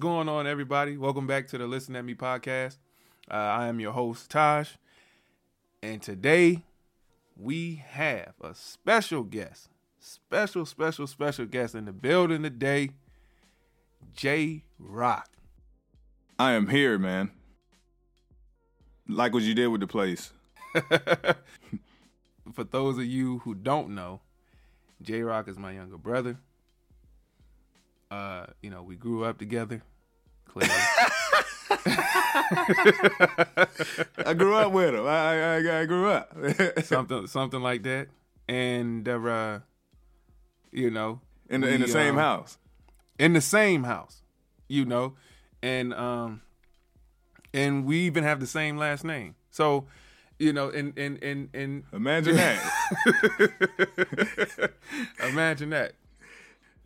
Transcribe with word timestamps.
Going 0.00 0.30
on, 0.30 0.46
everybody? 0.46 0.96
Welcome 0.96 1.26
back 1.26 1.46
to 1.48 1.58
the 1.58 1.66
Listen 1.66 1.94
at 1.94 2.06
Me 2.06 2.14
podcast. 2.14 2.78
Uh, 3.30 3.34
I 3.34 3.66
am 3.66 3.80
your 3.80 3.92
host, 3.92 4.30
Taj. 4.30 4.70
And 5.82 6.00
today 6.00 6.64
we 7.36 7.84
have 7.86 8.32
a 8.40 8.54
special 8.54 9.24
guest, 9.24 9.68
special, 9.98 10.64
special, 10.64 11.06
special 11.06 11.44
guest 11.44 11.74
in 11.74 11.84
the 11.84 11.92
building 11.92 12.42
today, 12.42 12.92
J 14.14 14.64
Rock. 14.78 15.28
I 16.38 16.52
am 16.52 16.68
here, 16.68 16.98
man. 16.98 17.32
Like 19.06 19.34
what 19.34 19.42
you 19.42 19.52
did 19.52 19.66
with 19.66 19.82
the 19.82 19.86
place. 19.86 20.32
For 22.54 22.64
those 22.64 22.96
of 22.96 23.04
you 23.04 23.40
who 23.40 23.54
don't 23.54 23.94
know, 23.94 24.22
J 25.02 25.20
Rock 25.20 25.46
is 25.46 25.58
my 25.58 25.72
younger 25.72 25.98
brother. 25.98 26.38
Uh, 28.10 28.46
you 28.62 28.70
know, 28.70 28.82
we 28.82 28.96
grew 28.96 29.24
up 29.24 29.38
together. 29.38 29.82
Clearly. 30.48 30.74
I 34.26 34.34
grew 34.36 34.54
up 34.56 34.72
with 34.72 34.94
him. 34.94 35.06
I, 35.06 35.56
I, 35.56 35.80
I 35.80 35.84
grew 35.86 36.08
up. 36.08 36.34
something 36.82 37.26
something 37.28 37.60
like 37.62 37.84
that. 37.84 38.08
And 38.48 39.08
uh, 39.08 39.60
you 40.72 40.90
know, 40.90 41.20
in 41.48 41.60
the, 41.60 41.68
in 41.68 41.80
the 41.80 41.88
same 41.88 42.14
um, 42.14 42.20
house. 42.20 42.58
in 43.18 43.32
the 43.32 43.40
same 43.40 43.84
house, 43.84 44.22
you 44.68 44.84
know, 44.84 45.14
and 45.62 45.94
um, 45.94 46.42
and 47.52 47.84
we 47.84 48.00
even 48.00 48.24
have 48.24 48.40
the 48.40 48.46
same 48.46 48.76
last 48.76 49.04
name. 49.04 49.34
So, 49.50 49.86
you 50.38 50.52
know, 50.52 50.70
and 50.70 50.96
and 50.98 51.22
and 51.22 51.48
and 51.54 51.84
Imagine 51.92 52.36
that. 52.36 52.72
imagine 55.28 55.70
that. 55.70 55.92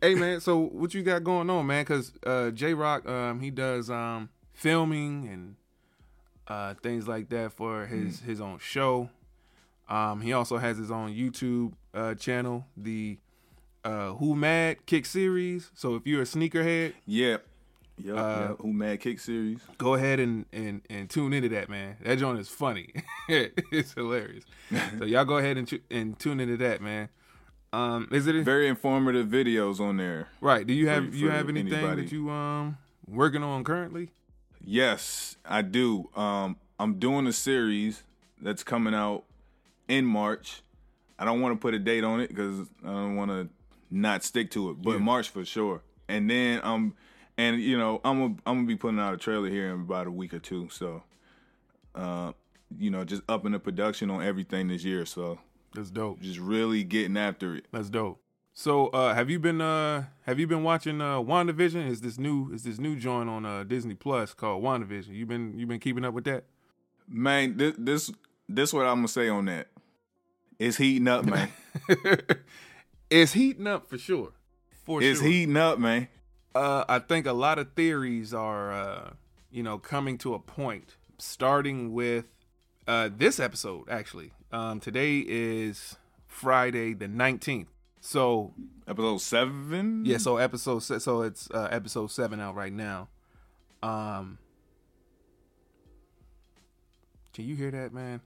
Hey 0.01 0.13
man, 0.15 0.39
so 0.41 0.59
what 0.59 0.93
you 0.93 1.01
got 1.03 1.23
going 1.23 1.49
on, 1.49 1.65
man? 1.67 1.83
Because 1.83 2.11
uh, 2.25 2.51
J 2.51 2.73
Rock, 2.73 3.07
um, 3.07 3.39
he 3.39 3.49
does 3.49 3.89
um 3.89 4.29
filming 4.53 5.27
and 5.27 5.55
uh 6.47 6.75
things 6.83 7.07
like 7.07 7.29
that 7.29 7.53
for 7.53 7.85
his 7.85 8.19
his 8.19 8.39
own 8.41 8.59
show. 8.59 9.09
Um, 9.89 10.21
he 10.21 10.33
also 10.33 10.57
has 10.57 10.77
his 10.77 10.91
own 10.91 11.11
YouTube 11.13 11.73
uh 11.93 12.13
channel, 12.15 12.65
the 12.77 13.17
uh 13.83 14.11
Who 14.13 14.35
Mad 14.35 14.85
Kick 14.85 15.05
series. 15.05 15.71
So 15.73 15.95
if 15.95 16.05
you're 16.05 16.21
a 16.21 16.25
sneakerhead, 16.25 16.93
Yep. 17.05 17.45
Yep. 17.97 18.17
Uh, 18.17 18.47
yep. 18.49 18.57
Who 18.59 18.73
Mad 18.73 18.99
Kick 18.99 19.19
series? 19.19 19.59
go 19.77 19.93
ahead 19.95 20.19
and 20.19 20.45
and 20.51 20.81
and 20.89 21.09
tune 21.09 21.33
into 21.33 21.49
that, 21.49 21.69
man. 21.69 21.95
That 22.03 22.19
joint 22.19 22.39
is 22.39 22.49
funny. 22.49 22.93
it's 23.29 23.93
hilarious. 23.93 24.43
so 24.99 25.05
y'all 25.05 25.25
go 25.25 25.37
ahead 25.37 25.57
and 25.57 25.79
and 25.89 26.19
tune 26.19 26.39
into 26.41 26.57
that, 26.57 26.81
man. 26.81 27.09
Um, 27.75 28.07
is 28.11 28.25
it 28.27 28.35
Very 28.45 28.67
informative 28.67 29.27
videos 29.27 29.79
on 29.81 29.97
there. 29.97 30.29
right? 30.39 30.65
Do 30.65 30.73
you 30.73 30.87
have 30.87 31.09
for- 31.09 31.15
you 31.15 31.27
for 31.27 31.33
have 31.33 31.49
anything 31.49 31.73
anybody. 31.73 32.03
that 32.03 32.11
you 32.11 32.29
um 32.29 32.77
working 33.07 33.43
on 33.43 33.63
currently? 33.63 34.11
Yes, 34.63 35.35
I 35.45 35.61
do. 35.61 36.09
Um, 36.15 36.55
I'm 36.79 36.97
doing 36.99 37.27
a 37.27 37.33
series 37.33 38.03
that's 38.41 38.63
coming 38.63 38.93
out 38.95 39.25
in 39.87 40.05
March. 40.05 40.61
I 41.19 41.25
don't 41.25 41.41
want 41.41 41.53
to 41.55 41.59
put 41.59 41.73
a 41.73 41.79
date 41.79 42.03
on 42.03 42.19
it 42.21 42.29
because 42.29 42.61
I 42.83 42.87
don't 42.87 43.15
want 43.15 43.31
to 43.31 43.49
not 43.91 44.23
stick 44.23 44.51
to 44.51 44.71
it, 44.71 44.81
but 44.81 44.91
Yeah. 44.93 44.97
March 44.99 45.29
for 45.29 45.43
sure. 45.45 45.81
And 46.07 46.29
then 46.29 46.61
um, 46.63 46.93
and 47.37 47.61
you 47.61 47.77
know 47.77 47.99
I'm 48.05 48.19
gonna, 48.19 48.35
I'm 48.45 48.55
gonna 48.57 48.67
be 48.67 48.75
putting 48.77 48.99
out 48.99 49.13
a 49.13 49.17
trailer 49.17 49.49
here 49.49 49.67
in 49.73 49.81
about 49.81 50.07
a 50.07 50.11
week 50.11 50.33
or 50.33 50.39
two. 50.39 50.69
So, 50.69 51.03
uh, 51.93 52.31
you 52.77 52.89
know, 52.89 53.03
just 53.03 53.21
upping 53.27 53.51
the 53.51 53.59
production 53.59 54.09
on 54.09 54.23
everything 54.23 54.69
this 54.69 54.83
year. 54.85 55.05
So 55.05 55.39
That's 55.75 55.91
dope. 55.91 56.21
just 56.21 56.39
really 56.39 56.83
getting 56.83 57.17
after 57.17 57.55
it. 57.55 57.65
That's 57.71 57.89
dope. 57.89 58.21
So 58.53 58.87
uh 58.87 59.13
have 59.13 59.29
you 59.29 59.39
been 59.39 59.61
uh 59.61 60.05
have 60.25 60.39
you 60.39 60.47
been 60.47 60.63
watching 60.63 61.01
uh 61.01 61.17
WandaVision? 61.17 61.87
Is 61.87 62.01
this 62.01 62.17
new 62.17 62.51
is 62.53 62.63
this 62.63 62.79
new 62.79 62.95
joint 62.95 63.29
on 63.29 63.45
uh 63.45 63.63
Disney 63.63 63.95
Plus 63.95 64.33
called 64.33 64.63
WandaVision? 64.63 65.13
You 65.13 65.25
been 65.25 65.57
you 65.57 65.67
been 65.67 65.79
keeping 65.79 66.05
up 66.05 66.13
with 66.13 66.23
that? 66.25 66.45
Man, 67.07 67.57
this 67.57 67.75
this 67.77 68.11
this 68.47 68.73
what 68.73 68.85
I'm 68.85 68.97
gonna 68.97 69.07
say 69.07 69.29
on 69.29 69.45
that. 69.45 69.67
It's 70.57 70.77
heating 70.77 71.07
up, 71.07 71.25
man. 71.25 71.49
it's 73.09 73.33
heating 73.33 73.67
up 73.67 73.87
for 73.87 73.97
sure. 73.97 74.31
For 74.85 75.01
it's 75.01 75.19
sure. 75.19 75.27
heating 75.27 75.57
up, 75.57 75.79
man. 75.79 76.07
Uh, 76.53 76.85
I 76.87 76.99
think 76.99 77.25
a 77.25 77.33
lot 77.33 77.59
of 77.59 77.73
theories 77.73 78.33
are, 78.33 78.71
uh, 78.71 79.09
you 79.51 79.61
know, 79.61 79.77
coming 79.77 80.17
to 80.19 80.33
a 80.33 80.39
point. 80.39 80.95
Starting 81.17 81.93
with 81.93 82.25
uh, 82.87 83.09
this 83.15 83.39
episode, 83.39 83.89
actually. 83.89 84.31
Um, 84.55 84.79
today 84.79 85.17
is 85.19 85.97
Friday 86.27 86.93
the 86.93 87.09
nineteenth. 87.09 87.67
So 87.99 88.53
Episode 88.87 89.17
seven. 89.17 90.05
yeah, 90.05 90.15
so 90.15 90.37
episode 90.37 90.79
so 90.79 91.23
it's 91.23 91.51
uh, 91.51 91.67
episode 91.71 92.09
seven 92.09 92.39
out 92.39 92.55
right 92.55 92.71
now. 92.71 93.09
Um, 93.83 94.37
can 97.33 97.43
you 97.43 97.57
hear 97.57 97.69
that, 97.69 97.93
man? 97.93 98.21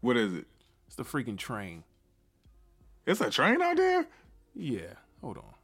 What 0.00 0.16
is 0.16 0.32
it? 0.32 0.46
It's 0.86 0.94
the 0.94 1.02
freaking 1.02 1.36
train. 1.36 1.82
It's 3.04 3.20
a 3.20 3.28
train 3.28 3.60
out 3.60 3.78
there. 3.78 4.06
Yeah, 4.54 4.94
hold 5.22 5.38
on. 5.38 5.54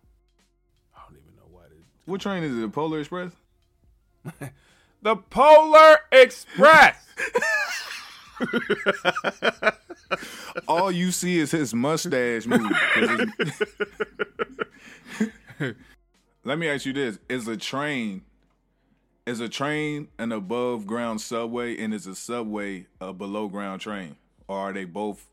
I 0.97 1.03
don't 1.07 1.19
even 1.19 1.37
know 1.37 1.47
why. 1.53 1.67
It... 1.67 1.85
What 2.05 2.21
train 2.21 2.43
is 2.43 2.53
it? 2.53 2.63
The 2.63 2.69
Polar 2.69 2.99
Express? 2.99 3.31
The 5.03 5.15
Polar 5.15 5.99
Express. 6.11 6.97
All 10.69 10.91
you 10.91 11.11
see 11.11 11.39
is 11.39 11.51
his 11.51 11.75
mustache 11.75 12.47
move. 12.47 12.71
Let 16.45 16.59
me 16.59 16.69
ask 16.69 16.87
you 16.87 16.93
this: 16.93 17.19
Is 17.29 17.49
a 17.49 17.57
train 17.57 18.23
is 19.27 19.41
a 19.41 19.49
train 19.49 20.09
an 20.19 20.33
above 20.33 20.87
ground 20.87 21.21
subway, 21.21 21.77
and 21.79 21.93
is 21.93 22.07
a 22.07 22.15
subway 22.15 22.87
a 23.01 23.13
below 23.13 23.49
ground 23.49 23.81
train, 23.81 24.17
or 24.47 24.59
are 24.59 24.73
they 24.73 24.85
both 24.85 25.27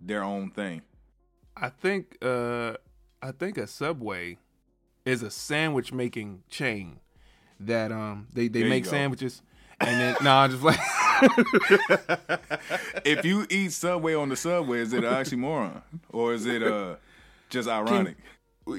their 0.00 0.22
own 0.22 0.50
thing? 0.50 0.82
I 1.56 1.70
think 1.70 2.16
uh 2.22 2.74
I 3.22 3.32
think 3.32 3.58
a 3.58 3.66
Subway 3.66 4.38
is 5.04 5.22
a 5.22 5.30
sandwich 5.30 5.92
making 5.92 6.42
chain 6.50 7.00
that 7.60 7.90
um 7.90 8.26
they, 8.32 8.48
they 8.48 8.60
There 8.60 8.68
make 8.68 8.84
sandwiches 8.84 9.42
and 9.80 10.00
then 10.00 10.16
no 10.22 10.32
I'm 10.32 10.50
just 10.50 10.62
like 10.62 10.78
If 13.04 13.24
you 13.24 13.46
eat 13.50 13.72
Subway 13.72 14.14
on 14.14 14.28
the 14.28 14.36
subway, 14.36 14.80
is 14.80 14.92
it 14.92 15.04
an 15.04 15.12
oxymoron, 15.12 15.82
or 16.10 16.34
is 16.34 16.46
it 16.46 16.62
uh 16.62 16.96
just 17.50 17.68
ironic? 17.68 18.16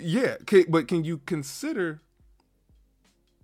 yeah 0.02 0.36
can, 0.46 0.66
but 0.68 0.88
can 0.88 1.04
you 1.06 1.20
consider 1.20 2.02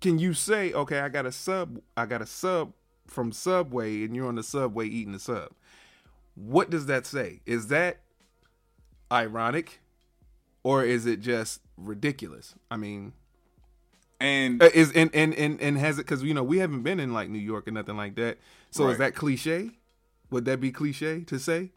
can 0.02 0.20
you 0.20 0.34
say 0.34 0.74
okay 0.74 1.00
I 1.00 1.08
got 1.09 1.26
a 1.26 1.31
sub 1.31 1.80
I 1.96 2.06
got 2.06 2.22
a 2.22 2.26
sub 2.26 2.74
from 3.08 3.31
Subway 3.31 4.04
and 4.04 4.14
you're 4.16 4.28
on 4.28 4.36
the 4.36 4.44
Subway 4.44 4.88
eating 4.88 5.14
the 5.14 5.20
sub 5.20 5.52
what 6.36 6.70
does 6.70 6.88
that 6.88 7.06
say 7.06 7.40
is 7.46 7.68
that 7.68 8.00
ironic 9.12 9.80
or 10.64 10.84
is 10.84 11.06
it 11.06 11.22
just 11.22 11.62
ridiculous 11.78 12.56
I 12.70 12.75
mean 12.75 13.14
and 14.20 14.62
Uh, 14.62 14.70
is 14.74 14.92
and 14.92 15.10
and 15.14 15.34
and, 15.36 15.62
and 15.62 15.78
has 15.78 15.98
it 16.00 16.06
because 16.06 16.24
you 16.24 16.34
know 16.34 16.44
we 16.44 16.58
haven't 16.58 16.84
been 16.84 17.00
in 17.00 17.14
like 17.14 17.30
New 17.30 17.40
York 17.40 17.68
or 17.68 17.72
nothing 17.72 17.98
like 17.98 18.16
that. 18.16 18.38
So 18.73 18.89
is 18.89 18.97
that 18.97 19.16
cliche? 19.16 19.72
Would 20.29 20.45
that 20.45 20.59
be 20.59 20.72
cliche 20.72 21.22
to 21.25 21.39
say? 21.39 21.72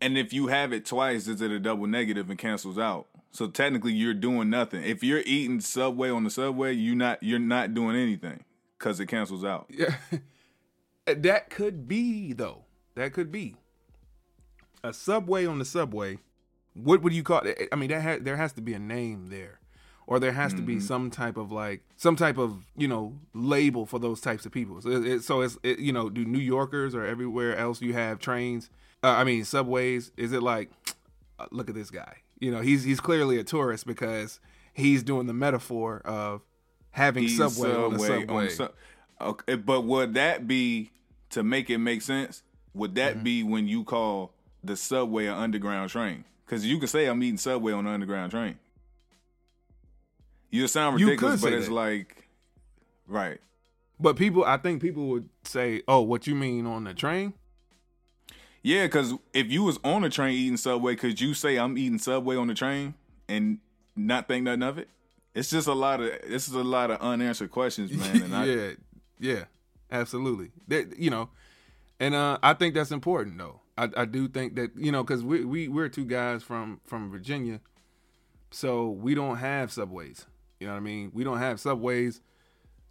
And 0.00 0.16
if 0.16 0.32
you 0.32 0.46
have 0.48 0.72
it 0.72 0.84
twice, 0.86 1.26
is 1.26 1.40
it 1.40 1.50
a 1.50 1.58
double 1.58 1.86
negative 1.86 2.30
and 2.30 2.38
cancels 2.38 2.78
out? 2.78 3.06
So 3.32 3.48
technically, 3.48 3.92
you're 3.92 4.14
doing 4.14 4.48
nothing. 4.50 4.84
If 4.84 5.02
you're 5.02 5.22
eating 5.26 5.60
Subway 5.60 6.10
on 6.10 6.24
the 6.24 6.30
Subway, 6.30 6.74
you 6.74 6.94
not 6.94 7.22
you're 7.22 7.38
not 7.38 7.74
doing 7.74 7.96
anything 7.96 8.44
because 8.78 9.00
it 9.00 9.06
cancels 9.06 9.44
out. 9.44 9.70
Yeah, 11.08 11.14
that 11.14 11.48
could 11.48 11.88
be 11.88 12.34
though. 12.34 12.64
That 12.94 13.14
could 13.14 13.32
be 13.32 13.56
a 14.84 14.92
subway 14.92 15.46
on 15.46 15.58
the 15.58 15.64
subway. 15.64 16.18
What 16.74 17.02
would 17.02 17.12
you 17.12 17.22
call 17.22 17.40
it? 17.40 17.68
I 17.72 17.76
mean, 17.76 17.90
that 17.90 18.02
ha- 18.02 18.18
there 18.20 18.36
has 18.36 18.52
to 18.54 18.60
be 18.60 18.74
a 18.74 18.78
name 18.78 19.28
there, 19.28 19.57
or 20.10 20.18
there 20.18 20.32
has 20.32 20.54
to 20.54 20.62
be 20.62 20.80
some 20.80 21.10
type 21.10 21.36
of 21.36 21.52
like 21.52 21.82
some 21.96 22.16
type 22.16 22.38
of 22.38 22.64
you 22.76 22.88
know 22.88 23.12
label 23.34 23.84
for 23.84 23.98
those 24.00 24.20
types 24.22 24.46
of 24.46 24.52
people. 24.52 24.80
So, 24.80 24.88
it, 24.90 25.06
it- 25.06 25.22
so 25.22 25.42
it's 25.42 25.58
it, 25.62 25.78
you 25.78 25.92
know, 25.92 26.08
do 26.08 26.24
New 26.24 26.38
Yorkers 26.40 26.94
or 26.94 27.04
everywhere 27.04 27.54
else 27.56 27.82
you 27.82 27.92
have 27.92 28.18
trains? 28.18 28.70
Uh, 29.04 29.08
I 29.10 29.22
mean, 29.24 29.44
subways. 29.44 30.10
Is 30.16 30.32
it 30.32 30.42
like, 30.42 30.70
uh, 31.38 31.46
look 31.52 31.68
at 31.68 31.74
this 31.74 31.90
guy? 31.90 32.16
You 32.40 32.50
know, 32.50 32.60
he's 32.62 32.84
he's 32.84 33.00
clearly 33.00 33.38
a 33.38 33.44
tourist 33.44 33.86
because 33.86 34.40
he's 34.72 35.02
doing 35.02 35.26
the 35.26 35.34
metaphor 35.34 36.00
of 36.04 36.40
having 36.92 37.24
Eating 37.24 37.36
subway, 37.50 37.74
on 37.74 37.92
the 37.92 37.98
subway. 38.00 38.48
Sub- 38.48 38.72
okay, 39.20 39.56
but 39.56 39.82
would 39.82 40.14
that 40.14 40.48
be 40.48 40.90
to 41.30 41.42
make 41.42 41.68
it 41.70 41.78
make 41.78 42.00
sense? 42.02 42.42
Would 42.74 42.94
that 42.94 43.14
Mm-hmm. 43.16 43.22
be 43.24 43.42
when 43.42 43.68
you 43.68 43.84
call 43.84 44.32
the 44.64 44.74
Subway 44.76 45.26
an 45.26 45.34
underground 45.34 45.90
train? 45.90 46.24
Because 46.46 46.64
you 46.64 46.78
can 46.78 46.88
say 46.88 47.06
I'm 47.06 47.22
eating 47.22 47.36
Subway 47.38 47.72
on 47.72 47.86
an 47.86 47.92
underground 47.92 48.30
train. 48.32 48.58
You 50.50 50.66
sound 50.68 50.98
You 51.00 51.06
ridiculous, 51.06 51.40
could 51.40 51.46
but 51.50 51.52
it's 51.52 51.66
that. 51.68 51.74
like, 51.74 52.28
right. 53.06 53.38
But 54.00 54.16
people, 54.16 54.44
I 54.44 54.56
think 54.56 54.80
people 54.80 55.08
would 55.08 55.28
say, 55.44 55.82
"Oh, 55.88 56.00
what 56.02 56.26
you 56.26 56.34
mean 56.34 56.66
on 56.66 56.84
the 56.84 56.94
train?" 56.94 57.34
Yeah, 58.62 58.86
because 58.86 59.14
if 59.32 59.50
you 59.50 59.62
was 59.62 59.78
on 59.84 60.04
a 60.04 60.10
train 60.10 60.34
eating 60.34 60.56
Subway, 60.56 60.96
could 60.96 61.20
you 61.20 61.34
say 61.34 61.56
I'm 61.58 61.76
eating 61.78 61.98
Subway 61.98 62.36
on 62.36 62.46
the 62.48 62.54
train 62.54 62.94
and 63.28 63.58
not 63.96 64.28
think 64.28 64.44
nothing 64.44 64.62
of 64.62 64.78
it? 64.78 64.88
it's 65.34 65.50
just 65.50 65.68
a 65.68 65.72
lot 65.72 66.00
of 66.00 66.10
this 66.26 66.48
is 66.48 66.54
a 66.54 66.64
lot 66.64 66.90
of 66.90 67.00
unanswered 67.00 67.50
questions, 67.50 67.92
man. 67.92 68.22
And 68.22 68.36
I, 68.36 68.44
yeah, 68.44 68.70
yeah, 69.20 69.44
absolutely. 69.90 70.50
That 70.68 70.98
you 70.98 71.10
know, 71.10 71.30
and 72.00 72.14
uh, 72.14 72.38
I 72.42 72.54
think 72.54 72.74
that's 72.74 72.90
important 72.90 73.38
though. 73.38 73.60
I, 73.76 73.88
I 73.96 74.04
do 74.04 74.28
think 74.28 74.56
that 74.56 74.70
you 74.76 74.90
know 74.90 75.04
because 75.04 75.22
we 75.22 75.44
we 75.44 75.68
we're 75.68 75.88
two 75.88 76.04
guys 76.04 76.42
from 76.42 76.80
from 76.84 77.10
Virginia, 77.10 77.60
so 78.50 78.88
we 78.90 79.14
don't 79.14 79.36
have 79.36 79.70
subways. 79.70 80.26
You 80.60 80.66
know 80.66 80.72
what 80.72 80.78
I 80.78 80.82
mean? 80.82 81.10
We 81.14 81.24
don't 81.24 81.38
have 81.38 81.60
subways. 81.60 82.20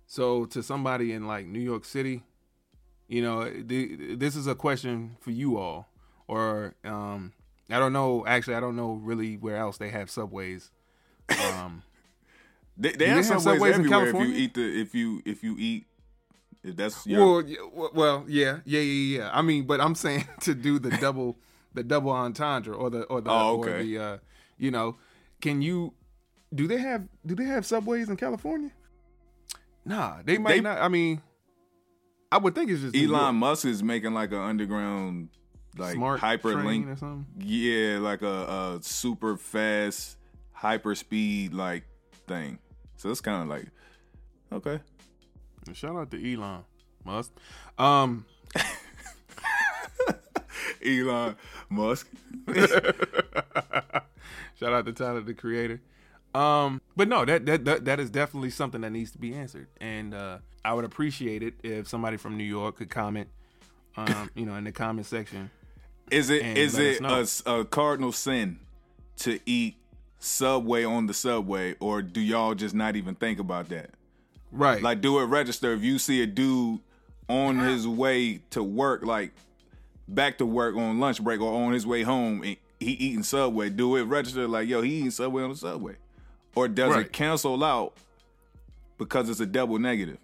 So 0.05 0.45
to 0.45 0.63
somebody 0.63 1.11
in 1.13 1.27
like 1.27 1.45
New 1.47 1.59
York 1.59 1.83
City, 1.83 2.23
you 3.07 3.21
know, 3.21 3.49
the, 3.49 4.15
this 4.15 4.35
is 4.35 4.47
a 4.47 4.55
question 4.55 5.17
for 5.19 5.31
you 5.31 5.57
all, 5.57 5.89
or 6.27 6.75
um, 6.83 7.33
I 7.69 7.79
don't 7.79 7.93
know. 7.93 8.25
Actually, 8.25 8.55
I 8.55 8.59
don't 8.59 8.75
know 8.75 8.93
really 8.93 9.35
where 9.35 9.57
else 9.57 9.77
they 9.77 9.89
have 9.89 10.09
subways. 10.09 10.71
Um, 11.29 11.83
they, 12.77 12.91
they 12.91 12.97
they 12.97 13.05
have 13.07 13.17
have 13.17 13.41
subways, 13.41 13.43
Subways 13.43 13.75
in 13.75 13.93
everywhere 13.93 14.23
if 14.23 14.29
you 14.29 14.35
eat 14.35 14.53
the 14.53 14.81
if 14.81 14.95
you 14.95 15.21
if 15.25 15.43
you 15.43 15.55
eat 15.57 15.85
if 16.63 16.75
that's 16.75 17.05
your 17.07 17.25
Well, 17.25 17.41
yeah, 17.47 17.57
well, 17.93 18.25
yeah, 18.27 18.59
yeah, 18.65 18.79
yeah, 18.79 19.19
yeah. 19.19 19.29
I 19.33 19.41
mean, 19.41 19.65
but 19.65 19.79
I'm 19.81 19.95
saying 20.05 20.27
to 20.41 20.53
do 20.53 20.79
the 20.79 20.91
double, 20.91 21.37
the 21.73 21.83
double 21.83 22.11
entendre, 22.11 22.75
or 22.75 22.89
the 22.89 23.03
or 23.03 23.21
the 23.21 23.31
Oh, 23.31 23.57
or 23.57 23.81
the 23.81 23.97
uh, 23.97 24.17
you 24.57 24.71
know, 24.71 24.97
can 25.41 25.61
you? 25.61 25.93
Do 26.53 26.67
they 26.67 26.77
have 26.77 27.07
do 27.25 27.35
they 27.35 27.45
have 27.45 27.65
subways 27.65 28.09
in 28.09 28.17
California? 28.17 28.71
Nah, 29.85 30.17
they 30.23 30.38
might 30.38 30.55
They- 30.55 30.61
not. 30.61 30.79
I 30.79 30.88
mean, 30.88 31.21
I 32.31 32.38
would 32.38 32.55
think 32.55 32.69
it's 32.71 32.81
just 32.81 32.95
Elon 32.95 33.35
Musk 33.35 33.65
is 33.65 33.83
making 33.83 34.13
like 34.13 34.31
an 34.31 34.39
underground 34.39 35.29
like 35.77 35.95
smart 35.95 36.19
train 36.19 36.38
hyperlink 36.39 36.94
or 36.94 36.97
something. 36.97 37.25
Yeah, 37.39 37.99
like 37.99 38.21
a, 38.21 38.77
a 38.77 38.79
super 38.81 39.38
fast 39.38 40.17
hyper 40.51 40.95
speed 40.95 41.53
like 41.53 41.83
thing. 42.27 42.59
So 42.97 43.09
it's 43.11 43.21
kind 43.21 43.43
of 43.43 43.50
like 43.50 43.67
okay. 44.51 44.79
Shout 45.73 45.95
out 45.97 46.09
to 46.11 46.33
Elon 46.33 46.63
Musk. 47.03 47.33
Um, 47.77 48.25
Elon 50.85 51.35
Musk. 51.69 52.07
Shout 54.59 54.73
out 54.73 54.85
to 54.85 54.93
Tyler 54.93 55.21
the 55.21 55.33
Creator. 55.33 55.81
Um, 56.38 56.81
but 56.95 57.07
no, 57.07 57.25
that, 57.25 57.45
that 57.48 57.66
that 57.66 57.86
that 57.86 58.00
is 58.00 58.10
definitely 58.12 58.51
something 58.51 58.81
that 58.81 58.92
needs 58.92 59.12
to 59.12 59.18
be 59.18 59.34
answered, 59.34 59.68
and 59.81 60.13
uh, 60.13 60.38
I 60.63 60.74
would 60.74 60.86
appreciate 60.86 61.42
it 61.42 61.56
if 61.63 61.88
somebody 61.88 62.18
from 62.18 62.38
New 62.38 62.44
York 62.44 62.78
could 62.78 62.89
comment, 62.92 63.28
um, 63.95 64.30
you 64.36 64.45
know, 64.45 64.56
in 64.56 64.63
the 64.63 64.72
comment 64.72 65.07
section. 65.07 65.50
Is 66.12 66.30
it 66.30 66.45
is 66.45 66.78
it 66.78 67.01
a 67.01 67.28
a, 67.45 67.66
cardinal 67.66 68.12
sin 68.12 68.60
to 69.18 69.39
eat 69.45 69.78
Subway 70.19 70.84
on 70.84 71.07
the 71.07 71.13
subway, 71.13 71.75
or 71.80 72.01
do 72.01 72.22
y'all 72.22 72.54
just 72.54 72.75
not 72.75 72.95
even 72.95 73.16
think 73.16 73.39
about 73.39 73.69
that? 73.69 73.92
Right. 74.51 74.81
Like, 74.81 75.01
do 75.01 75.19
it 75.19 75.25
register 75.25 75.74
if 75.74 75.81
you 75.81 76.00
see 76.00 76.22
a 76.22 76.28
dude 76.28 76.80
on 77.28 77.60
his 77.60 77.88
way 77.88 78.42
to 78.51 78.63
work, 78.63 79.04
like 79.04 79.31
back 80.07 80.38
to 80.38 80.45
work 80.45 80.75
on 80.75 81.00
lunch 81.00 81.24
break 81.24 81.42
or 81.42 81.54
on 81.54 81.74
his 81.74 81.86
way 81.86 82.04
home, 82.04 82.44
and 82.44 82.57
he 82.80 82.92
eating 82.92 83.24
Subway. 83.24 83.69
Do 83.69 83.95
it 83.95 84.04
register 84.04 84.48
like, 84.48 84.68
yo, 84.68 84.81
he 84.81 85.00
eating 85.00 85.12
Subway 85.12 85.44
on 85.44 85.50
the 85.50 85.56
subway, 85.56 85.95
or 86.55 86.67
does 86.67 86.91
Right. 86.95 87.05
it 87.05 87.13
cancel 87.13 87.63
out 87.63 87.94
because 88.97 89.29
it's 89.29 89.39
a 89.39 89.45
double 89.45 89.79
negative? 89.79 90.17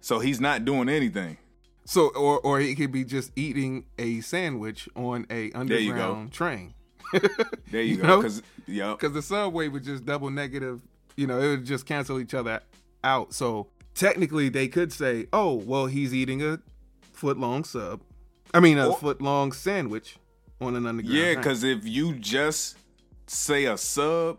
So 0.00 0.18
he's 0.20 0.40
not 0.40 0.64
doing 0.64 0.88
anything. 0.88 1.36
so, 1.84 2.08
or 2.14 2.38
or 2.40 2.60
he 2.60 2.74
could 2.74 2.92
be 2.92 3.04
just 3.04 3.32
eating 3.36 3.84
a 3.98 4.20
sandwich 4.20 4.88
on 4.94 5.26
a 5.30 5.50
There 5.50 5.78
you 5.78 5.92
go. 5.94 6.00
underground 6.10 6.32
train. 6.32 6.74
There 7.70 7.82
you, 7.82 7.96
You 7.96 8.02
go. 8.02 8.16
Because 8.18 8.42
yeah, 8.66 8.92
because 8.92 9.12
the 9.12 9.22
subway 9.22 9.68
would 9.68 9.84
just 9.84 10.04
double 10.04 10.30
negative. 10.30 10.82
You 11.16 11.26
know, 11.26 11.38
it 11.40 11.48
would 11.48 11.64
just 11.66 11.84
cancel 11.86 12.20
each 12.20 12.34
other 12.34 12.60
out. 13.02 13.32
So 13.34 13.68
technically, 13.94 14.48
they 14.50 14.68
could 14.68 14.92
say, 14.92 15.26
"Oh, 15.32 15.54
well, 15.54 15.86
he's 15.86 16.14
eating 16.14 16.42
a 16.42 16.60
foot 17.12 17.38
long 17.38 17.64
sub. 17.64 18.00
I 18.54 18.60
mean, 18.60 18.78
a 18.78 18.88
Or- 18.90 18.96
foot 18.98 19.20
long 19.20 19.52
sandwich 19.52 20.16
on 20.60 20.76
an 20.76 20.86
underground." 20.86 21.16
yeah. 21.18 21.34
Because 21.34 21.64
if 21.64 21.84
you 21.86 22.12
just 22.14 22.76
say 23.26 23.64
a 23.64 23.76
sub 23.78 24.38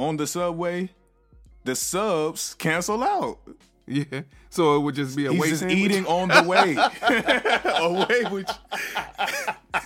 on 0.00 0.16
the 0.16 0.26
subway, 0.26 0.88
the 1.64 1.74
subs 1.76 2.54
cancel 2.54 3.02
out. 3.02 3.38
yeah. 3.86 4.22
So 4.48 4.76
it 4.76 4.80
would 4.80 4.94
just 4.94 5.16
be 5.16 5.26
a 5.26 5.32
He's 5.32 5.40
way 5.40 5.48
just 5.50 5.60
sandwich. 5.60 5.78
eating 5.78 6.06
on 6.06 6.28
the 6.28 6.42
way. 6.42 6.76
Away, 7.80 8.24
which 8.30 8.48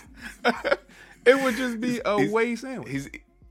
It 1.26 1.42
would 1.42 1.56
just 1.56 1.80
be 1.80 2.00
a 2.04 2.18
He's- 2.18 2.30
way 2.30 2.54
sandwich. 2.56 2.90
he's 2.92 3.08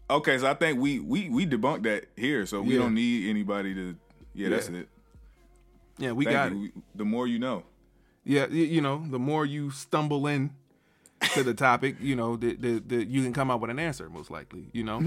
okay. 0.10 0.38
So 0.38 0.48
I 0.50 0.54
think 0.54 0.80
we 0.80 1.00
we 1.00 1.30
we 1.30 1.46
debunked 1.48 1.84
that 1.84 2.06
here. 2.16 2.46
So 2.46 2.62
we 2.62 2.74
Yeah. 2.76 2.82
don't 2.82 2.94
need 2.94 3.30
anybody 3.30 3.74
to. 3.74 3.96
Yeah, 4.36 4.50
that's 4.50 4.70
Yeah. 4.70 4.78
it. 4.80 4.90
yeah, 5.98 6.12
we 6.12 6.26
Thank 6.26 6.36
got 6.36 6.52
you. 6.52 6.66
it. 6.66 6.72
The 6.96 7.06
more 7.06 7.28
you 7.28 7.40
know. 7.40 7.64
Yeah, 8.26 8.48
you 8.48 8.80
know, 8.82 9.04
the 9.10 9.20
more 9.20 9.46
you 9.46 9.70
stumble 9.72 10.28
in 10.28 10.52
to 11.34 11.44
the 11.44 11.54
topic, 11.54 11.98
you 12.00 12.16
know, 12.16 12.38
the, 12.38 12.56
the, 12.56 12.80
the 12.80 13.04
you 13.06 13.22
can 13.24 13.34
come 13.34 13.52
up 13.52 13.60
with 13.60 13.70
an 13.70 13.80
answer 13.80 14.10
most 14.10 14.32
likely, 14.32 14.68
you 14.72 14.84
know. 14.84 15.02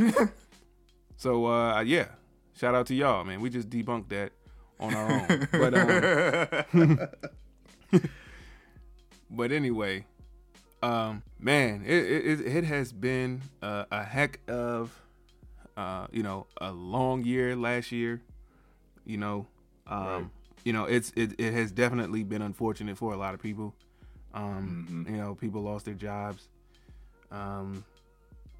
So 1.17 1.47
uh 1.47 1.81
yeah, 1.81 2.09
shout 2.57 2.75
out 2.75 2.87
to 2.87 2.95
y'all, 2.95 3.25
man. 3.25 3.41
We 3.41 3.51
just 3.51 3.69
debunked 3.71 4.09
that 4.11 4.33
on 4.79 4.95
our 4.95 5.11
own. 5.11 5.49
but 5.53 5.75
um, 7.93 8.01
but 9.31 9.53
anyway, 9.53 10.07
um, 10.83 11.23
man, 11.39 11.83
it 11.87 12.05
it, 12.05 12.41
it 12.41 12.65
has 12.65 12.93
been 12.93 13.43
a, 13.63 13.87
a 13.91 14.03
heck 14.05 14.41
of 14.49 14.99
uh, 15.77 16.07
you 16.11 16.23
know, 16.23 16.47
a 16.61 16.71
long 16.73 17.25
year 17.25 17.55
last 17.57 17.93
year. 17.93 18.21
You 19.05 19.19
know, 19.19 19.47
um, 19.87 20.07
Right. 20.07 20.25
you 20.65 20.73
know, 20.73 20.85
it's 20.85 21.13
it, 21.17 21.35
it 21.39 21.53
has 21.53 21.71
definitely 21.73 22.23
been 22.25 22.43
unfortunate 22.43 22.97
for 22.99 23.13
a 23.13 23.17
lot 23.17 23.35
of 23.35 23.41
people. 23.41 23.75
Um, 24.35 24.87
Mhm. 25.07 25.11
you 25.11 25.17
know, 25.17 25.35
people 25.35 25.63
lost 25.63 25.85
their 25.87 25.95
jobs. 25.95 26.49
Um, 27.31 27.85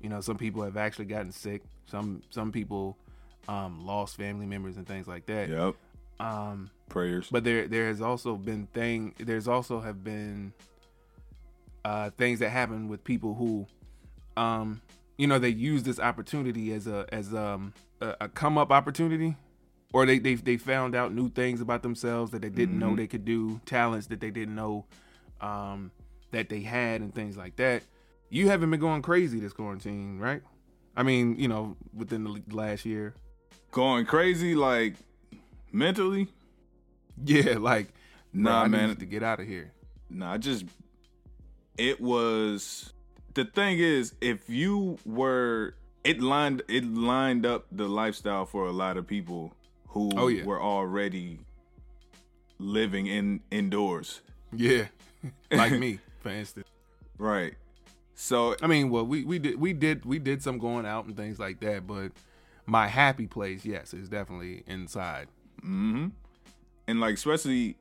you 0.01 0.09
know, 0.09 0.21
some 0.21 0.37
people 0.37 0.63
have 0.63 0.77
actually 0.77 1.07
gotten 1.07 1.33
sick. 1.33 1.63
Some 1.87 2.23
some 2.31 2.53
people 2.53 2.97
um 3.49 3.85
lost 3.87 4.17
family 4.17 4.47
members 4.47 4.77
and 4.77 4.87
things 4.87 5.07
like 5.07 5.27
that. 5.27 5.49
Yep. 5.49 5.75
Um, 6.19 6.71
Prayers. 6.89 7.29
but 7.31 7.45
there 7.45 7.69
there 7.69 7.87
has 7.89 8.01
also 8.01 8.37
been 8.37 8.67
thing 8.69 9.15
there's 9.19 9.47
also 9.49 9.81
have 9.81 10.03
been 10.03 10.53
uh 11.85 12.11
things 12.17 12.39
that 12.41 12.51
happen 12.51 12.89
with 12.89 13.05
people 13.05 13.35
who 13.35 13.67
um 14.37 14.81
you 15.19 15.27
know 15.27 15.39
they 15.39 15.49
use 15.51 15.83
this 15.83 15.99
opportunity 16.01 16.73
as 16.73 16.87
a 16.87 17.07
as 17.13 17.35
um 17.35 17.73
a, 18.01 18.15
a 18.23 18.29
come 18.29 18.59
up 18.59 18.71
opportunity 18.73 19.37
or 19.93 20.05
they, 20.07 20.19
they 20.19 20.35
they 20.35 20.57
found 20.57 20.95
out 20.95 21.13
new 21.15 21.29
things 21.29 21.61
about 21.61 21.83
themselves 21.83 22.33
that 22.33 22.43
they 22.43 22.49
didn't 22.49 22.79
know 22.79 22.91
Mhm. 22.93 22.97
they 22.97 23.07
could 23.07 23.25
do 23.25 23.61
talents 23.67 24.07
that 24.09 24.21
they 24.21 24.31
didn't 24.31 24.55
know 24.55 24.85
um 25.41 25.91
that 26.33 26.49
they 26.49 26.61
had 26.61 27.01
and 27.03 27.15
things 27.15 27.37
like 27.37 27.57
that 27.57 27.83
you 28.31 28.49
haven't 28.49 28.71
been 28.71 28.81
going 28.81 29.03
crazy 29.03 29.39
this 29.41 29.53
quarantine 29.53 30.19
right 30.19 30.43
i 30.97 31.03
mean 31.03 31.37
you 31.39 31.49
know 31.49 31.77
within 31.95 32.25
the 32.25 32.43
last 32.55 32.85
year 32.85 33.15
Going 33.73 34.07
crazy 34.07 34.55
like 34.55 34.95
mentally. 35.73 36.29
yeah 37.25 37.59
like 37.59 37.89
bro, 38.33 38.43
Nah, 38.53 38.63
I 38.63 38.69
man. 38.69 38.97
to 38.97 39.05
get 39.07 39.23
out 39.23 39.41
of 39.41 39.47
here 39.47 39.73
Nah, 40.09 40.33
I 40.35 40.39
just 40.39 40.65
it 41.77 42.01
was 42.01 42.93
the 43.35 43.45
thing 43.45 43.79
is 43.79 44.15
if 44.21 44.49
you 44.49 44.99
were 45.05 45.75
it 46.05 46.21
lined 46.23 46.63
it 46.69 46.85
lined 46.85 47.45
up 47.45 47.67
the 47.73 47.87
lifestyle 47.89 48.47
for 48.47 48.67
a 48.67 48.73
lot 48.73 48.97
of 48.97 49.07
people 49.07 49.53
who 49.89 50.11
Oh, 50.17 50.29
yeah. 50.29 50.45
were 50.45 50.63
already 50.63 51.41
living 52.59 53.07
in 53.07 53.41
indoors. 53.51 54.21
Yeah, 54.53 54.87
like 55.51 55.73
me, 55.73 55.99
for 56.21 56.31
instance. 56.31 56.69
Right. 57.19 57.55
So 58.17 58.57
I 58.63 58.67
mean, 58.67 58.89
well, 58.91 59.07
we 59.07 59.25
we 59.25 59.39
did 59.39 59.61
we 59.61 59.75
did 59.75 60.05
we 60.07 60.19
did 60.19 60.43
some 60.43 60.59
going 60.59 60.87
out 60.87 61.05
and 61.05 61.17
things 61.17 61.39
like 61.39 61.61
that, 61.61 61.87
but 61.87 62.13
my 62.65 62.89
happy 62.89 63.27
place, 63.27 63.65
yes, 63.65 63.95
is 63.95 64.09
definitely 64.09 64.65
inside. 64.67 65.29
hmm 65.61 66.09
And 66.89 66.99
like 66.99 67.15
especially 67.15 67.77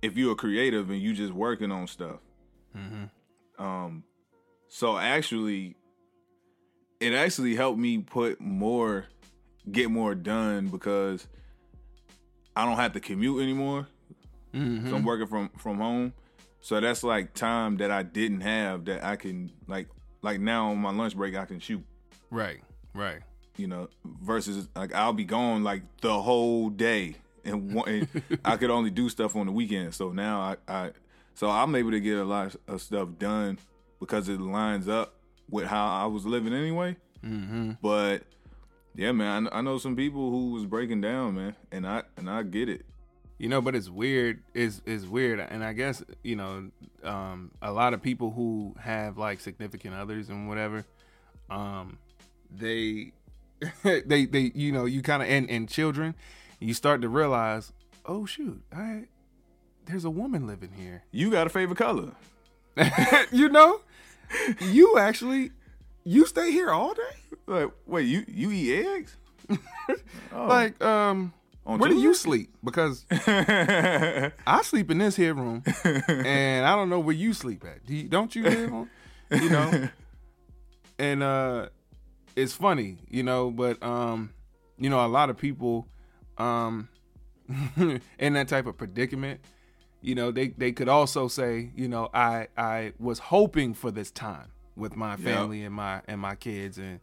if 0.00 0.16
you're 0.16 0.32
a 0.32 0.36
creative 0.36 0.90
and 0.90 1.02
you 1.02 1.12
just 1.12 1.32
working 1.32 1.72
on 1.72 1.88
stuff. 1.88 2.20
Mm-hmm. 2.76 3.62
Um 3.62 4.04
so 4.68 4.96
actually 4.96 5.74
it 7.00 7.12
actually 7.12 7.56
helped 7.56 7.80
me 7.80 7.98
put 7.98 8.40
more 8.40 9.06
get 9.72 9.90
more 9.90 10.14
done 10.14 10.68
because 10.68 11.26
I 12.54 12.64
don't 12.64 12.76
have 12.76 12.92
to 12.92 13.00
commute 13.00 13.42
anymore. 13.42 13.88
Mm-hmm. 14.54 14.88
So 14.88 14.96
I'm 14.96 15.04
working 15.04 15.26
from 15.26 15.50
from 15.58 15.78
home. 15.78 16.12
So 16.60 16.80
that's 16.80 17.02
like 17.02 17.34
time 17.34 17.76
that 17.78 17.90
I 17.90 18.02
didn't 18.02 18.40
have 18.40 18.84
that 18.86 19.04
I 19.04 19.16
can 19.16 19.52
like 19.66 19.88
like 20.22 20.40
now 20.40 20.70
on 20.70 20.78
my 20.78 20.90
lunch 20.92 21.16
break 21.16 21.36
I 21.36 21.44
can 21.44 21.60
shoot. 21.60 21.84
Right, 22.30 22.60
right. 22.94 23.20
you 23.56 23.66
know, 23.66 23.88
versus 24.04 24.68
like 24.76 24.94
I'll 24.94 25.12
be 25.12 25.24
gone 25.24 25.64
like 25.64 25.82
the 26.00 26.20
whole 26.20 26.70
day, 26.70 27.16
and, 27.44 27.74
one, 27.74 27.88
and 27.88 28.38
I 28.44 28.56
could 28.56 28.70
only 28.70 28.90
do 28.90 29.08
stuff 29.08 29.36
on 29.36 29.46
the 29.46 29.52
weekend. 29.52 29.94
So 29.94 30.12
now 30.12 30.40
I, 30.40 30.56
I, 30.72 30.90
so 31.34 31.48
I'm 31.48 31.74
able 31.74 31.92
to 31.92 32.00
get 32.00 32.18
a 32.18 32.24
lot 32.24 32.54
of 32.66 32.82
stuff 32.82 33.08
done 33.18 33.58
because 34.00 34.28
it 34.28 34.40
lines 34.40 34.88
up 34.88 35.14
with 35.50 35.66
how 35.66 35.86
I 35.86 36.06
was 36.06 36.26
living 36.26 36.52
anyway. 36.52 36.96
Mm-hmm. 37.24 37.72
But 37.82 38.22
Yeah, 38.94 39.12
man. 39.12 39.48
I, 39.48 39.58
I 39.58 39.60
know 39.60 39.78
some 39.78 39.96
people 39.96 40.30
who 40.30 40.52
was 40.52 40.66
breaking 40.66 41.00
down, 41.00 41.36
man, 41.36 41.56
and 41.70 41.86
I 41.86 42.02
and 42.16 42.28
I 42.28 42.42
get 42.42 42.68
it. 42.68 42.84
You 43.38 43.48
know, 43.48 43.60
but 43.60 43.76
it's 43.76 43.88
weird. 43.88 44.42
Is 44.52 44.82
is 44.84 45.06
weird, 45.06 45.38
and 45.38 45.64
I 45.64 45.72
guess 45.72 46.02
you 46.24 46.34
know, 46.34 46.70
um, 47.04 47.52
a 47.62 47.72
lot 47.72 47.94
of 47.94 48.02
people 48.02 48.32
who 48.32 48.74
have 48.80 49.16
like 49.16 49.38
significant 49.38 49.94
others 49.94 50.28
and 50.28 50.48
whatever, 50.48 50.84
um, 51.48 51.98
they, 52.50 53.12
they, 53.84 54.26
they, 54.26 54.50
you 54.54 54.72
know, 54.72 54.86
you 54.86 55.02
kind 55.02 55.22
of 55.22 55.28
and 55.28 55.48
and 55.48 55.68
children, 55.68 56.16
you 56.58 56.74
start 56.74 57.00
to 57.02 57.08
realize, 57.08 57.72
oh 58.06 58.26
shoot, 58.26 58.60
I, 58.72 59.04
there's 59.86 60.04
a 60.04 60.10
woman 60.10 60.46
living 60.46 60.72
here. 60.76 61.04
You 61.12 61.30
got 61.30 61.46
a 61.46 61.50
favorite 61.50 61.78
color? 61.78 62.12
you 63.32 63.48
know, 63.48 63.80
you 64.60 64.98
actually, 64.98 65.52
you 66.04 66.26
stay 66.26 66.50
here 66.50 66.70
all 66.70 66.94
day. 66.94 67.36
Like, 67.46 67.70
wait, 67.86 68.06
you 68.06 68.24
you 68.26 68.50
eat 68.50 68.84
eggs? 68.84 69.16
oh. 69.50 69.58
Like, 70.46 70.82
um, 70.82 71.32
On 71.68 71.78
where 71.78 71.90
Tuesday? 71.90 72.00
do 72.00 72.08
you 72.08 72.14
sleep? 72.14 72.54
Because 72.64 73.04
I 73.10 74.62
sleep 74.62 74.90
in 74.90 74.96
this 74.96 75.16
here 75.16 75.34
room, 75.34 75.62
and 75.84 76.64
I 76.64 76.74
don't 76.74 76.88
know 76.88 76.98
where 76.98 77.14
you 77.14 77.34
sleep 77.34 77.62
at. 77.62 77.84
Do 77.84 77.94
you, 77.94 78.08
don't 78.08 78.34
you 78.34 78.42
live 78.44 78.72
on? 78.72 78.90
You 79.30 79.50
know, 79.50 79.88
and 80.98 81.22
uh, 81.22 81.68
it's 82.34 82.54
funny, 82.54 82.96
you 83.10 83.22
know, 83.22 83.50
but 83.50 83.82
um, 83.82 84.30
you 84.78 84.88
know, 84.88 85.04
a 85.04 85.08
lot 85.08 85.28
of 85.28 85.36
people, 85.36 85.86
um, 86.38 86.88
in 88.18 88.32
that 88.32 88.48
type 88.48 88.64
of 88.64 88.78
predicament, 88.78 89.40
you 90.00 90.14
know, 90.14 90.30
they 90.30 90.48
they 90.48 90.72
could 90.72 90.88
also 90.88 91.28
say, 91.28 91.70
you 91.76 91.86
know, 91.86 92.08
I 92.14 92.48
I 92.56 92.94
was 92.98 93.18
hoping 93.18 93.74
for 93.74 93.90
this 93.90 94.10
time 94.10 94.48
with 94.74 94.96
my 94.96 95.16
family 95.16 95.58
yep. 95.58 95.66
and 95.66 95.74
my 95.74 96.00
and 96.08 96.18
my 96.18 96.34
kids 96.34 96.78
and 96.78 97.00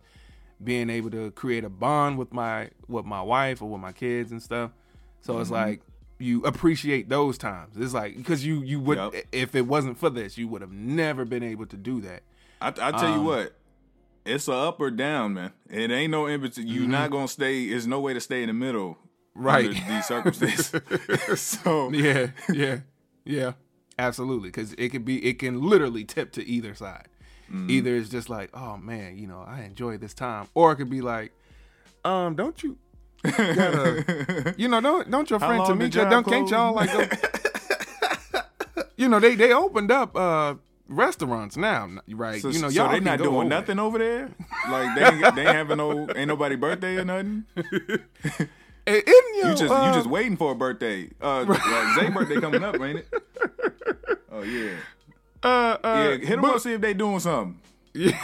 being 0.64 0.90
able 0.90 1.12
to 1.12 1.32
create 1.32 1.64
a 1.64 1.70
bond 1.70 2.18
with 2.18 2.34
my 2.34 2.70
with 2.88 3.06
my 3.06 3.22
wife 3.22 3.62
or 3.62 3.70
with 3.70 3.82
my 3.82 3.92
kids 3.92 4.32
and 4.32 4.42
stuff. 4.42 4.72
So 5.22 5.34
mm-hmm. 5.34 5.42
it's 5.42 5.52
like 5.52 5.82
you 6.20 6.44
appreciate 6.44 7.10
those 7.10 7.38
times. 7.38 7.76
It's 7.78 7.94
like 7.94 8.16
because 8.16 8.46
you 8.46 8.62
you 8.62 8.80
would 8.80 8.98
yep. 8.98 9.26
if 9.32 9.56
it 9.56 9.68
wasn't 9.68 9.98
for 9.98 10.10
this, 10.10 10.38
you 10.38 10.48
would 10.48 10.62
have 10.62 10.72
never 10.72 11.26
been 11.26 11.44
able 11.44 11.66
to 11.68 11.78
do 11.78 12.02
that. 12.02 12.24
I, 12.62 12.70
I 12.70 12.92
tell 12.92 13.06
um, 13.06 13.20
you 13.20 13.22
what, 13.22 13.56
it's 14.26 14.48
a 14.48 14.54
up 14.54 14.80
or 14.80 14.92
down, 14.92 15.34
man. 15.34 15.52
It 15.70 15.92
ain't 15.92 16.12
no 16.12 16.26
in 16.26 16.42
between. 16.42 16.68
You're 16.68 16.84
mm-hmm. 16.84 16.92
not 16.92 17.12
gonna 17.12 17.28
stay. 17.28 17.70
There's 17.70 17.88
no 17.88 18.00
way 18.00 18.14
to 18.14 18.22
stay 18.22 18.42
in 18.42 18.48
the 18.48 18.54
middle, 18.54 18.98
right? 19.34 19.70
these 19.88 20.06
circumstances. 20.06 20.82
so 21.40 21.90
yeah, 21.94 22.28
yeah, 22.52 22.80
yeah, 23.24 23.54
absolutely. 24.00 24.50
Because 24.50 24.74
it 24.74 24.90
can 24.90 25.04
be, 25.04 25.26
it 25.26 25.40
can 25.40 25.62
literally 25.62 26.06
tip 26.06 26.32
to 26.34 26.46
either 26.46 26.74
side. 26.74 27.08
Mm-hmm. 27.52 27.70
Either 27.70 27.96
it's 27.96 28.10
just 28.10 28.30
like, 28.30 28.50
oh 28.54 28.78
man, 28.78 29.18
you 29.18 29.28
know, 29.28 29.44
I 29.46 29.64
enjoy 29.64 29.98
this 29.98 30.14
time, 30.14 30.48
or 30.54 30.72
it 30.72 30.78
could 30.78 30.90
be 30.90 31.02
like, 31.02 31.32
um, 32.04 32.36
don't 32.36 32.62
you, 32.64 32.78
gotta, 33.24 34.56
you 34.58 34.68
know, 34.68 34.82
don't 34.82 35.10
don't 35.10 35.30
your 35.30 35.40
friend 35.40 35.62
Tamika, 35.64 36.10
don't 36.10 36.26
can't 36.26 36.50
y'all 36.50 36.74
like, 36.74 36.92
go, 36.92 37.06
you 38.98 39.08
know, 39.08 39.20
they 39.20 39.36
they 39.36 39.54
opened 39.54 39.92
up 39.92 40.16
uh 40.16 40.56
restaurants 40.88 41.58
now, 41.58 41.90
right? 42.10 42.42
So, 42.42 42.50
you 42.50 42.62
know, 42.62 42.70
y'all 42.70 42.92
they 42.92 43.00
not 43.00 43.20
doing 43.20 43.50
nothing 43.50 43.80
over 43.80 43.98
there. 43.98 44.30
Like 44.68 44.96
they 44.96 45.06
ain't, 45.06 45.36
they 45.36 45.42
ain't 45.42 45.56
having 45.56 45.78
no 45.78 46.08
ain't 46.16 46.28
nobody 46.28 46.56
birthday 46.56 46.96
or 46.96 47.06
nothing. 47.06 47.46
You, 48.88 49.04
you 49.44 49.56
just 49.56 49.72
uh, 49.72 49.86
you 49.88 49.94
just 49.94 50.08
waiting 50.08 50.38
for 50.38 50.54
a 50.54 50.56
birthday. 50.56 51.08
Uh, 51.22 51.46
right. 51.48 51.96
Zay 52.00 52.10
birthday 52.10 52.42
coming 52.42 52.64
up, 52.64 52.80
ain't 52.82 53.00
it? 53.00 53.14
Oh 54.32 54.42
yeah. 54.42 54.72
Uh, 55.46 55.48
uh, 55.48 55.78
yeah, 55.84 56.18
hit 56.18 56.30
them 56.30 56.46
up 56.46 56.60
see 56.60 56.74
if 56.74 56.82
they 56.82 56.96
doing 56.96 57.20
something. 57.20 57.62
Yeah, 57.94 58.20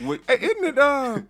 With, 0.00 0.20
hey, 0.28 0.38
isn't 0.40 0.64
it? 0.64 0.78
Uh, 0.78 1.20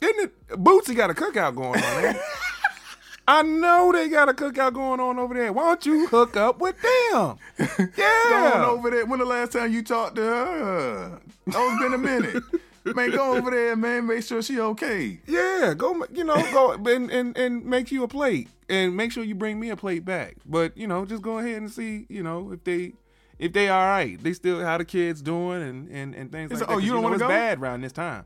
isn't 0.00 0.20
it? 0.20 0.48
Bootsy 0.50 0.94
got 0.96 1.10
a 1.10 1.14
cookout 1.14 1.56
going 1.56 1.82
on. 1.82 2.02
Man. 2.02 2.18
I 3.28 3.42
know 3.42 3.90
they 3.92 4.08
got 4.08 4.28
a 4.28 4.32
cookout 4.32 4.72
going 4.72 5.00
on 5.00 5.18
over 5.18 5.34
there. 5.34 5.52
Why 5.52 5.64
don't 5.64 5.84
you 5.84 6.06
hook 6.06 6.36
up 6.36 6.60
with 6.60 6.76
them? 6.80 7.38
Yeah, 7.96 8.50
going 8.52 8.62
over 8.70 8.90
there. 8.90 9.04
When 9.04 9.18
the 9.18 9.26
last 9.26 9.52
time 9.52 9.72
you 9.72 9.82
talked 9.82 10.14
to 10.16 10.22
her? 10.22 11.20
Oh, 11.54 11.72
it's 11.72 11.82
been 11.82 11.92
a 11.92 11.98
minute. 11.98 12.42
man, 12.96 13.10
go 13.10 13.36
over 13.36 13.50
there, 13.50 13.76
man. 13.76 14.06
Make 14.06 14.22
sure 14.22 14.40
she 14.40 14.60
okay. 14.60 15.18
Yeah, 15.26 15.74
go. 15.76 16.06
You 16.12 16.24
know, 16.24 16.36
go 16.52 16.72
and 16.72 17.10
and 17.10 17.36
and 17.36 17.64
make 17.64 17.90
you 17.90 18.04
a 18.04 18.08
plate, 18.08 18.48
and 18.70 18.96
make 18.96 19.12
sure 19.12 19.24
you 19.24 19.34
bring 19.34 19.58
me 19.58 19.70
a 19.70 19.76
plate 19.76 20.04
back. 20.04 20.36
But 20.46 20.76
you 20.76 20.86
know, 20.86 21.04
just 21.04 21.22
go 21.22 21.38
ahead 21.38 21.56
and 21.56 21.70
see. 21.70 22.06
You 22.08 22.22
know, 22.22 22.52
if 22.52 22.64
they 22.64 22.92
if 23.38 23.52
they 23.52 23.68
all 23.68 23.86
right, 23.86 24.22
they 24.22 24.32
still 24.32 24.64
how 24.64 24.78
the 24.78 24.84
kids 24.84 25.22
doing 25.22 25.62
and 25.62 25.88
and, 25.90 26.14
and 26.14 26.32
things 26.32 26.50
it's 26.50 26.60
like, 26.60 26.68
that. 26.68 26.74
Oh, 26.74 26.78
you 26.78 26.92
don't 26.92 27.02
want 27.02 27.14
to 27.14 27.20
go? 27.20 27.28
bad 27.28 27.60
around 27.60 27.82
this 27.82 27.92
time. 27.92 28.24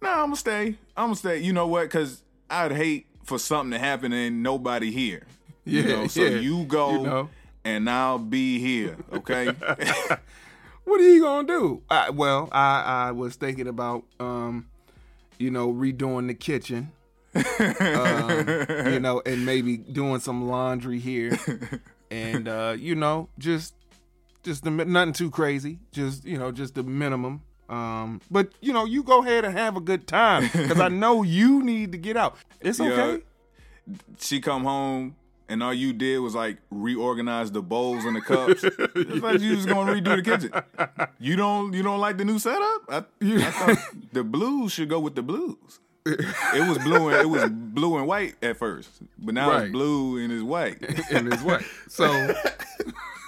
No, 0.00 0.10
I'm 0.10 0.26
gonna 0.26 0.36
stay. 0.36 0.76
I'm 0.96 1.06
gonna 1.06 1.16
stay. 1.16 1.38
You 1.38 1.52
know 1.52 1.66
what? 1.66 1.84
Because 1.84 2.22
I'd 2.48 2.72
hate 2.72 3.06
for 3.24 3.38
something 3.38 3.72
to 3.72 3.78
happen 3.78 4.12
and 4.12 4.42
nobody 4.42 4.90
here. 4.90 5.26
Yeah. 5.26 5.26
You 5.66 5.82
know? 5.82 6.06
So 6.06 6.22
yeah. 6.22 6.38
you 6.38 6.64
go, 6.64 6.92
you 6.92 7.02
know. 7.02 7.30
and 7.64 7.90
I'll 7.90 8.20
be 8.20 8.60
here. 8.60 8.96
Okay. 9.12 9.46
what 10.84 11.00
are 11.00 11.08
you 11.08 11.22
gonna 11.22 11.48
do? 11.48 11.82
I, 11.90 12.10
well, 12.10 12.48
I 12.52 13.08
I 13.08 13.10
was 13.12 13.34
thinking 13.34 13.66
about 13.66 14.04
um, 14.20 14.68
you 15.38 15.50
know, 15.50 15.72
redoing 15.72 16.28
the 16.28 16.34
kitchen. 16.34 16.92
um, 17.34 18.92
you 18.92 19.00
know, 19.00 19.20
and 19.26 19.44
maybe 19.44 19.76
doing 19.76 20.20
some 20.20 20.48
laundry 20.48 20.98
here, 20.98 21.38
and 22.10 22.48
uh, 22.48 22.74
you 22.78 22.94
know, 22.94 23.28
just 23.38 23.75
just 24.46 24.64
the, 24.64 24.70
nothing 24.70 25.12
too 25.12 25.30
crazy. 25.30 25.80
Just 25.92 26.24
you 26.24 26.38
know, 26.38 26.50
just 26.50 26.74
the 26.74 26.82
minimum. 26.82 27.42
Um, 27.68 28.20
but 28.30 28.52
you 28.60 28.72
know, 28.72 28.84
you 28.84 29.02
go 29.02 29.22
ahead 29.22 29.44
and 29.44 29.56
have 29.58 29.76
a 29.76 29.80
good 29.80 30.06
time 30.06 30.44
because 30.44 30.80
I 30.80 30.88
know 31.02 31.22
you 31.22 31.62
need 31.62 31.92
to 31.92 31.98
get 31.98 32.16
out. 32.16 32.36
It's 32.60 32.80
okay. 32.80 33.22
Yeah, 33.86 33.96
she 34.18 34.40
come 34.40 34.64
home 34.64 35.16
and 35.48 35.62
all 35.62 35.74
you 35.74 35.92
did 35.92 36.18
was 36.18 36.34
like 36.34 36.58
reorganize 36.70 37.52
the 37.52 37.62
bowls 37.62 38.04
and 38.04 38.16
the 38.16 38.20
cups. 38.20 38.64
it's 38.64 39.22
like 39.22 39.40
you 39.40 39.56
was 39.56 39.66
gonna 39.66 39.92
redo 39.92 40.16
the 40.16 40.22
kitchen. 40.22 41.10
You 41.18 41.36
don't 41.36 41.72
you 41.72 41.82
don't 41.82 42.00
like 42.00 42.18
the 42.18 42.24
new 42.24 42.38
setup? 42.38 42.82
I, 42.88 43.04
I 43.20 43.50
thought 43.50 43.78
the 44.12 44.24
blues 44.24 44.72
should 44.72 44.88
go 44.88 45.00
with 45.00 45.14
the 45.14 45.22
blues. 45.22 45.80
It 46.06 46.68
was 46.68 46.78
blue 46.78 47.08
and 47.08 47.20
it 47.20 47.28
was 47.28 47.50
blue 47.50 47.96
and 47.96 48.06
white 48.06 48.36
at 48.40 48.56
first, 48.56 48.90
but 49.18 49.34
now 49.34 49.50
right. 49.50 49.64
it's 49.64 49.72
blue 49.72 50.22
and 50.22 50.32
it's 50.32 50.42
white. 50.42 50.78
and 51.10 51.32
it's 51.32 51.42
white. 51.42 51.64
So 51.88 52.34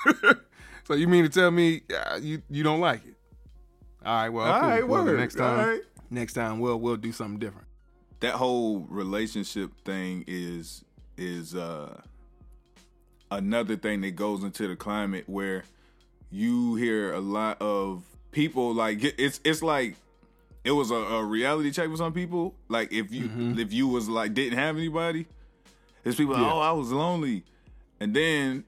so 0.89 0.95
you 0.95 1.07
mean 1.07 1.23
to 1.23 1.29
tell 1.29 1.51
me 1.51 1.83
uh, 1.95 2.19
you 2.19 2.41
you 2.49 2.63
don't 2.63 2.81
like 2.81 3.05
it? 3.05 3.15
All 4.07 4.15
right, 4.15 4.29
well, 4.31 4.51
all 4.51 4.61
right, 4.63 4.89
well, 4.89 5.05
word. 5.05 5.21
next 5.21 5.35
time, 5.35 5.69
right. 5.69 5.81
next 6.09 6.33
time 6.33 6.61
we'll 6.61 6.81
we'll 6.81 6.97
do 6.97 7.13
something 7.13 7.39
different. 7.39 7.67
That 8.21 8.33
whole 8.33 8.87
relationship 8.89 9.71
thing 9.85 10.25
is 10.27 10.83
is 11.19 11.55
uh 11.55 12.01
another 13.31 13.77
thing 13.77 14.01
that 14.01 14.13
goes 14.13 14.43
into 14.43 14.67
the 14.67 14.77
climate 14.77 15.25
where 15.27 15.65
you 16.31 16.77
hear 16.77 17.13
a 17.13 17.21
lot 17.21 17.61
of 17.61 18.03
people 18.31 18.73
like 18.73 19.05
it's 19.19 19.41
it's 19.45 19.63
like 19.63 19.95
it 20.65 20.71
was 20.71 20.91
a, 20.91 20.95
a 20.95 21.23
reality 21.23 21.71
check 21.71 21.91
for 21.91 21.99
some 21.99 22.15
people. 22.15 22.55
Like 22.71 22.95
if 22.95 23.13
you 23.13 23.25
mm-hmm. 23.25 23.59
if 23.59 23.75
you 23.75 23.89
was 23.89 24.09
like 24.09 24.33
didn't 24.33 24.59
have 24.59 24.79
anybody, 24.79 25.27
there's 26.03 26.17
people 26.17 26.35
yeah. 26.35 26.45
like, 26.45 26.53
oh 26.55 26.61
I 26.61 26.73
was 26.73 26.91
lonely, 26.91 27.45
and 28.01 28.17
then 28.17 28.65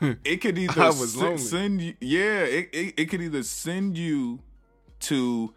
it 0.00 0.40
could 0.40 0.58
either 0.58 0.82
s- 0.82 1.48
send 1.48 1.80
you, 1.80 1.94
yeah, 2.00 2.40
it, 2.40 2.68
it, 2.72 2.94
it 2.96 3.04
could 3.06 3.20
either 3.22 3.42
send 3.42 3.96
you 3.98 4.40
to 5.00 5.52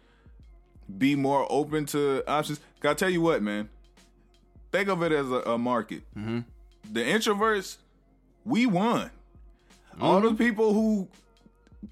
be 0.98 1.14
more 1.16 1.46
open 1.50 1.86
to 1.86 2.22
options. 2.30 2.60
Gotta 2.80 2.96
tell 2.96 3.10
you 3.10 3.20
what, 3.20 3.42
man. 3.42 3.68
Think 4.72 4.88
of 4.88 5.02
it 5.02 5.12
as 5.12 5.30
a, 5.30 5.40
a 5.52 5.58
market. 5.58 6.02
Mm-hmm. 6.16 6.40
The 6.92 7.00
introverts, 7.00 7.78
we 8.44 8.66
won. 8.66 9.10
Mm-hmm. 9.94 10.02
All 10.02 10.20
the 10.20 10.34
people 10.34 10.74
who 10.74 11.08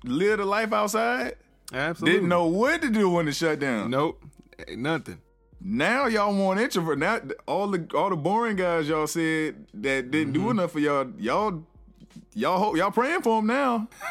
lived 0.05 0.41
a 0.41 0.45
life 0.45 0.73
outside, 0.73 1.37
absolutely 1.73 2.19
didn't 2.19 2.29
know 2.29 2.47
what 2.47 2.83
to 2.83 2.91
do 2.91 3.09
when 3.09 3.29
it 3.29 3.35
shut 3.35 3.59
down. 3.61 3.91
Nope, 3.91 4.23
nothing. 4.77 5.19
Now 5.65 6.07
y'all 6.07 6.35
want 6.35 6.59
introvert. 6.59 6.99
Now 6.99 7.21
all 7.47 7.69
the 7.69 7.87
all 7.95 8.11
the 8.11 8.17
boring 8.17 8.57
guys 8.57 8.89
y'all 8.89 9.07
said 9.07 9.67
that 9.75 10.11
didn't 10.11 10.33
mm-hmm. 10.35 10.45
do 10.45 10.51
enough 10.51 10.73
for 10.73 10.81
y'all. 10.81 11.11
Y'all 11.19 11.63
y'all 12.35 12.59
hope 12.59 12.77
y'all 12.77 12.91
praying 12.91 13.23
for 13.23 13.37
them 13.39 13.47
now. 13.47 13.89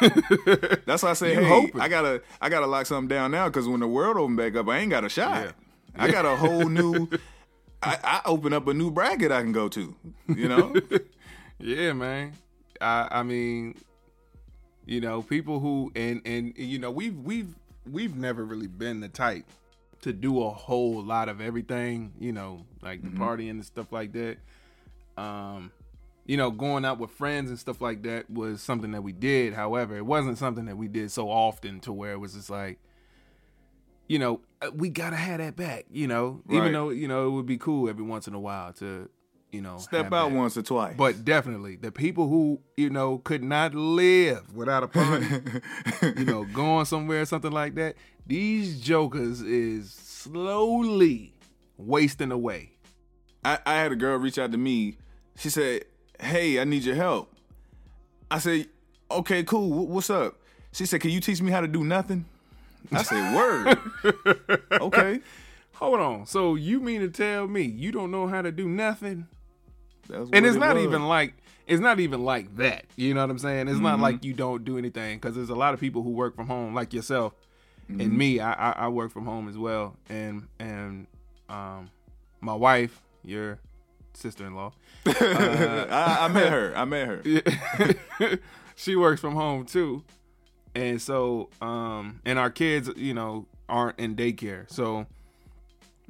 That's 0.86 1.02
why 1.02 1.10
I 1.10 1.12
say, 1.12 1.34
hey, 1.34 1.44
hoping. 1.44 1.80
I 1.80 1.88
gotta 1.88 2.22
I 2.40 2.48
gotta 2.48 2.66
lock 2.66 2.86
something 2.86 3.08
down 3.08 3.32
now 3.32 3.48
because 3.48 3.68
when 3.68 3.80
the 3.80 3.88
world 3.88 4.16
open 4.16 4.34
back 4.34 4.56
up, 4.56 4.66
I 4.68 4.78
ain't 4.78 4.90
got 4.90 5.04
a 5.04 5.10
shot. 5.10 5.44
Yeah. 5.44 5.52
I 5.96 6.10
got 6.10 6.24
a 6.24 6.36
whole 6.36 6.68
new. 6.68 7.08
I, 7.82 7.98
I 8.02 8.20
open 8.26 8.52
up 8.52 8.66
a 8.68 8.74
new 8.74 8.90
bracket 8.90 9.30
I 9.30 9.42
can 9.42 9.52
go 9.52 9.68
to. 9.68 9.94
You 10.28 10.48
know. 10.48 10.74
yeah, 11.58 11.92
man. 11.92 12.32
I 12.80 13.08
I 13.10 13.22
mean, 13.24 13.74
you 14.86 15.02
know, 15.02 15.20
people 15.20 15.60
who 15.60 15.92
and 15.94 16.22
and 16.24 16.56
you 16.56 16.78
know 16.78 16.90
we've 16.90 17.18
we've 17.18 17.54
we've 17.90 18.16
never 18.16 18.42
really 18.42 18.68
been 18.68 19.00
the 19.00 19.08
type 19.08 19.44
to 20.02 20.12
do 20.12 20.42
a 20.42 20.50
whole 20.50 21.02
lot 21.02 21.28
of 21.28 21.40
everything, 21.40 22.12
you 22.18 22.32
know, 22.32 22.66
like 22.82 23.02
the 23.02 23.08
mm-hmm. 23.08 23.22
partying 23.22 23.50
and 23.50 23.64
stuff 23.64 23.90
like 23.90 24.12
that. 24.12 24.36
Um, 25.16 25.72
you 26.26 26.36
know, 26.36 26.50
going 26.50 26.84
out 26.84 26.98
with 26.98 27.10
friends 27.10 27.50
and 27.50 27.58
stuff 27.58 27.80
like 27.80 28.02
that 28.02 28.30
was 28.30 28.60
something 28.60 28.92
that 28.92 29.02
we 29.02 29.12
did. 29.12 29.54
However, 29.54 29.96
it 29.96 30.06
wasn't 30.06 30.38
something 30.38 30.66
that 30.66 30.76
we 30.76 30.88
did 30.88 31.10
so 31.10 31.30
often 31.30 31.80
to 31.80 31.92
where 31.92 32.12
it 32.12 32.18
was 32.18 32.34
just 32.34 32.50
like, 32.50 32.78
you 34.08 34.18
know, 34.18 34.40
uh, 34.60 34.70
we 34.74 34.88
gotta 34.88 35.16
have 35.16 35.38
that 35.38 35.56
back. 35.56 35.86
You 35.90 36.06
know, 36.06 36.42
even 36.50 36.72
though 36.72 36.90
you 36.90 37.08
know 37.08 37.26
it 37.28 37.30
would 37.30 37.46
be 37.46 37.56
cool 37.56 37.88
every 37.88 38.04
once 38.04 38.28
in 38.28 38.34
a 38.34 38.40
while 38.40 38.72
to, 38.74 39.08
you 39.52 39.60
know, 39.60 39.78
Step 39.78 40.06
out 40.12 40.30
that. 40.30 40.36
once 40.36 40.56
or 40.56 40.62
twice. 40.62 40.94
But 40.96 41.24
definitely, 41.24 41.76
the 41.76 41.92
people 41.92 42.26
who 42.28 42.60
you 42.76 42.90
know 42.90 43.18
could 43.18 43.42
not 43.44 43.74
live 43.74 44.54
without 44.54 44.82
a 44.82 44.88
party, 44.88 45.26
you 46.18 46.24
know, 46.24 46.44
going 46.44 46.84
somewhere, 46.86 47.20
or 47.22 47.26
something 47.26 47.52
like 47.52 47.74
that. 47.76 47.94
These 48.26 48.80
jokers 48.80 49.42
is 49.42 49.92
slowly 49.92 51.34
wasting 51.76 52.32
away. 52.32 52.70
I, 53.44 53.58
I 53.66 53.74
had 53.74 53.92
a 53.92 53.96
girl 53.96 54.16
reach 54.18 54.38
out 54.38 54.52
to 54.52 54.58
me. 54.58 54.96
She 55.36 55.50
said, 55.50 55.84
"Hey, 56.20 56.60
I 56.60 56.64
need 56.64 56.84
your 56.84 56.94
help." 56.94 57.34
I 58.30 58.38
said, 58.38 58.68
"Okay, 59.10 59.42
cool. 59.44 59.84
Wh- 59.86 59.90
What's 59.90 60.10
up?" 60.10 60.36
She 60.72 60.86
said, 60.86 61.00
"Can 61.00 61.10
you 61.10 61.20
teach 61.20 61.42
me 61.42 61.50
how 61.50 61.60
to 61.60 61.68
do 61.68 61.84
nothing?" 61.84 62.24
I 62.92 63.02
said, 63.02 63.34
"Word." 63.34 63.78
okay. 64.80 65.20
Hold 65.74 66.00
on. 66.00 66.26
So 66.26 66.54
you 66.54 66.78
mean 66.80 67.00
to 67.00 67.08
tell 67.08 67.48
me 67.48 67.62
you 67.62 67.90
don't 67.92 68.10
know 68.10 68.28
how 68.28 68.40
to 68.42 68.52
do 68.52 68.68
nothing? 68.68 69.26
And 70.10 70.44
it's 70.46 70.56
it 70.56 70.58
not 70.58 70.74
was. 70.76 70.84
even 70.84 71.06
like 71.08 71.34
it's 71.66 71.80
not 71.80 72.00
even 72.00 72.24
like 72.24 72.56
that. 72.56 72.84
You 72.96 73.14
know 73.14 73.20
what 73.22 73.30
I'm 73.30 73.38
saying? 73.38 73.68
It's 73.68 73.76
Mm-hmm. 73.76 73.84
not 73.84 74.00
like 74.00 74.24
you 74.24 74.32
don't 74.34 74.64
do 74.64 74.76
anything 74.78 75.18
because 75.18 75.34
there's 75.36 75.50
a 75.50 75.54
lot 75.54 75.74
of 75.74 75.80
people 75.80 76.02
who 76.02 76.10
work 76.10 76.34
from 76.36 76.46
home, 76.48 76.74
like 76.74 76.92
yourself 76.92 77.34
Mm-hmm. 77.90 78.00
and 78.00 78.16
me. 78.16 78.40
I, 78.40 78.52
I 78.52 78.72
I 78.84 78.88
work 78.88 79.10
from 79.12 79.24
home 79.26 79.48
as 79.48 79.58
well, 79.58 79.96
and 80.08 80.46
and 80.60 81.06
um 81.48 81.90
my 82.40 82.54
wife, 82.54 83.00
your 83.24 83.58
sister-in-law, 84.14 84.72
I, 85.06 86.18
I 86.20 86.28
met 86.28 86.52
her. 86.52 86.72
I 86.76 86.84
met 86.84 87.08
her. 87.08 88.38
she 88.76 88.94
works 88.96 89.20
from 89.20 89.34
home 89.34 89.64
too, 89.66 90.04
and 90.76 91.02
so 91.02 91.48
um 91.60 92.20
and 92.24 92.38
our 92.38 92.50
kids, 92.50 92.88
you 92.96 93.14
know, 93.14 93.46
aren't 93.68 93.98
in 93.98 94.14
daycare, 94.14 94.70
so 94.70 95.06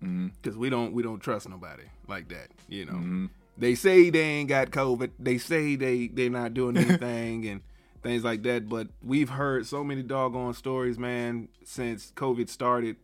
because 0.01 0.57
we 0.57 0.69
don't 0.69 0.93
we 0.93 1.03
don't 1.03 1.21
trust 1.21 1.49
nobody 1.49 1.85
like 2.09 2.29
that, 2.29 2.49
you 2.69 2.85
know. 2.85 3.29
They 3.57 3.75
say 3.75 4.11
they 4.11 4.21
ain't 4.21 4.49
got 4.49 4.71
COVID. 4.71 5.11
They 5.19 5.39
say 5.39 5.77
they 5.77 6.09
they're 6.09 6.31
not 6.31 6.55
doing 6.55 6.77
anything 6.79 7.47
and 7.47 7.61
things 8.03 8.25
like 8.25 8.43
that. 8.45 8.69
But 8.69 8.89
we've 9.03 9.29
heard 9.29 9.67
so 9.67 9.85
many 9.85 10.03
doggone 10.03 10.55
stories, 10.55 10.99
man, 10.99 11.49
since 11.65 12.13
COVID 12.17 12.49
started 12.49 12.97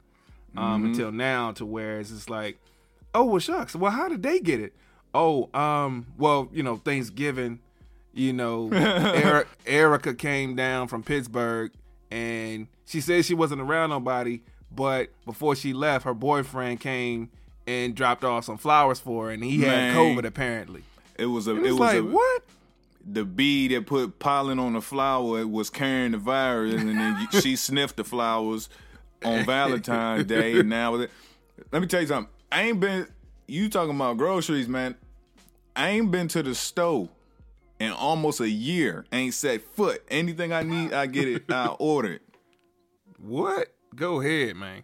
um, 0.57 0.87
until 0.87 1.13
now, 1.13 1.53
to 1.53 1.67
where 1.67 2.01
it's 2.01 2.11
just 2.11 2.31
like, 2.31 2.59
oh 3.15 3.25
well, 3.25 3.39
shucks. 3.39 3.77
Well, 3.77 3.93
how 3.93 4.09
did 4.09 4.23
they 4.23 4.41
get 4.41 4.61
it? 4.61 4.75
Oh, 5.15 5.49
um, 5.59 6.07
well, 6.19 6.49
you 6.53 6.63
know, 6.63 6.77
Thanksgiving. 6.77 7.61
You 8.15 8.33
know, 8.33 8.71
Eric, 8.73 9.47
Erica 9.65 10.13
came 10.13 10.57
down 10.57 10.89
from 10.89 11.05
Pittsburgh 11.05 11.71
and 12.11 12.67
she 12.85 13.01
said 13.01 13.25
she 13.25 13.35
wasn't 13.35 13.61
around 13.61 13.91
nobody, 13.91 14.41
but 14.75 15.11
before 15.25 15.55
she 15.55 15.73
left, 15.73 16.05
her 16.05 16.15
boyfriend 16.15 16.81
came 16.81 17.31
and 17.69 17.95
dropped 17.95 18.25
off 18.25 18.45
some 18.47 18.57
flowers 18.59 18.99
for 18.99 19.27
her, 19.27 19.31
and 19.31 19.45
he 19.45 19.59
Man. 19.59 19.95
had 19.95 19.97
COVID 19.97 20.25
apparently. 20.25 20.83
It 21.19 21.27
was 21.27 21.47
a. 21.47 21.53
It 21.53 21.59
It 21.59 21.63
was 21.63 21.73
was 21.73 21.81
like 21.81 21.99
a, 21.99 22.05
what? 22.05 22.43
the 23.07 23.25
bee 23.25 23.69
that 23.69 23.87
put 23.87 24.19
pollen 24.19 24.59
on 24.59 24.73
the 24.73 24.81
flower 24.81 25.47
was 25.47 25.69
carrying 25.71 26.13
the 26.13 26.19
virus, 26.19 26.75
and 26.81 26.89
then 26.99 27.29
she 27.41 27.57
sniffed 27.67 27.97
the 27.97 28.05
flowers 28.05 28.69
on 29.25 29.45
Valentine's 29.47 30.25
Day. 30.25 30.59
And 30.61 30.69
now, 30.71 30.95
let 30.95 31.11
me 31.83 31.87
tell 31.87 32.01
you 32.01 32.07
something. 32.07 32.33
I 32.51 32.63
ain't 32.63 32.81
been. 32.81 33.07
You 33.47 33.69
talking 33.69 33.95
about 33.95 34.17
groceries, 34.19 34.69
man? 34.69 34.95
I 35.77 35.91
ain't 35.91 36.11
been 36.11 36.29
to 36.29 36.43
the 36.43 36.55
store 36.55 37.09
in 37.79 37.93
almost 37.93 38.41
a 38.41 38.49
year. 38.49 39.05
Ain't 39.13 39.35
set 39.35 39.63
foot. 39.63 40.03
Anything 40.11 40.53
I 40.53 40.63
need, 40.63 40.93
I 40.93 41.07
get 41.07 41.29
it. 41.29 41.51
I 41.51 41.67
order 41.79 42.15
it. 42.15 42.23
What? 43.19 43.69
Go 43.95 44.21
ahead, 44.21 44.57
man. 44.57 44.83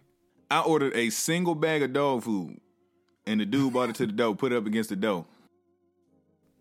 I 0.49 0.61
ordered 0.61 0.93
a 0.95 1.09
single 1.09 1.55
bag 1.55 1.81
of 1.83 1.93
dog 1.93 2.23
food, 2.23 2.59
and 3.27 3.39
the 3.39 3.45
dude 3.45 3.73
brought 3.73 3.89
it 3.89 3.95
to 3.95 4.05
the 4.05 4.13
door, 4.13 4.35
put 4.35 4.51
it 4.51 4.55
up 4.55 4.65
against 4.65 4.89
the 4.89 4.95
door. 4.95 5.25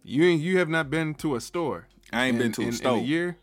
You 0.02 0.24
ain't 0.24 0.42
you 0.42 0.58
have 0.58 0.68
not 0.68 0.90
been 0.90 1.14
to 1.16 1.34
a 1.36 1.40
store. 1.40 1.86
I 2.12 2.26
ain't 2.26 2.36
in, 2.36 2.42
been 2.42 2.52
to 2.52 2.62
a 2.62 2.66
in, 2.66 2.72
store. 2.72 2.98
in 2.98 3.04
a 3.04 3.06
year. 3.06 3.36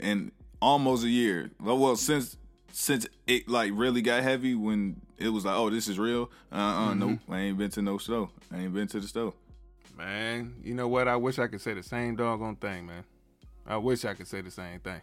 and 0.00 0.32
almost 0.60 1.04
a 1.04 1.08
year. 1.08 1.50
Well, 1.60 1.78
well, 1.78 1.96
since 1.96 2.36
since 2.72 3.06
it 3.26 3.48
like 3.48 3.72
really 3.74 4.02
got 4.02 4.22
heavy 4.22 4.54
when 4.54 5.00
it 5.18 5.28
was 5.28 5.44
like, 5.44 5.56
oh, 5.56 5.70
this 5.70 5.88
is 5.88 5.98
real. 5.98 6.30
Uh, 6.52 6.56
uh 6.56 6.90
Mm-hmm. 6.90 6.98
nope. 7.00 7.18
I 7.30 7.38
ain't 7.40 7.58
been 7.58 7.70
to 7.70 7.82
no 7.82 7.98
store. 7.98 8.28
I 8.52 8.58
ain't 8.58 8.74
been 8.74 8.88
to 8.88 9.00
the 9.00 9.06
store. 9.08 9.32
Man, 9.96 10.54
you 10.62 10.74
know 10.74 10.88
what? 10.88 11.08
I 11.08 11.16
wish 11.16 11.38
I 11.38 11.46
could 11.46 11.60
say 11.62 11.72
the 11.72 11.82
same 11.82 12.16
doggone 12.16 12.56
thing, 12.56 12.86
man. 12.86 13.04
I 13.66 13.78
wish 13.78 14.04
I 14.04 14.12
could 14.14 14.28
say 14.28 14.42
the 14.42 14.50
same 14.50 14.80
thing. 14.80 15.00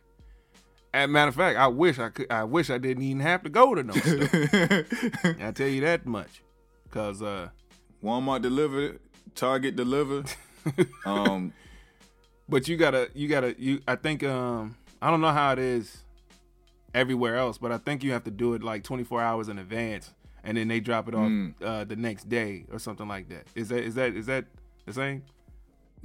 As 0.93 1.05
a 1.05 1.07
matter 1.07 1.29
of 1.29 1.35
fact, 1.35 1.57
I 1.57 1.65
wish 1.67 1.97
I 1.97 2.09
could. 2.09 2.31
I 2.31 2.43
wish 2.43 2.69
I 2.69 2.77
didn't 2.77 3.01
even 3.03 3.21
have 3.21 3.41
to 3.43 3.49
go 3.49 3.73
to 3.73 3.81
no 3.81 3.93
store. 3.93 4.85
I 5.47 5.51
tell 5.51 5.67
you 5.67 5.81
that 5.81 6.05
much, 6.05 6.43
cause 6.93 7.21
uh, 7.21 7.49
Walmart 8.03 8.41
delivered, 8.43 8.99
Target 9.35 9.75
delivered. 9.75 10.27
um, 11.05 11.51
but 12.47 12.67
you 12.67 12.77
gotta, 12.77 13.09
you 13.13 13.27
gotta, 13.27 13.55
you. 13.59 13.81
I 13.87 13.95
think 13.95 14.23
um, 14.23 14.75
I 15.01 15.09
don't 15.09 15.21
know 15.21 15.31
how 15.31 15.51
it 15.53 15.59
is 15.59 15.97
everywhere 16.93 17.35
else, 17.37 17.57
but 17.57 17.71
I 17.71 17.77
think 17.79 18.03
you 18.03 18.11
have 18.11 18.23
to 18.25 18.31
do 18.31 18.53
it 18.53 18.63
like 18.63 18.83
24 18.83 19.21
hours 19.21 19.49
in 19.49 19.57
advance, 19.57 20.11
and 20.43 20.55
then 20.57 20.67
they 20.67 20.79
drop 20.79 21.07
it 21.07 21.15
off 21.15 21.29
Mm. 21.29 21.53
uh, 21.61 21.83
the 21.85 21.95
next 21.95 22.29
day 22.29 22.65
or 22.71 22.79
something 22.79 23.07
like 23.07 23.29
that. 23.29 23.47
Is 23.55 23.69
that 23.69 23.83
is 23.83 23.95
that 23.95 24.15
is 24.15 24.25
that 24.27 24.45
the 24.85 24.93
same? 24.93 25.23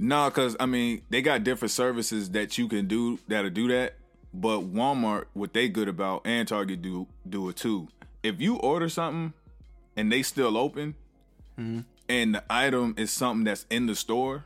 no, 0.01 0.29
cause 0.31 0.55
I 0.59 0.65
mean 0.65 1.01
they 1.09 1.21
got 1.21 1.43
different 1.43 1.71
services 1.71 2.29
that 2.31 2.57
you 2.57 2.67
can 2.67 2.87
do 2.87 3.19
that'll 3.27 3.49
do 3.51 3.67
that. 3.69 3.95
But 4.33 4.61
Walmart, 4.73 5.25
what 5.33 5.53
they 5.53 5.67
good 5.69 5.87
about, 5.87 6.21
and 6.25 6.47
Target 6.47 6.81
do 6.81 7.07
do 7.27 7.49
it 7.49 7.55
too. 7.57 7.87
If 8.23 8.39
you 8.41 8.55
order 8.57 8.87
something 8.89 9.33
and 9.99 10.11
they 10.11 10.21
still 10.23 10.57
open, 10.57 10.95
Mm-hmm. 11.59 11.79
and 12.07 12.35
the 12.35 12.43
item 12.49 12.95
is 12.97 13.11
something 13.11 13.43
that's 13.43 13.65
in 13.69 13.85
the 13.85 13.95
store, 13.95 14.45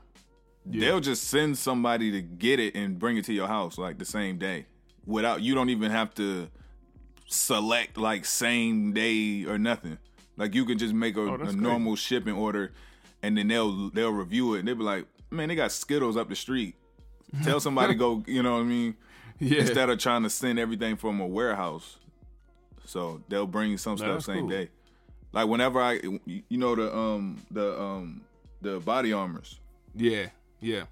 they'll 0.66 1.00
just 1.00 1.26
send 1.26 1.58
somebody 1.60 2.12
to 2.12 2.22
get 2.22 2.60
it 2.60 2.76
and 2.76 2.98
bring 2.98 3.18
it 3.18 3.26
to 3.26 3.34
your 3.34 3.48
house 3.48 3.78
like 3.78 4.00
the 4.00 4.06
same 4.06 4.38
day. 4.40 4.66
Without 5.06 5.42
you 5.42 5.54
don't 5.54 5.70
even 5.70 5.92
have 5.92 6.14
to 6.16 6.48
select 7.28 7.98
like 7.98 8.26
same 8.26 8.94
day 8.94 9.46
or 9.46 9.58
nothing. 9.58 9.98
Like 10.38 10.56
you 10.56 10.66
can 10.66 10.78
just 10.78 10.94
make 10.94 11.16
a, 11.18 11.22
Oh, 11.22 11.36
a 11.36 11.52
normal 11.54 11.96
shipping 11.96 12.34
order 12.36 12.72
and 13.22 13.38
then 13.38 13.48
they'll 13.48 13.90
they'll 13.92 14.12
review 14.12 14.56
it 14.56 14.60
and 14.60 14.68
they'll 14.68 14.76
be 14.76 14.84
like, 14.84 15.06
Man, 15.30 15.50
they 15.50 15.56
got 15.56 15.72
Skittles 15.72 16.18
up 16.18 16.30
the 16.30 16.36
street. 16.36 16.76
Tell 17.44 17.60
somebody 17.60 17.96
go, 17.96 18.24
you 18.28 18.44
know 18.44 18.54
what 18.54 18.62
I 18.62 18.64
mean? 18.64 18.96
Yeah. 19.40 19.60
Instead 19.62 19.90
of 19.90 19.98
trying 20.00 20.24
to 20.24 20.30
send 20.30 20.60
everything 20.60 20.96
from 20.96 21.20
a 21.20 21.28
warehouse. 21.28 21.98
So 22.86 23.22
they'll 23.30 23.48
bring 23.48 23.72
you 23.72 23.78
some 23.78 23.98
stuff 23.98 24.24
same 24.24 24.42
cool. 24.42 24.50
day. 24.50 24.70
Like 25.34 25.48
whenever 25.48 25.82
I 25.82 25.94
you 26.26 26.58
know 26.58 26.76
the 26.76 26.96
um 26.96 27.38
the 27.52 27.80
um 27.82 28.22
the 28.62 28.80
body 28.80 29.12
armors. 29.12 29.60
Yeah, 29.96 30.28
yeah. 30.62 30.84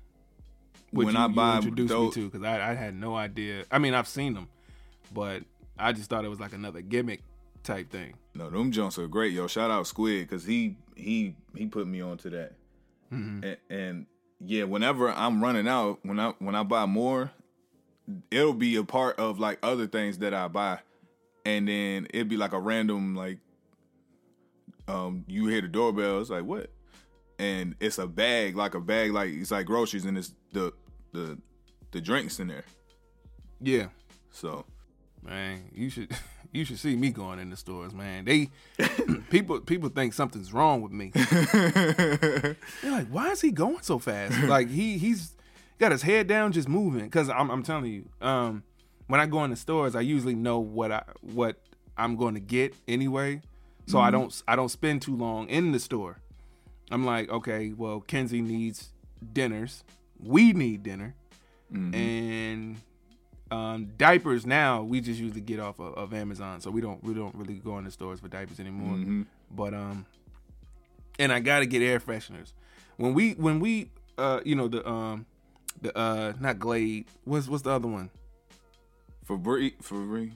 Which 0.91 1.05
When 1.05 1.15
you, 1.15 1.21
I 1.21 1.27
buy 1.27 1.55
introduced 1.57 1.89
those- 1.89 2.15
me 2.17 2.23
to, 2.23 2.29
because 2.29 2.43
I, 2.45 2.71
I 2.71 2.73
had 2.73 2.93
no 2.95 3.15
idea. 3.15 3.63
I 3.71 3.79
mean, 3.79 3.93
I've 3.93 4.07
seen 4.09 4.33
them, 4.33 4.49
but 5.13 5.43
I 5.79 5.93
just 5.93 6.09
thought 6.09 6.25
it 6.25 6.27
was 6.29 6.39
like 6.39 6.53
another 6.53 6.81
gimmick 6.81 7.21
type 7.63 7.89
thing. 7.89 8.13
No, 8.33 8.49
them 8.49 8.71
jumps 8.71 8.97
are 8.99 9.07
great, 9.07 9.31
yo. 9.33 9.47
Shout 9.47 9.71
out 9.71 9.87
Squid 9.87 10.27
because 10.27 10.43
he 10.43 10.75
he 10.95 11.35
he 11.55 11.67
put 11.67 11.87
me 11.87 12.01
onto 12.01 12.29
that. 12.31 12.53
Mm-hmm. 13.13 13.43
And, 13.43 13.57
and 13.69 14.05
yeah, 14.39 14.63
whenever 14.63 15.09
I'm 15.11 15.41
running 15.41 15.67
out, 15.67 15.99
when 16.03 16.19
I 16.19 16.33
when 16.39 16.55
I 16.55 16.63
buy 16.63 16.85
more, 16.87 17.31
it'll 18.31 18.53
be 18.53 18.75
a 18.75 18.83
part 18.83 19.17
of 19.19 19.39
like 19.39 19.59
other 19.63 19.87
things 19.87 20.17
that 20.19 20.33
I 20.33 20.47
buy, 20.47 20.79
and 21.45 21.67
then 21.67 22.07
it'd 22.13 22.27
be 22.29 22.37
like 22.37 22.53
a 22.53 22.59
random 22.59 23.15
like, 23.15 23.39
um, 24.91 25.25
you 25.27 25.47
hear 25.47 25.61
the 25.61 25.67
doorbell, 25.67 26.19
it's 26.19 26.29
like 26.29 26.43
what, 26.43 26.69
and 27.39 27.75
it's 27.79 27.97
a 27.97 28.07
bag, 28.07 28.55
like 28.55 28.75
a 28.75 28.79
bag, 28.81 29.11
like 29.11 29.29
it's 29.31 29.51
like 29.51 29.65
groceries, 29.65 30.05
and 30.05 30.17
it's 30.17 30.33
the 30.51 30.73
the 31.13 31.37
the 31.91 32.01
drinks 32.01 32.39
in 32.39 32.47
there. 32.47 32.63
Yeah, 33.61 33.87
So 34.31 34.65
man, 35.23 35.69
you 35.73 35.89
should 35.89 36.11
you 36.51 36.65
should 36.65 36.79
see 36.79 36.95
me 36.95 37.11
going 37.11 37.39
in 37.39 37.49
the 37.49 37.57
stores, 37.57 37.93
man. 37.93 38.25
They 38.25 38.49
people 39.29 39.59
people 39.61 39.89
think 39.89 40.13
something's 40.13 40.51
wrong 40.51 40.81
with 40.81 40.91
me. 40.91 41.11
They're 41.15 42.55
like, 42.83 43.07
why 43.07 43.29
is 43.31 43.41
he 43.41 43.51
going 43.51 43.81
so 43.81 43.99
fast? 43.99 44.43
like 44.43 44.69
he 44.69 44.97
he's 44.97 45.33
got 45.79 45.91
his 45.91 46.01
head 46.01 46.27
down, 46.27 46.51
just 46.51 46.67
moving. 46.67 47.05
Because 47.05 47.29
I'm 47.29 47.49
I'm 47.49 47.63
telling 47.63 47.85
you, 47.85 48.09
um, 48.25 48.63
when 49.07 49.19
I 49.19 49.25
go 49.25 49.43
in 49.43 49.51
the 49.51 49.57
stores, 49.57 49.95
I 49.95 50.01
usually 50.01 50.35
know 50.35 50.59
what 50.59 50.91
I 50.91 51.03
what 51.21 51.57
I'm 51.97 52.15
going 52.15 52.33
to 52.33 52.39
get 52.39 52.73
anyway, 52.87 53.41
so 53.91 53.99
I 53.99 54.09
don't 54.11 54.43
I 54.47 54.55
don't 54.55 54.69
spend 54.69 55.01
too 55.01 55.15
long 55.15 55.47
in 55.49 55.71
the 55.71 55.79
store. 55.79 56.17
I'm 56.89 57.05
like, 57.05 57.29
okay, 57.29 57.73
well, 57.75 58.01
Kenzie 58.01 58.41
needs 58.41 58.89
dinners, 59.33 59.83
we 60.19 60.53
need 60.53 60.83
dinner, 60.83 61.13
and 61.93 62.77
um, 63.49 63.91
diapers 63.97 64.45
now 64.45 64.81
we 64.83 64.99
just 65.01 65.19
usually 65.19 65.41
get 65.41 65.59
off 65.59 65.79
of, 65.79 65.93
of 65.95 66.13
Amazon, 66.13 66.61
so 66.61 66.69
we 66.71 66.81
don't 66.81 67.03
we 67.03 67.13
don't 67.13 67.35
really 67.35 67.55
go 67.55 67.77
in 67.77 67.85
the 67.85 67.91
stores 67.91 68.19
for 68.19 68.27
diapers 68.27 68.59
anymore. 68.59 68.95
But 69.55 69.73
um, 69.73 70.05
and 71.19 71.31
I 71.31 71.39
gotta 71.39 71.65
get 71.65 71.81
air 71.81 71.99
fresheners. 71.99 72.53
When 72.97 73.13
we 73.13 73.33
when 73.33 73.59
we 73.59 73.89
uh 74.17 74.39
you 74.45 74.55
know 74.55 74.67
the 74.67 74.87
um 74.87 75.25
the 75.81 75.97
uh 75.97 76.33
not 76.39 76.59
Glade 76.59 77.05
what's 77.25 77.47
what's 77.47 77.63
the 77.63 77.71
other 77.71 77.87
one 77.87 78.09
Febreze. 79.37 79.73
Febreze. 79.81 80.33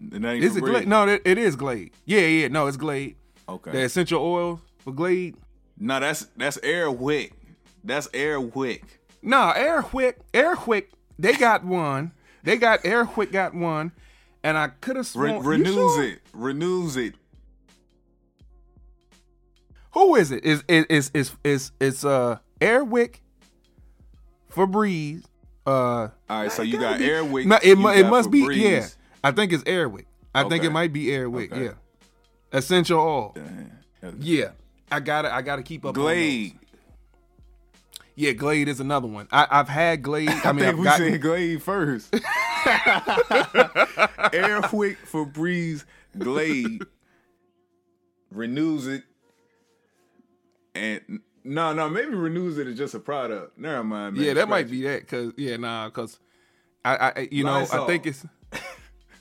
The 0.00 0.18
name 0.20 0.42
Is 0.42 0.56
it 0.56 0.60
Glade? 0.60 0.86
No, 0.86 1.08
it, 1.08 1.22
it 1.24 1.38
is 1.38 1.56
Glade. 1.56 1.92
Yeah, 2.04 2.20
yeah. 2.20 2.48
No, 2.48 2.66
it's 2.66 2.76
Glade. 2.76 3.16
Okay. 3.48 3.70
The 3.72 3.80
essential 3.84 4.22
oil 4.22 4.60
for 4.78 4.92
Glade. 4.92 5.36
no, 5.78 5.98
that's 6.00 6.26
that's 6.36 6.58
Airwick. 6.58 7.32
That's 7.82 8.08
Airwick. 8.08 8.82
No, 9.22 9.52
Airwick. 9.56 10.14
Airwick. 10.32 10.86
They 11.18 11.32
got 11.34 11.64
one. 11.64 12.12
They 12.42 12.56
got 12.56 12.82
Airwick 12.82 13.32
got 13.32 13.54
one, 13.54 13.92
and 14.42 14.58
I 14.58 14.68
could 14.68 14.96
have 14.96 15.06
Re- 15.16 15.30
sworn. 15.30 15.42
you 15.44 15.50
renews 15.50 15.74
sure? 15.94 16.04
it. 16.04 16.18
Renuzit. 16.34 17.14
Who 19.92 20.16
is 20.16 20.30
it? 20.32 20.44
Is 20.44 20.62
is 20.68 20.84
is 20.90 21.10
is 21.14 21.32
is 21.44 21.72
it's 21.80 22.04
uh 22.04 22.38
Airwick, 22.60 23.16
Febreze. 24.52 25.24
Uh, 25.66 25.70
All 25.70 26.10
right, 26.28 26.52
so 26.52 26.62
you 26.62 26.78
got 26.78 26.98
be- 26.98 27.06
Airwick. 27.06 27.46
No, 27.46 27.56
it 27.56 27.64
you 27.64 27.76
mu- 27.76 27.88
it 27.88 28.02
got 28.02 28.10
must 28.10 28.30
be 28.30 28.40
yeah. 28.54 28.86
I 29.22 29.30
think 29.30 29.52
it's 29.52 29.64
Airwick. 29.64 30.04
I 30.34 30.46
think 30.48 30.62
it 30.64 30.70
might 30.70 30.92
be 30.92 31.06
Airwick. 31.06 31.52
Okay. 31.52 31.64
Yeah, 31.64 31.72
essential 32.52 32.98
oil. 33.00 33.34
Yeah, 34.18 34.50
I 34.92 35.00
got 35.00 35.22
to 35.22 35.32
I 35.32 35.40
got 35.42 35.56
to 35.56 35.62
keep 35.62 35.84
up. 35.84 35.88
on 35.90 35.94
Glade. 35.94 36.52
those. 36.52 36.58
Yeah, 38.16 38.32
Glade 38.32 38.68
is 38.68 38.78
another 38.78 39.08
one. 39.08 39.26
I, 39.32 39.46
I've 39.50 39.68
had 39.68 40.02
Glade. 40.02 40.28
I 40.44 40.50
I, 40.50 40.52
mean, 40.52 40.60
think 40.60 40.68
I've 40.74 40.78
we 40.78 40.84
gotten, 40.84 41.12
said 41.12 41.20
Glade 41.22 41.62
first. 41.62 42.10
Airwick, 44.32 44.96
Febreze, 45.10 45.84
Glade 46.18 46.82
Renuzit, 48.34 49.02
and 50.74 51.20
no, 51.44 51.72
no, 51.72 51.88
maybe 51.88 52.12
Renuzit 52.12 52.66
is 52.66 52.76
just 52.76 52.94
a 52.94 53.00
product. 53.00 53.58
Never 53.58 53.84
mind. 53.84 54.16
Man. 54.16 54.24
yeah, 54.24 54.34
that 54.34 54.48
might 54.48 54.70
be 54.70 54.82
that. 54.82 55.06
Cause 55.06 55.32
yeah, 55.36 55.56
nah, 55.56 55.90
cause 55.90 56.18
I, 56.84 57.12
I 57.16 57.28
you 57.30 57.44
know, 57.44 57.66
I 57.70 57.86
think 57.86 58.06
it's 58.06 58.24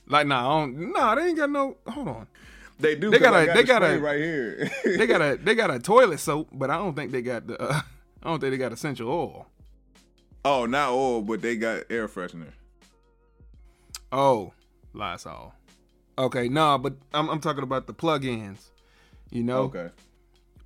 like 0.08 0.28
nah, 0.28 0.40
I 0.40 0.60
don't, 0.62 0.92
nah, 0.92 1.16
they 1.16 1.28
ain't 1.28 1.38
got 1.38 1.50
no. 1.50 1.78
Hold 1.88 2.08
on. 2.08 2.28
They 2.80 2.96
do. 2.96 3.12
They 3.12 3.20
got 3.20 3.34
a. 3.42 3.46
got 3.46 3.56
they 3.56 3.62
the 3.62 3.68
got 3.68 3.84
a- 3.84 4.00
right 4.00 4.20
here. 4.20 4.70
they 4.86 5.06
got 5.08 5.22
a 5.22 5.38
they 5.38 5.56
got 5.56 5.70
a 5.72 5.80
toilet 5.80 6.20
soap, 6.20 6.50
but 6.52 6.70
I 6.70 6.76
don't 6.78 6.96
think 6.96 7.12
they 7.12 7.22
got 7.22 7.48
the. 7.48 7.62
Uh, 7.62 7.82
I 8.24 8.30
don't 8.30 8.40
think 8.40 8.52
they 8.52 8.58
got 8.58 8.72
essential 8.72 9.10
oil. 9.10 9.48
oh, 10.46 10.66
not 10.66 10.92
oil, 10.92 11.22
but 11.22 11.42
they 11.42 11.56
got 11.58 11.84
air 11.90 12.08
freshener. 12.08 12.52
Oh, 14.12 14.54
Lysol. 14.94 15.54
Okay, 16.18 16.48
nah, 16.48 16.78
but 16.78 16.94
I'm 17.14 17.30
I'm 17.30 17.40
talking 17.42 17.64
about 17.64 17.88
the 17.88 17.94
plug-ins. 17.94 18.72
You 19.32 19.44
know, 19.44 19.64
Okay. 19.64 19.90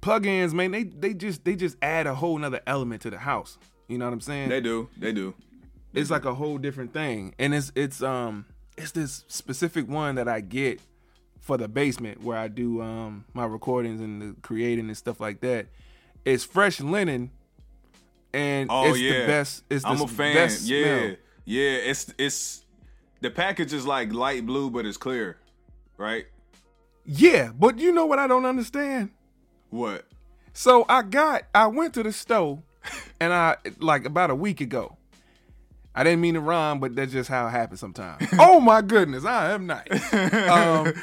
Plug-ins, 0.01 0.53
man, 0.53 0.71
they 0.71 0.83
they 0.83 1.13
just 1.13 1.43
they 1.45 1.55
just 1.55 1.77
add 1.81 2.07
a 2.07 2.15
whole 2.15 2.37
nother 2.37 2.61
element 2.67 3.01
to 3.03 3.09
the 3.09 3.17
house. 3.19 3.57
You 3.87 3.97
know 3.97 4.05
what 4.05 4.13
I'm 4.13 4.21
saying? 4.21 4.49
They 4.49 4.61
do. 4.61 4.89
They 4.97 5.11
do. 5.13 5.33
it's 5.93 6.09
like 6.11 6.25
a 6.25 6.33
whole 6.35 6.57
different 6.57 6.93
thing 6.93 7.33
and 7.39 7.55
it's 7.55 7.71
it's 7.75 8.03
um 8.03 8.45
it's 8.77 8.91
this 8.91 9.23
specific 9.29 9.87
one 9.87 10.15
that 10.15 10.27
i 10.27 10.41
get 10.41 10.79
for 11.39 11.57
the 11.57 11.67
basement 11.67 12.21
where 12.21 12.37
i 12.37 12.47
do 12.49 12.81
um 12.81 13.23
my 13.33 13.45
recordings 13.45 13.99
and 14.01 14.21
the 14.21 14.35
creating 14.41 14.87
and 14.87 14.97
stuff 14.97 15.19
like 15.19 15.39
that 15.39 15.65
it's 16.25 16.43
fresh 16.43 16.79
linen 16.81 17.31
and 18.33 18.67
Oh 18.69 18.89
it's 18.89 18.99
yeah, 18.99 19.21
the 19.21 19.27
best 19.27 19.63
it's 19.69 19.83
the 19.83 19.89
I'm 19.89 20.01
a 20.01 20.07
fan. 20.07 20.35
best 20.35 20.67
yeah, 20.67 20.83
smell. 20.83 21.15
yeah. 21.45 21.71
It's 21.89 22.13
it's 22.19 22.65
the 23.21 23.31
package 23.31 23.73
is 23.73 23.85
like 23.87 24.13
light 24.13 24.45
blue, 24.45 24.69
but 24.69 24.85
it's 24.85 24.97
clear, 24.97 25.37
right? 25.97 26.25
yeah 27.05 27.51
but 27.57 27.79
you 27.79 27.93
know 27.93 28.05
what 28.05 28.19
i 28.19 28.27
don't 28.27 28.45
understand 28.45 29.09
What? 29.69 30.05
so 30.53 30.85
i 30.89 31.01
got 31.03 31.43
i 31.53 31.67
went 31.67 31.93
to 31.93 32.03
the 32.03 32.11
store 32.11 32.61
and 33.19 33.31
i 33.33 33.55
like 33.79 34.05
about 34.05 34.29
a 34.29 34.35
week 34.35 34.61
ago 34.61 34.97
I 35.97 36.03
didn't 36.03 36.21
mean 36.21 36.35
to 36.35 36.41
rhyme, 36.41 36.79
but 36.79 36.95
that's 36.95 37.11
just 37.11 37.27
how 37.27 37.47
it 37.47 37.49
happens 37.49 37.79
sometimes. 37.79 38.23
oh 38.39 38.59
my 38.59 38.83
goodness, 38.83 39.25
I 39.25 39.53
am 39.53 39.65
nice. 39.65 40.13
um, 40.47 40.93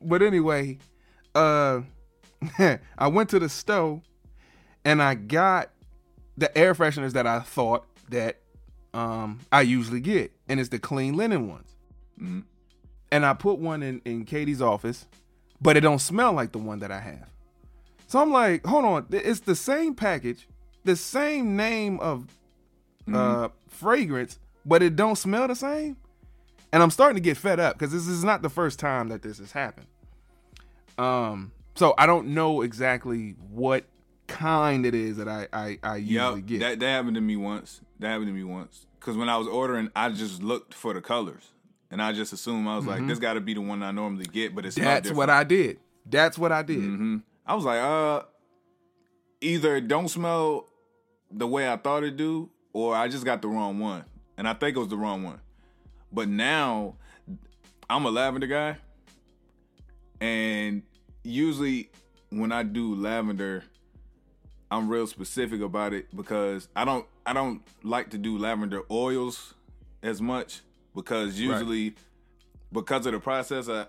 but 0.00 0.22
anyway, 0.22 0.78
uh, 1.34 1.82
I 2.58 3.08
went 3.08 3.28
to 3.28 3.38
the 3.38 3.50
store 3.50 4.00
and 4.86 5.02
I 5.02 5.16
got 5.16 5.68
the 6.38 6.56
air 6.56 6.74
fresheners 6.74 7.12
that 7.12 7.26
I 7.26 7.40
thought 7.40 7.84
that 8.08 8.38
um, 8.94 9.40
I 9.52 9.60
usually 9.60 10.00
get, 10.00 10.32
and 10.48 10.58
it's 10.58 10.70
the 10.70 10.78
clean 10.78 11.14
linen 11.14 11.46
ones. 11.48 11.76
Mhm. 12.18 12.44
And 13.12 13.26
I 13.26 13.34
put 13.34 13.58
one 13.58 13.82
in 13.82 14.00
in 14.06 14.24
Katie's 14.24 14.62
office, 14.62 15.06
but 15.60 15.76
it 15.76 15.80
don't 15.80 15.98
smell 15.98 16.32
like 16.32 16.52
the 16.52 16.58
one 16.58 16.78
that 16.78 16.90
I 16.90 17.00
have. 17.00 17.28
So 18.08 18.20
I'm 18.20 18.32
like, 18.32 18.64
hold 18.66 18.84
on, 18.86 19.06
it's 19.10 19.40
the 19.40 19.54
same 19.54 19.94
package, 19.94 20.48
the 20.84 20.96
same 20.96 21.56
name 21.56 22.00
of 22.00 22.26
uh, 23.12 23.48
fragrance, 23.68 24.38
but 24.64 24.82
it 24.82 24.96
don't 24.96 25.16
smell 25.16 25.46
the 25.46 25.54
same. 25.54 25.96
And 26.72 26.82
I'm 26.82 26.90
starting 26.90 27.16
to 27.16 27.20
get 27.20 27.36
fed 27.36 27.60
up 27.60 27.78
because 27.78 27.92
this 27.92 28.08
is 28.08 28.24
not 28.24 28.40
the 28.42 28.48
first 28.50 28.78
time 28.78 29.08
that 29.10 29.20
this 29.22 29.38
has 29.38 29.52
happened. 29.52 29.86
Um, 30.96 31.52
so 31.74 31.94
I 31.98 32.06
don't 32.06 32.28
know 32.28 32.62
exactly 32.62 33.36
what 33.50 33.84
kind 34.26 34.84
it 34.84 34.94
is 34.94 35.18
that 35.18 35.28
I 35.28 35.46
I, 35.52 35.78
I 35.82 35.96
usually 35.96 36.40
Yep. 36.40 36.46
get. 36.46 36.60
That 36.60 36.80
that 36.80 36.86
happened 36.88 37.14
to 37.16 37.20
me 37.20 37.36
once. 37.36 37.80
That 38.00 38.08
happened 38.08 38.28
to 38.28 38.32
me 38.32 38.44
once. 38.44 38.86
Cause 39.00 39.16
when 39.16 39.28
I 39.28 39.36
was 39.38 39.46
ordering, 39.46 39.90
I 39.94 40.08
just 40.10 40.42
looked 40.42 40.74
for 40.74 40.92
the 40.92 41.00
colors, 41.00 41.52
and 41.90 42.02
I 42.02 42.12
just 42.12 42.32
assumed 42.32 42.66
I 42.68 42.76
was 42.76 42.84
like, 42.86 43.06
this 43.06 43.18
got 43.18 43.34
to 43.34 43.40
be 43.40 43.54
the 43.54 43.60
one 43.60 43.82
I 43.82 43.90
normally 43.90 44.26
get, 44.26 44.54
but 44.54 44.66
it's 44.66 44.76
not. 44.76 44.82
Mm-hmm. 44.82 44.94
That's 44.94 45.10
what 45.16 45.30
I 45.30 45.44
did. 45.44 45.78
That's 46.04 46.36
what 46.38 46.52
I 46.52 46.62
did. 46.62 46.80
hmm 46.80 47.16
I 47.48 47.54
was 47.54 47.64
like, 47.64 47.80
uh, 47.80 48.22
either 49.40 49.76
it 49.76 49.88
don't 49.88 50.08
smell 50.08 50.68
the 51.30 51.46
way 51.46 51.66
I 51.66 51.78
thought 51.78 52.04
it 52.04 52.18
do, 52.18 52.50
or 52.74 52.94
I 52.94 53.08
just 53.08 53.24
got 53.24 53.40
the 53.40 53.48
wrong 53.48 53.78
one, 53.78 54.04
and 54.36 54.46
I 54.46 54.52
think 54.52 54.76
it 54.76 54.78
was 54.78 54.88
the 54.88 54.98
wrong 54.98 55.22
one. 55.22 55.40
But 56.12 56.28
now, 56.28 56.96
I'm 57.88 58.04
a 58.04 58.10
lavender 58.10 58.46
guy, 58.46 58.76
and 60.20 60.82
usually 61.24 61.90
when 62.28 62.52
I 62.52 62.62
do 62.64 62.94
lavender, 62.94 63.64
I'm 64.70 64.90
real 64.90 65.06
specific 65.06 65.62
about 65.62 65.94
it 65.94 66.14
because 66.14 66.68
I 66.76 66.84
don't 66.84 67.06
I 67.24 67.32
don't 67.32 67.62
like 67.82 68.10
to 68.10 68.18
do 68.18 68.36
lavender 68.36 68.82
oils 68.90 69.54
as 70.02 70.20
much 70.20 70.60
because 70.94 71.40
usually 71.40 71.94
because 72.72 73.06
of 73.06 73.12
the 73.12 73.20
process 73.20 73.68
of 73.68 73.88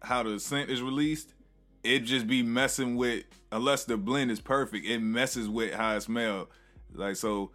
how 0.00 0.22
the 0.22 0.38
scent 0.38 0.70
is 0.70 0.80
released, 0.80 1.34
it 1.82 2.00
just 2.00 2.26
be 2.26 2.42
messing 2.42 2.96
with 2.96 3.24
unless 3.52 3.84
the 3.84 3.96
blend 3.96 4.30
is 4.30 4.40
perfect, 4.40 4.86
it 4.86 5.00
messes 5.00 5.48
with 5.48 5.74
how 5.74 5.96
it 5.96 6.00
smell. 6.02 6.48
Like 6.94 7.16
so 7.16 7.50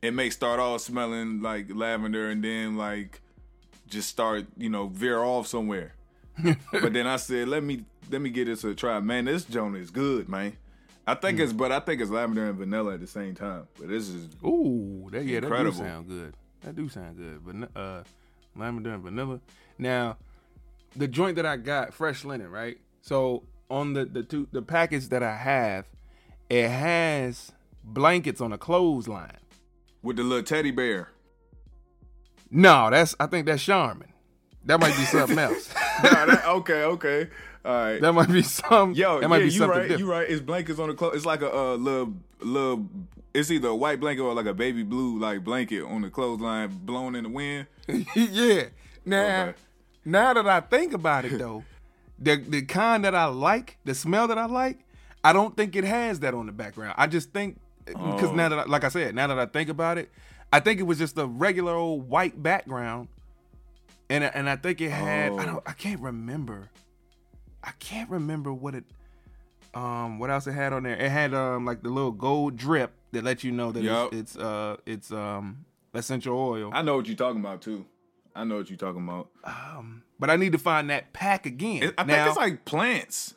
it 0.00 0.12
may 0.14 0.30
start 0.30 0.58
off 0.60 0.80
smelling 0.80 1.40
like 1.42 1.66
lavender 1.74 2.30
and 2.30 2.42
then 2.42 2.76
like 2.76 3.20
just 3.88 4.08
start, 4.08 4.46
you 4.56 4.68
know, 4.68 4.88
veer 4.88 5.22
off 5.22 5.46
somewhere. 5.46 5.94
but 6.72 6.92
then 6.92 7.06
I 7.06 7.16
said, 7.16 7.48
let 7.48 7.62
me 7.62 7.84
let 8.10 8.20
me 8.20 8.30
get 8.30 8.46
this 8.46 8.64
a 8.64 8.74
try. 8.74 8.98
Man, 9.00 9.26
this 9.26 9.44
Jonah 9.44 9.78
is 9.78 9.90
good, 9.90 10.28
man. 10.28 10.56
I 11.06 11.14
think 11.14 11.38
Mm. 11.38 11.42
it's 11.42 11.52
but 11.52 11.72
I 11.72 11.80
think 11.80 12.00
it's 12.00 12.10
lavender 12.10 12.46
and 12.48 12.56
vanilla 12.58 12.94
at 12.94 13.00
the 13.00 13.06
same 13.06 13.34
time. 13.34 13.66
But 13.78 13.88
this 13.88 14.08
is 14.08 14.28
Ooh, 14.44 15.08
that 15.12 15.24
yeah, 15.24 15.40
that 15.40 15.48
do 15.50 15.72
sound 15.72 16.08
good. 16.08 16.34
That 16.62 16.76
do 16.76 16.88
sound 16.88 17.16
good. 17.16 17.44
But 17.74 17.80
uh, 17.80 18.02
lavender 18.56 18.94
and 18.94 19.02
vanilla. 19.02 19.40
Now, 19.78 20.16
the 20.96 21.08
joint 21.08 21.36
that 21.36 21.46
I 21.46 21.56
got, 21.56 21.92
fresh 21.92 22.24
linen, 22.24 22.50
right? 22.50 22.78
So 23.00 23.42
on 23.72 23.94
the 23.94 24.04
the 24.04 24.22
two 24.22 24.46
the 24.52 24.62
package 24.62 25.08
that 25.08 25.22
I 25.22 25.36
have, 25.36 25.86
it 26.50 26.68
has 26.68 27.52
blankets 27.82 28.40
on 28.40 28.52
a 28.52 28.58
clothesline. 28.58 29.38
with 30.02 30.16
the 30.16 30.22
little 30.22 30.44
teddy 30.44 30.70
bear. 30.70 31.08
No, 32.50 32.90
that's 32.90 33.14
I 33.18 33.26
think 33.26 33.46
that's 33.46 33.62
Charmin. 33.62 34.08
That 34.64 34.78
might 34.78 34.96
be 34.96 35.04
something 35.04 35.38
else. 35.46 35.72
Nah, 36.04 36.26
that- 36.26 36.44
okay, 36.46 36.82
okay. 36.84 37.28
All 37.64 37.72
right. 37.72 38.00
that 38.00 38.12
might 38.12 38.28
be 38.30 38.42
some. 38.42 38.92
Yo, 38.92 39.20
that 39.20 39.28
might 39.28 39.38
yeah, 39.38 39.46
be 39.46 39.52
you 39.52 39.64
right. 39.66 39.80
different. 39.82 40.00
You 40.00 40.10
right. 40.10 40.28
It's 40.28 40.40
blankets 40.42 40.78
on 40.80 40.88
the 40.88 40.94
clothes. 40.94 41.14
It's 41.16 41.26
like 41.26 41.42
a 41.42 41.52
uh, 41.54 41.74
little, 41.76 42.12
little. 42.40 42.86
It's 43.32 43.50
either 43.52 43.68
a 43.68 43.74
white 43.76 44.00
blanket 44.00 44.22
or 44.22 44.34
like 44.34 44.46
a 44.46 44.52
baby 44.54 44.82
blue 44.82 45.18
like 45.18 45.42
blanket 45.44 45.82
on 45.84 46.02
the 46.02 46.10
clothesline, 46.10 46.68
blown 46.84 47.14
in 47.14 47.22
the 47.24 47.30
wind. 47.30 47.66
yeah. 48.16 48.64
Now, 49.04 49.42
Okay. 49.48 49.58
now 50.04 50.34
that 50.34 50.46
I 50.48 50.60
think 50.60 50.92
about 50.92 51.24
it 51.24 51.38
though, 51.38 51.62
the 52.22 52.36
the 52.36 52.62
kind 52.62 53.04
that 53.04 53.14
I 53.14 53.26
like, 53.26 53.78
the 53.84 53.94
smell 53.94 54.28
that 54.28 54.38
I 54.38 54.46
like, 54.46 54.78
I 55.24 55.32
don't 55.32 55.56
think 55.56 55.76
it 55.76 55.84
has 55.84 56.20
that 56.20 56.34
on 56.34 56.46
the 56.46 56.52
background. 56.52 56.94
I 56.96 57.06
just 57.06 57.32
think 57.32 57.58
because 57.84 58.30
Oh. 58.30 58.34
now 58.34 58.48
that 58.48 58.58
I, 58.60 58.64
like 58.64 58.84
I 58.84 58.88
said, 58.88 59.14
now 59.14 59.26
that 59.26 59.38
I 59.38 59.46
think 59.46 59.68
about 59.68 59.98
it, 59.98 60.10
I 60.52 60.60
think 60.60 60.78
it 60.80 60.84
was 60.84 60.98
just 60.98 61.18
a 61.18 61.26
regular 61.26 61.72
old 61.74 62.08
white 62.08 62.40
background, 62.42 63.08
and 64.10 64.24
and 64.24 64.48
I 64.48 64.56
think 64.56 64.80
it 64.80 64.90
had 64.90 65.32
I 65.32 65.42
Oh. 65.42 65.46
don't 65.46 65.62
I 65.66 65.72
can't 65.72 66.00
remember, 66.00 66.70
I 67.64 67.72
can't 67.78 68.08
remember 68.10 68.52
what 68.52 68.74
it. 68.74 68.84
Um, 69.74 70.18
what 70.18 70.28
else 70.30 70.46
it 70.46 70.52
had 70.52 70.74
on 70.74 70.82
there? 70.82 70.96
It 70.96 71.10
had 71.10 71.32
um 71.34 71.64
like 71.64 71.82
the 71.82 71.88
little 71.88 72.10
gold 72.12 72.56
drip 72.56 72.92
that 73.12 73.24
let 73.24 73.42
you 73.42 73.52
know 73.52 73.72
that 73.72 73.82
Yup. 73.82 74.12
it's, 74.12 74.34
it's 74.34 74.36
uh 74.36 74.76
it's 74.86 75.10
um 75.12 75.64
essential 75.94 76.38
oil. 76.38 76.70
I 76.74 76.82
know 76.82 76.96
what 76.96 77.06
you're 77.06 77.16
talking 77.16 77.40
about 77.40 77.62
too. 77.62 77.86
I 78.34 78.44
know 78.44 78.56
what 78.58 78.68
you're 78.70 78.76
talking 78.78 79.02
about. 79.02 79.28
Um, 79.44 80.02
but 80.22 80.30
I 80.30 80.36
need 80.36 80.52
to 80.52 80.58
find 80.58 80.88
that 80.90 81.12
pack 81.12 81.46
again. 81.46 81.82
It- 81.82 81.94
I 81.98 82.04
now, 82.04 82.14
think 82.14 82.28
it's 82.28 82.36
like 82.36 82.64
plants 82.64 83.34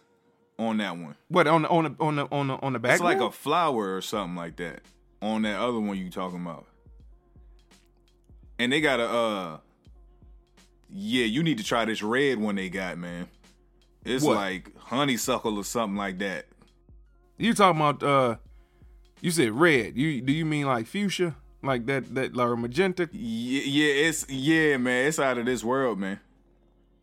on 0.59 0.77
that 0.77 0.95
one. 0.95 1.15
what 1.29 1.47
on 1.47 1.63
the 1.63 1.67
on 1.69 1.83
the 1.85 1.95
on 1.99 2.15
the 2.15 2.27
on 2.31 2.47
the 2.47 2.53
on 2.61 2.73
the 2.73 2.79
back. 2.79 2.93
It's 2.93 3.01
like 3.03 3.19
a 3.19 3.31
flower 3.31 3.95
or 3.95 4.01
something 4.01 4.35
like 4.35 4.57
that 4.57 4.81
on 5.19 5.41
that 5.41 5.59
other 5.59 5.79
one 5.79 5.97
you 5.97 6.11
talking 6.11 6.39
about. 6.41 6.67
And 8.59 8.71
they 8.71 8.81
got 8.81 8.99
a 8.99 9.09
uh 9.09 9.57
Yeah, 10.89 11.25
you 11.25 11.41
need 11.41 11.57
to 11.57 11.63
try 11.63 11.85
this 11.85 12.03
red 12.03 12.39
one 12.39 12.55
they 12.55 12.69
got, 12.69 12.97
man. 12.99 13.27
It's 14.05 14.23
What? 14.23 14.35
like 14.35 14.77
honeysuckle 14.77 15.57
or 15.57 15.63
something 15.63 15.97
like 15.97 16.19
that. 16.19 16.45
You 17.37 17.53
talking 17.55 17.81
about? 17.81 18.03
uh 18.03 18.35
You 19.21 19.31
said 19.31 19.51
red. 19.51 19.97
You 19.97 20.21
do 20.21 20.31
you 20.31 20.45
mean 20.45 20.67
like 20.67 20.85
fuchsia, 20.85 21.35
like 21.63 21.87
that 21.87 22.13
that 22.13 22.37
or 22.37 22.55
magenta? 22.55 23.09
Yeah, 23.11 23.61
yeah, 23.65 24.07
it's 24.07 24.29
yeah, 24.29 24.77
man. 24.77 25.07
It's 25.07 25.17
out 25.19 25.39
of 25.39 25.45
this 25.47 25.63
world, 25.63 25.99
man. 25.99 26.19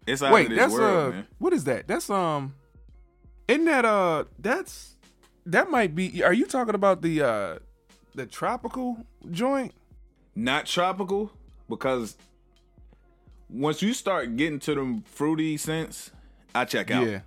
It's 0.06 0.22
out 0.22 0.32
Wait, 0.32 0.46
of 0.46 0.50
this 0.50 0.58
that's 0.58 0.72
world, 0.72 1.12
uh, 1.12 1.16
man. 1.16 1.26
what 1.38 1.52
is 1.52 1.64
that? 1.64 1.86
That's 1.86 2.10
um, 2.10 2.54
isn't 3.46 3.64
that 3.66 3.84
uh, 3.84 4.24
that's 4.38 4.96
that 5.46 5.70
might 5.70 5.94
be. 5.94 6.22
Are 6.22 6.32
you 6.32 6.46
talking 6.46 6.74
about 6.74 7.02
the 7.02 7.22
uh, 7.22 7.58
the 8.14 8.26
tropical 8.26 9.06
joint? 9.30 9.72
Not 10.34 10.66
tropical 10.66 11.30
because 11.68 12.16
once 13.48 13.82
you 13.82 13.94
start 13.94 14.36
getting 14.36 14.58
to 14.60 14.74
them 14.74 15.02
fruity 15.02 15.56
scents, 15.56 16.10
I 16.54 16.64
check 16.64 16.90
out. 16.90 17.06
Yeah, 17.06 17.20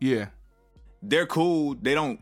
yeah. 0.00 0.26
They're 1.02 1.26
cool. 1.26 1.76
They 1.80 1.94
don't 1.94 2.20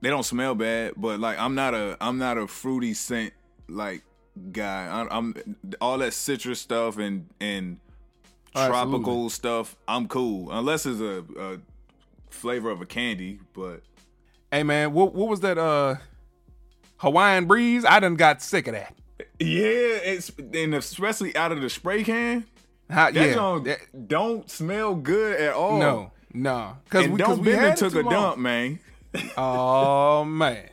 they 0.00 0.08
don't 0.08 0.22
smell 0.22 0.54
bad, 0.54 0.94
but 0.96 1.20
like 1.20 1.38
I'm 1.38 1.54
not 1.54 1.74
a 1.74 1.96
I'm 2.00 2.18
not 2.18 2.38
a 2.38 2.46
fruity 2.46 2.94
scent 2.94 3.32
like 3.68 4.02
guy. 4.52 4.86
I, 4.86 5.16
I'm 5.16 5.34
all 5.80 5.98
that 5.98 6.14
citrus 6.14 6.60
stuff 6.60 6.98
and 6.98 7.26
and 7.40 7.80
tropical 8.54 8.98
absolutely. 8.98 9.28
stuff. 9.30 9.76
I'm 9.86 10.08
cool 10.08 10.50
unless 10.50 10.86
it's 10.86 11.00
a, 11.00 11.24
a 11.38 11.58
flavor 12.30 12.70
of 12.70 12.80
a 12.80 12.86
candy, 12.86 13.40
but 13.52 13.82
Hey 14.50 14.62
man, 14.62 14.92
what 14.92 15.14
what 15.14 15.28
was 15.28 15.40
that 15.40 15.58
uh 15.58 15.96
Hawaiian 16.98 17.46
breeze? 17.46 17.84
I 17.84 18.00
done 18.00 18.16
got 18.16 18.42
sick 18.42 18.66
of 18.66 18.74
that. 18.74 18.94
yeah, 19.38 19.68
it's 19.68 20.30
and 20.38 20.74
especially 20.74 21.34
out 21.36 21.52
of 21.52 21.60
the 21.60 21.68
spray 21.70 22.02
can. 22.04 22.44
How, 22.90 23.10
That 23.10 23.14
yeah, 23.28 23.34
don't, 23.34 23.64
that- 23.64 24.08
don't 24.08 24.50
smell 24.50 24.94
good 24.94 25.38
at 25.38 25.52
all. 25.52 25.78
no, 25.78 26.10
no, 26.32 26.76
because 26.84 27.06
we, 27.08 27.18
don't 27.18 27.40
we 27.42 27.50
had 27.52 27.72
it 27.74 27.76
took 27.76 27.92
too 27.92 28.00
a 28.00 28.02
long. 28.02 28.12
dump, 28.12 28.38
man. 28.38 28.78
Oh 29.36 30.24
man, 30.24 30.68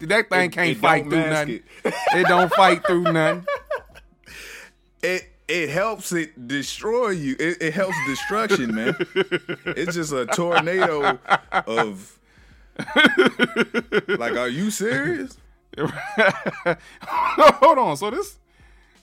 that 0.00 0.28
thing 0.30 0.50
It- 0.50 0.52
can't 0.52 0.70
it 0.70 0.78
fight 0.78 1.04
through 1.08 1.30
nothing. 1.30 1.60
It. 1.84 2.26
don't 2.28 2.52
fight 2.52 2.84
through 2.86 3.02
nothing. 3.12 3.46
It 5.02 5.31
it 5.48 5.68
helps 5.70 6.12
it 6.12 6.48
destroy 6.48 7.10
you. 7.10 7.36
It, 7.38 7.60
it 7.60 7.74
helps 7.74 7.96
destruction, 8.06 8.74
man. 8.74 8.96
it's 9.66 9.94
just 9.94 10.12
a 10.12 10.26
tornado 10.26 11.18
of. 11.66 12.18
like, 14.08 14.36
are 14.36 14.48
you 14.48 14.70
serious? 14.70 15.36
Hold 17.06 17.78
on. 17.78 17.96
So 17.96 18.10
this, 18.10 18.38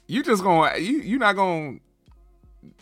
you 0.08 0.24
just 0.24 0.44
gonna 0.44 0.78
you 0.78 1.00
you 1.00 1.18
not 1.18 1.36
gonna 1.36 1.78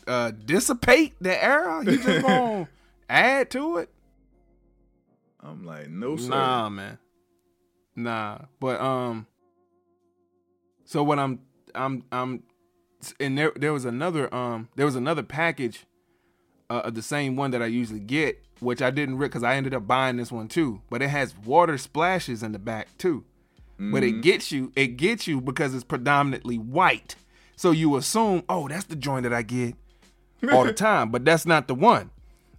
uh 0.07 0.31
dissipate 0.31 1.15
the 1.19 1.43
air? 1.43 1.83
You 1.83 1.97
just 1.97 2.21
gonna 2.25 2.67
add 3.09 3.49
to 3.51 3.77
it? 3.77 3.89
I'm 5.41 5.65
like, 5.65 5.89
no 5.89 6.17
sir. 6.17 6.29
Nah, 6.29 6.69
man. 6.69 6.97
Nah. 7.95 8.39
But 8.59 8.81
um 8.81 9.27
so 10.85 11.03
what 11.03 11.19
I'm 11.19 11.39
I'm 11.75 12.03
I'm 12.11 12.43
and 13.19 13.37
there 13.37 13.51
there 13.55 13.73
was 13.73 13.85
another 13.85 14.33
um 14.33 14.69
there 14.75 14.85
was 14.85 14.95
another 14.95 15.23
package 15.23 15.85
uh, 16.69 16.81
of 16.85 16.95
the 16.95 17.01
same 17.01 17.35
one 17.35 17.51
that 17.51 17.61
I 17.61 17.67
usually 17.67 17.99
get, 17.99 18.43
which 18.59 18.81
I 18.81 18.91
didn't 18.91 19.17
rip 19.17 19.31
because 19.31 19.43
I 19.43 19.55
ended 19.55 19.73
up 19.73 19.87
buying 19.87 20.17
this 20.17 20.31
one 20.31 20.47
too. 20.47 20.81
But 20.89 21.01
it 21.01 21.09
has 21.09 21.35
water 21.37 21.77
splashes 21.77 22.43
in 22.43 22.51
the 22.51 22.59
back 22.59 22.97
too. 22.97 23.23
But 23.79 24.03
it 24.03 24.21
gets 24.21 24.51
you 24.51 24.71
it 24.75 24.97
gets 24.97 25.27
you 25.27 25.39
because 25.39 25.75
it's 25.75 25.83
predominantly 25.83 26.57
white. 26.57 27.15
So 27.55 27.71
you 27.71 27.95
assume, 27.95 28.43
oh, 28.49 28.67
that's 28.67 28.85
the 28.85 28.95
joint 28.95 29.23
that 29.23 29.33
I 29.33 29.43
get 29.43 29.75
all 30.51 30.63
the 30.63 30.73
time, 30.89 31.11
but 31.11 31.25
that's 31.25 31.45
not 31.45 31.67
the 31.67 31.75
one. 31.75 32.09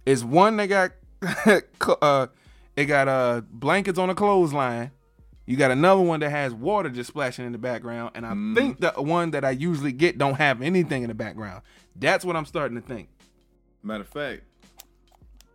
It's 0.05 0.23
one 0.23 0.57
that 0.57 0.67
got 0.67 0.91
uh 2.01 2.27
it 2.75 2.85
got 2.85 3.07
uh 3.09 3.41
blankets 3.51 3.99
on 3.99 4.09
a 4.09 4.15
clothesline. 4.15 4.91
You 5.49 5.55
got 5.55 5.71
another 5.71 6.01
one 6.01 6.19
that 6.19 6.29
has 6.29 6.53
water 6.53 6.89
just 6.89 7.07
splashing 7.07 7.43
in 7.43 7.53
the 7.53 7.57
background, 7.57 8.11
and 8.13 8.23
I 8.23 8.33
mm. 8.33 8.53
think 8.53 8.79
the 8.79 8.91
one 8.91 9.31
that 9.31 9.43
I 9.43 9.49
usually 9.49 9.91
get 9.91 10.19
don't 10.19 10.35
have 10.35 10.61
anything 10.61 11.01
in 11.01 11.07
the 11.07 11.15
background. 11.15 11.63
That's 11.95 12.23
what 12.23 12.35
I'm 12.35 12.45
starting 12.45 12.79
to 12.79 12.87
think. 12.87 13.09
Matter 13.81 14.01
of 14.01 14.09
fact, 14.09 14.43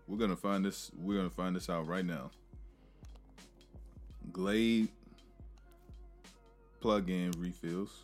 we're 0.09 0.19
gonna 0.19 0.35
find 0.35 0.65
this. 0.65 0.91
We're 1.01 1.19
gonna 1.19 1.31
find 1.31 1.55
this 1.55 1.71
out 1.71 1.87
right 1.87 2.05
now. 2.05 2.33
Glade 4.33 4.89
plug-in 6.81 7.31
refills. 7.39 7.97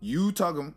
You 0.00 0.32
talking? 0.32 0.74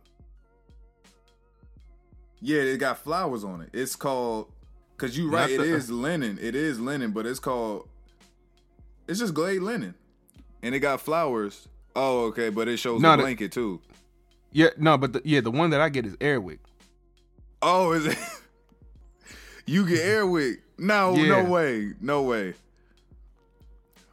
Yeah, 2.40 2.62
it 2.62 2.78
got 2.78 3.00
flowers 3.00 3.44
on 3.44 3.62
it. 3.62 3.72
It's 3.74 3.96
called. 3.96 4.52
Cause 4.98 5.18
you 5.18 5.32
right, 5.32 5.50
it 5.50 5.60
is 5.60 5.90
linen. 5.90 6.38
It 6.40 6.54
is 6.54 6.80
linen, 6.80 7.10
but 7.10 7.26
it's 7.26 7.40
called. 7.40 7.88
It's 9.12 9.20
just 9.20 9.34
Glade 9.34 9.62
linen, 9.62 9.94
and 10.64 10.74
it 10.74 10.80
got 10.80 11.02
flowers. 11.02 11.68
Oh, 11.98 12.28
okay, 12.28 12.48
but 12.50 12.70
it 12.70 12.78
shows 12.78 13.02
No, 13.02 13.12
the 13.12 13.18
the- 13.18 13.24
blanket 13.24 13.52
too. 13.52 13.82
Yeah, 14.54 14.70
no, 14.78 14.98
but 14.98 15.12
the, 15.12 15.22
yeah, 15.26 15.42
the 15.42 15.52
one 15.52 15.70
that 15.72 15.82
I 15.82 15.90
get 15.90 16.06
is 16.06 16.16
Airwick. 16.18 16.60
Oh, 17.62 17.92
is 17.92 18.06
it? 18.06 18.18
you 19.66 19.86
get 19.86 20.00
Airwick? 20.00 20.60
No, 20.78 21.14
Yeah. 21.16 21.44
no 21.44 21.50
way, 21.50 21.92
no 22.00 22.24
way. 22.24 22.54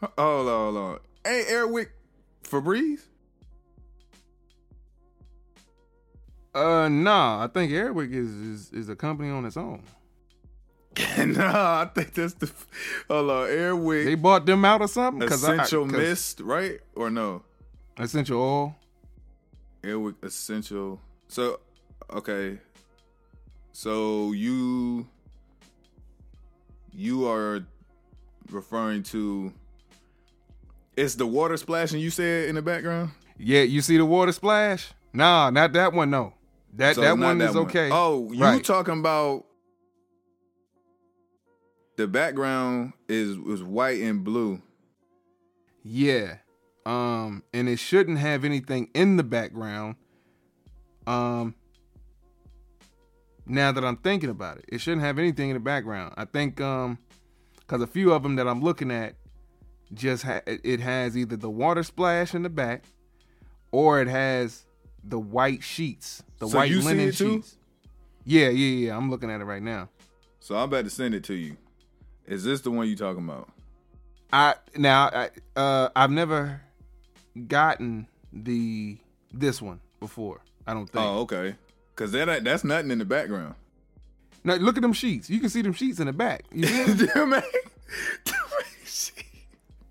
Hold 0.00 0.48
on, 0.48 0.74
hold 0.74 0.76
on. 0.76 0.98
Ain't 1.26 1.46
Airwick 1.46 1.88
Febreze? 2.42 3.02
Uh, 6.54 6.88
nah, 6.88 7.44
I 7.44 7.46
think 7.46 7.70
Airwick 7.70 8.12
is, 8.12 8.30
is 8.32 8.72
is 8.72 8.88
a 8.88 8.96
company 8.96 9.30
on 9.30 9.44
its 9.44 9.56
own. 9.56 9.82
nah, 11.18 11.82
I 11.82 11.90
think 11.94 12.14
that's 12.14 12.34
the. 12.34 12.50
Hold 13.08 13.30
on, 13.30 13.46
Airwick 13.48 14.04
They 14.04 14.14
bought 14.14 14.46
them 14.46 14.64
out 14.64 14.80
or 14.80 14.88
something? 14.88 15.22
I- 15.22 15.34
Essential 15.34 15.84
'cause 15.86 15.92
Mist, 15.96 16.40
right? 16.40 16.80
Or 16.96 17.10
no? 17.10 17.42
Essential 17.98 18.40
oil. 18.40 18.76
Airwick 19.82 20.14
Essential. 20.22 21.00
So, 21.28 21.60
okay. 22.12 22.58
So 23.72 24.32
you 24.32 25.06
you 26.92 27.28
are 27.28 27.64
referring 28.50 29.02
to 29.04 29.52
it's 30.96 31.14
the 31.14 31.26
water 31.26 31.56
splashing 31.56 32.00
you 32.00 32.10
said 32.10 32.48
in 32.48 32.56
the 32.56 32.62
background? 32.62 33.10
Yeah, 33.38 33.62
you 33.62 33.82
see 33.82 33.96
the 33.98 34.04
water 34.04 34.32
splash? 34.32 34.90
Nah, 35.12 35.50
not 35.50 35.72
that 35.74 35.92
one. 35.92 36.10
No, 36.10 36.34
that 36.74 36.96
So 36.96 37.02
that 37.02 37.16
one 37.16 37.40
is 37.40 37.54
okay. 37.54 37.88
Oh, 37.92 38.32
you 38.32 38.42
Right. 38.42 38.64
talking 38.64 38.98
about 38.98 39.44
the 41.98 42.06
background 42.06 42.92
is 43.08 43.36
was 43.36 43.60
white 43.60 44.00
and 44.00 44.22
blue. 44.22 44.62
Yeah. 45.82 46.36
Um, 46.86 47.42
and 47.52 47.68
it 47.68 47.80
shouldn't 47.80 48.18
have 48.18 48.44
anything 48.44 48.88
in 48.94 49.16
the 49.16 49.24
background. 49.24 49.96
Um, 51.08 51.56
now 53.46 53.72
that 53.72 53.84
I'm 53.84 53.96
thinking 53.96 54.30
about 54.30 54.58
it, 54.58 54.66
it 54.68 54.80
shouldn't 54.80 55.02
have 55.02 55.18
anything 55.18 55.50
in 55.50 55.54
the 55.54 55.60
background. 55.60 56.14
I 56.16 56.24
think 56.24 56.60
um, 56.60 56.98
because 57.58 57.82
a 57.82 57.86
few 57.86 58.12
of 58.12 58.22
them 58.22 58.36
that 58.36 58.46
I'm 58.46 58.62
looking 58.62 58.92
at 58.92 59.14
just 59.92 60.22
ha- 60.22 60.42
it 60.46 60.78
has 60.78 61.16
either 61.16 61.36
the 61.36 61.50
water 61.50 61.82
splash 61.82 62.32
in 62.32 62.44
the 62.44 62.48
back, 62.48 62.84
or 63.72 64.00
it 64.00 64.06
has 64.06 64.66
the 65.02 65.18
white 65.18 65.64
sheets, 65.64 66.22
the 66.38 66.48
So 66.48 66.58
white 66.58 66.70
linen 66.70 67.10
sheets. 67.10 67.56
Yeah, 68.24 68.50
yeah, 68.50 68.86
yeah. 68.86 68.96
I'm 68.96 69.10
looking 69.10 69.32
at 69.32 69.40
it 69.40 69.44
right 69.44 69.62
now. 69.62 69.88
So 70.38 70.54
I'm 70.54 70.64
about 70.64 70.84
to 70.84 70.90
send 70.90 71.16
it 71.16 71.24
to 71.24 71.34
you. 71.34 71.56
Is 72.28 72.44
this 72.44 72.60
the 72.60 72.70
one 72.70 72.86
you 72.86 72.96
talking 72.96 73.24
about? 73.24 73.48
I 74.32 74.54
now 74.76 75.06
I 75.06 75.30
uh 75.56 75.88
I've 75.96 76.10
never 76.10 76.60
gotten 77.46 78.06
the 78.32 78.98
this 79.32 79.62
one 79.62 79.80
before. 79.98 80.42
I 80.66 80.74
don't 80.74 80.86
think. 80.86 81.04
Oh, 81.04 81.20
okay. 81.20 81.56
Cause 81.96 82.12
that 82.12 82.44
that's 82.44 82.64
nothing 82.64 82.90
in 82.90 82.98
the 82.98 83.04
background. 83.04 83.54
Now 84.44 84.54
look 84.56 84.76
at 84.76 84.82
them 84.82 84.92
sheets. 84.92 85.30
You 85.30 85.40
can 85.40 85.48
see 85.48 85.62
them 85.62 85.72
sheets 85.72 85.98
in 86.00 86.06
the 86.06 86.12
back. 86.12 86.44
You 86.52 86.66
see 86.66 87.06
them? 87.06 87.30
Them 87.30 87.42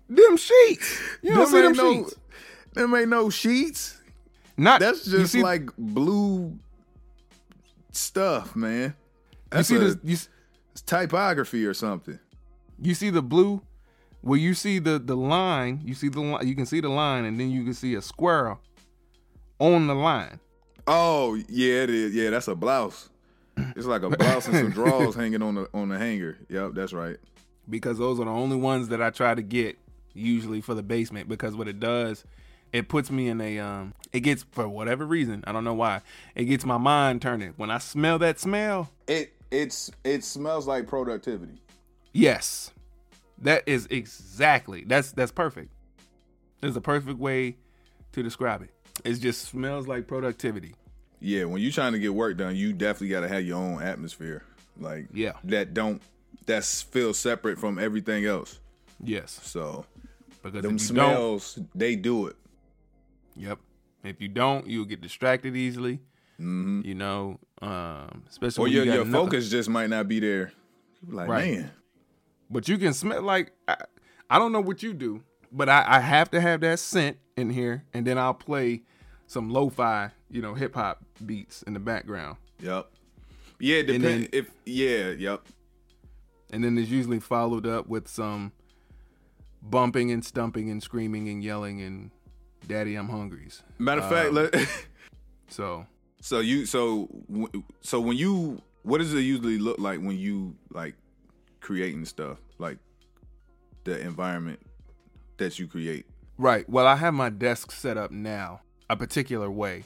them 0.08 0.36
sheets. 0.36 1.00
You 1.22 1.34
don't 1.34 1.46
see 1.48 1.60
them 1.60 1.72
no, 1.72 1.92
sheets. 1.92 2.14
Them 2.72 2.94
ain't 2.94 3.08
no 3.08 3.30
sheets. 3.30 4.00
Not 4.56 4.80
That's 4.80 5.04
just 5.04 5.32
see- 5.32 5.42
like 5.42 5.68
blue 5.76 6.58
stuff, 7.92 8.56
man. 8.56 8.94
you 9.54 9.62
see 9.62 9.76
a, 9.76 9.78
this. 9.80 9.96
You, 10.02 10.16
it's 10.72 10.82
typography 10.82 11.66
or 11.66 11.74
something. 11.74 12.18
You 12.80 12.94
see 12.94 13.10
the 13.10 13.22
blue. 13.22 13.62
Where 14.20 14.38
you 14.38 14.54
see 14.54 14.78
the 14.80 14.98
the 14.98 15.16
line, 15.16 15.80
you 15.84 15.94
see 15.94 16.08
the 16.08 16.20
line. 16.20 16.46
You 16.46 16.54
can 16.56 16.66
see 16.66 16.80
the 16.80 16.88
line, 16.88 17.24
and 17.24 17.38
then 17.38 17.50
you 17.50 17.62
can 17.64 17.74
see 17.74 17.94
a 17.94 18.02
squirrel 18.02 18.58
on 19.60 19.86
the 19.86 19.94
line. 19.94 20.40
Oh 20.86 21.34
yeah, 21.48 21.82
it 21.84 21.90
is. 21.90 22.14
Yeah, 22.14 22.30
that's 22.30 22.48
a 22.48 22.54
blouse. 22.56 23.10
It's 23.76 23.86
like 23.86 24.02
a 24.02 24.10
blouse 24.10 24.46
and 24.46 24.56
some 24.56 24.70
drawers 24.70 25.14
hanging 25.16 25.42
on 25.42 25.54
the 25.54 25.68
on 25.72 25.88
the 25.88 25.98
hanger. 25.98 26.36
Yep, 26.48 26.72
that's 26.74 26.92
right. 26.92 27.16
because 27.70 27.98
those 27.98 28.18
are 28.18 28.24
the 28.24 28.30
only 28.30 28.56
ones 28.56 28.88
that 28.88 29.00
I 29.00 29.10
try 29.10 29.34
to 29.34 29.42
get 29.42 29.78
usually 30.14 30.60
for 30.60 30.74
the 30.74 30.82
basement 30.82 31.28
because 31.28 31.54
what 31.54 31.68
it 31.68 31.78
does 31.78 32.24
it 32.72 32.88
puts 32.88 33.08
me 33.10 33.28
in 33.28 33.40
a 33.40 33.58
um 33.60 33.94
it 34.12 34.20
gets 34.20 34.44
for 34.50 34.68
whatever 34.68 35.06
reason 35.06 35.44
i 35.46 35.52
don't 35.52 35.62
know 35.62 35.74
why 35.74 36.00
it 36.34 36.44
gets 36.46 36.64
my 36.64 36.76
mind 36.76 37.22
turning 37.22 37.52
when 37.56 37.70
i 37.70 37.78
smell 37.78 38.18
that 38.18 38.40
smell 38.40 38.90
It 39.06 39.32
it's 39.52 39.92
it 40.02 40.24
smells 40.24 40.66
like 40.66 40.88
productivity. 40.88 41.60
Yes 42.12 42.72
that 43.38 43.62
is 43.66 43.86
exactly 43.90 44.84
that's 44.86 45.12
that's 45.12 45.32
perfect 45.32 45.70
there's 46.60 46.76
a 46.76 46.80
perfect 46.80 47.18
way 47.18 47.56
to 48.12 48.22
describe 48.22 48.62
it 48.62 48.70
it 49.04 49.14
just 49.14 49.42
smells 49.48 49.86
like 49.86 50.06
productivity 50.08 50.74
Yeah, 51.20 51.44
when 51.44 51.60
you're 51.62 51.72
trying 51.72 51.92
to 51.92 51.98
get 51.98 52.14
work 52.14 52.36
done, 52.36 52.54
you 52.56 52.72
definitely 52.72 53.08
got 53.10 53.20
to 53.20 53.28
have 53.28 53.44
your 53.44 53.56
own 53.58 53.82
atmosphere, 53.82 54.42
like 54.78 55.08
Yeah. 55.12 55.32
that 55.44 55.74
don't 55.74 56.00
that's 56.46 56.82
feel 56.82 57.12
separate 57.14 57.58
from 57.58 57.78
everything 57.78 58.24
else. 58.24 58.58
yes 59.04 59.38
So 59.42 59.84
because 60.42 60.62
them 60.62 60.76
if 60.76 60.80
you 60.82 60.86
don't 60.88 61.10
smells, 61.12 61.58
they 61.74 61.94
do 61.96 62.26
it. 62.28 62.36
yep 63.36 63.58
if 64.04 64.20
you 64.20 64.28
don't 64.28 64.66
you'll 64.66 64.84
get 64.84 65.00
distracted 65.00 65.54
easily 65.56 66.00
hmm 66.38 66.80
you 66.84 66.94
know 66.94 67.38
um 67.62 68.22
especially 68.28 68.62
Or 68.62 68.64
when 68.64 68.72
your 68.72 68.84
you 68.84 68.90
got 68.90 68.94
your 68.94 69.04
focus 69.06 69.48
just 69.50 69.68
might 69.68 69.90
not 69.90 70.08
be 70.08 70.18
there. 70.20 70.52
Like, 71.06 71.28
Right. 71.28 71.50
man, 71.58 71.70
But 72.50 72.68
you 72.68 72.78
can 72.78 72.92
smell 72.94 73.22
like 73.22 73.52
I, 73.66 73.76
I 74.30 74.38
don't 74.38 74.52
know 74.52 74.60
what 74.60 74.82
you 74.82 74.92
do, 74.92 75.22
but 75.52 75.68
I, 75.68 75.84
I 75.86 76.00
have 76.00 76.30
to 76.32 76.40
have 76.40 76.60
that 76.62 76.78
scent 76.78 77.18
in 77.36 77.50
here, 77.50 77.84
and 77.92 78.06
then 78.06 78.18
I'll 78.18 78.34
play 78.34 78.82
some 79.26 79.50
lo-fi, 79.50 80.10
you 80.30 80.40
know, 80.40 80.54
hip 80.54 80.74
hop 80.74 81.04
beats 81.24 81.62
in 81.62 81.74
the 81.74 81.80
background, 81.80 82.38
yep, 82.60 82.90
yeah, 83.58 83.82
depend 83.82 84.30
if 84.32 84.50
yeah, 84.64 85.10
yep. 85.10 85.46
and 86.52 86.64
then 86.64 86.78
it's 86.78 86.90
usually 86.90 87.20
followed 87.20 87.66
up 87.66 87.88
with 87.88 88.08
some 88.08 88.52
bumping 89.62 90.10
and 90.10 90.24
stumping 90.24 90.70
and 90.70 90.82
screaming 90.82 91.28
and 91.28 91.44
yelling 91.44 91.82
and 91.82 92.10
"Daddy, 92.66 92.94
I'm 92.96 93.08
hungry's." 93.08 93.62
Matter 93.78 94.00
of 94.00 94.08
fact, 94.08 94.28
Um, 94.28 94.34
let, 94.34 94.54
So 95.48 95.86
so 96.20 96.40
you 96.40 96.66
so 96.66 97.08
so 97.80 98.00
when 98.00 98.16
you 98.16 98.62
what 98.82 98.98
does 98.98 99.14
it 99.14 99.20
usually 99.20 99.58
look 99.58 99.78
like 99.78 100.00
when 100.00 100.18
you 100.18 100.56
like 100.70 100.94
creating 101.60 102.04
stuff 102.04 102.38
like 102.58 102.78
the 103.84 104.00
environment 104.00 104.60
that 105.38 105.58
you 105.58 105.66
create? 105.66 106.06
right, 106.36 106.68
well, 106.68 106.86
I 106.86 106.96
have 106.96 107.14
my 107.14 107.30
desk 107.30 107.72
set 107.72 107.96
up 107.96 108.10
now 108.10 108.60
a 108.90 108.96
particular 108.96 109.50
way, 109.50 109.84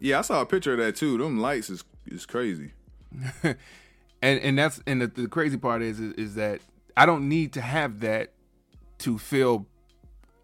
Yeah, 0.00 0.18
I 0.18 0.22
saw 0.22 0.40
a 0.40 0.46
picture 0.46 0.72
of 0.72 0.78
that 0.78 0.96
too. 0.96 1.18
Them 1.18 1.38
lights 1.38 1.70
is 1.70 1.84
is 2.06 2.26
crazy. 2.26 2.72
and 3.42 3.56
and 4.22 4.58
that's 4.58 4.82
and 4.86 5.02
the, 5.02 5.06
the 5.06 5.28
crazy 5.28 5.56
part 5.56 5.82
is, 5.82 6.00
is 6.00 6.12
is 6.14 6.34
that 6.34 6.60
I 6.96 7.06
don't 7.06 7.28
need 7.28 7.52
to 7.54 7.60
have 7.60 8.00
that 8.00 8.32
to 8.98 9.18
feel 9.18 9.66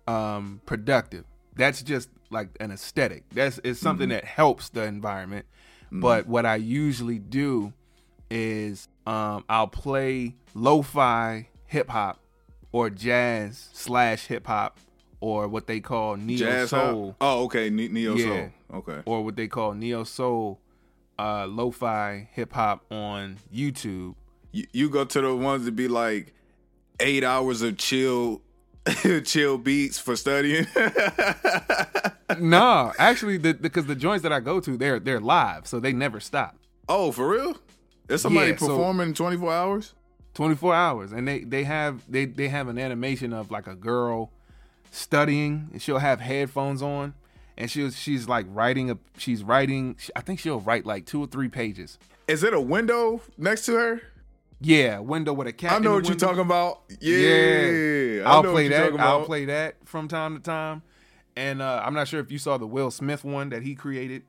um 0.06 0.60
productive. 0.66 1.24
That's 1.56 1.82
just 1.82 2.10
like 2.30 2.50
an 2.60 2.70
aesthetic. 2.70 3.24
That's 3.32 3.60
it's 3.64 3.80
something 3.80 4.10
that 4.10 4.24
helps 4.24 4.68
the 4.68 4.84
environment. 4.84 5.46
But 5.90 6.26
what 6.26 6.44
I 6.44 6.56
usually 6.56 7.18
do 7.18 7.72
is 8.30 8.88
um 9.06 9.44
I'll 9.48 9.68
play 9.68 10.34
lo-fi 10.54 11.48
hip 11.66 11.88
hop 11.90 12.20
or 12.72 12.90
jazz 12.90 13.68
slash 13.72 14.26
hip 14.26 14.46
hop 14.46 14.78
or 15.20 15.48
what 15.48 15.66
they 15.66 15.80
call 15.80 16.16
neo 16.16 16.36
Jazz 16.38 16.70
soul 16.70 17.08
Hop? 17.08 17.16
Oh, 17.20 17.44
okay, 17.44 17.70
Ne- 17.70 17.88
neo 17.88 18.14
Yeah. 18.16 18.24
soul. 18.24 18.50
Okay. 18.78 19.02
or 19.06 19.24
what 19.24 19.36
they 19.36 19.48
call 19.48 19.72
neo 19.74 20.04
soul 20.04 20.60
uh 21.18 21.46
lo-fi 21.46 22.28
hip 22.32 22.52
hop 22.52 22.84
on 22.90 23.38
YouTube. 23.54 24.14
You, 24.52 24.66
you 24.72 24.90
go 24.90 25.04
to 25.04 25.20
the 25.20 25.34
ones 25.34 25.64
that 25.64 25.72
be 25.76 25.88
like 25.88 26.34
eight 27.00 27.24
hours 27.24 27.62
of 27.62 27.76
chill, 27.78 28.40
chill 29.24 29.58
beats 29.58 29.98
for 29.98 30.16
studying. 30.16 30.66
no, 32.38 32.92
actually, 32.98 33.36
the, 33.36 33.54
because 33.54 33.86
the 33.86 33.94
joints 33.94 34.22
that 34.22 34.32
I 34.32 34.40
go 34.40 34.60
to, 34.60 34.76
they're 34.76 34.98
they're 34.98 35.20
live, 35.20 35.66
so 35.66 35.78
they 35.80 35.92
never 35.92 36.20
stop. 36.20 36.56
oh, 36.88 37.12
for 37.12 37.28
real? 37.28 37.56
There's 38.06 38.22
somebody 38.22 38.50
Yeah, 38.50 38.56
performing 38.56 39.08
in 39.08 39.14
24 39.14 39.52
hours? 39.52 39.94
Twenty 40.34 40.54
four 40.54 40.74
hours, 40.74 41.12
and 41.12 41.26
they 41.26 41.44
they 41.44 41.64
have 41.64 42.02
they 42.10 42.26
they 42.26 42.48
have 42.48 42.68
an 42.68 42.78
animation 42.78 43.32
of 43.32 43.50
like 43.50 43.66
a 43.66 43.74
girl 43.74 44.30
studying, 44.90 45.70
and 45.72 45.80
she'll 45.80 45.96
have 45.96 46.20
headphones 46.20 46.82
on, 46.82 47.14
and 47.56 47.70
she'll 47.70 47.90
she's 47.90 48.28
like 48.28 48.44
writing 48.50 48.90
a 48.90 48.98
she's 49.16 49.42
writing. 49.42 49.96
I 50.14 50.20
think 50.20 50.38
she'll 50.38 50.60
write 50.60 50.84
like 50.84 51.06
two 51.06 51.22
or 51.22 51.26
three 51.26 51.48
pages. 51.48 51.98
Is 52.28 52.44
it 52.44 52.52
a 52.52 52.60
window 52.60 53.22
next 53.38 53.64
to 53.64 53.76
her? 53.76 54.02
Yeah, 54.60 54.98
window 54.98 55.32
with 55.32 55.46
a 55.46 55.54
cat. 55.54 55.72
I 55.72 55.78
know 55.78 55.94
what 55.94 56.06
you're 56.06 56.16
talking 56.16 56.40
about. 56.40 56.82
Yeah, 57.00 57.16
Yeah, 57.70 58.22
I'll 58.30 58.42
play 58.42 58.68
that. 58.68 58.92
I'll 59.00 59.24
play 59.24 59.46
that 59.46 59.76
from 59.86 60.06
time 60.06 60.34
to 60.36 60.42
time. 60.42 60.82
And 61.34 61.60
uh, 61.60 61.82
I'm 61.84 61.94
not 61.94 62.08
sure 62.08 62.20
if 62.20 62.30
you 62.30 62.38
saw 62.38 62.56
the 62.56 62.66
Will 62.66 62.90
Smith 62.90 63.24
one 63.24 63.50
that 63.50 63.62
he 63.62 63.74
created. 63.74 64.22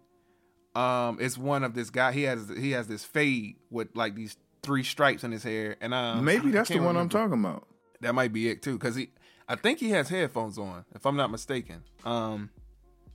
Um, 0.77 1.17
it's 1.19 1.37
one 1.37 1.63
of 1.63 1.73
this 1.73 1.89
guy. 1.89 2.11
He 2.11 2.23
has 2.23 2.49
he 2.57 2.71
has 2.71 2.87
this 2.87 3.03
fade 3.03 3.55
with 3.69 3.95
like 3.95 4.15
these 4.15 4.37
three 4.61 4.83
stripes 4.83 5.23
in 5.23 5.31
his 5.31 5.43
hair, 5.43 5.75
and 5.81 5.93
um, 5.93 6.23
Maybe 6.23 6.49
I 6.49 6.51
that's 6.51 6.69
the 6.69 6.75
can't 6.75 6.85
one 6.85 6.97
I'm 6.97 7.09
talking 7.09 7.39
about. 7.39 7.67
That 8.01 8.13
might 8.13 8.31
be 8.31 8.49
it 8.49 8.61
too, 8.61 8.77
because 8.77 8.95
he, 8.95 9.09
I 9.47 9.55
think 9.55 9.79
he 9.79 9.89
has 9.91 10.09
headphones 10.09 10.57
on, 10.59 10.85
if 10.93 11.05
I'm 11.05 11.15
not 11.15 11.31
mistaken. 11.31 11.83
Um, 12.05 12.51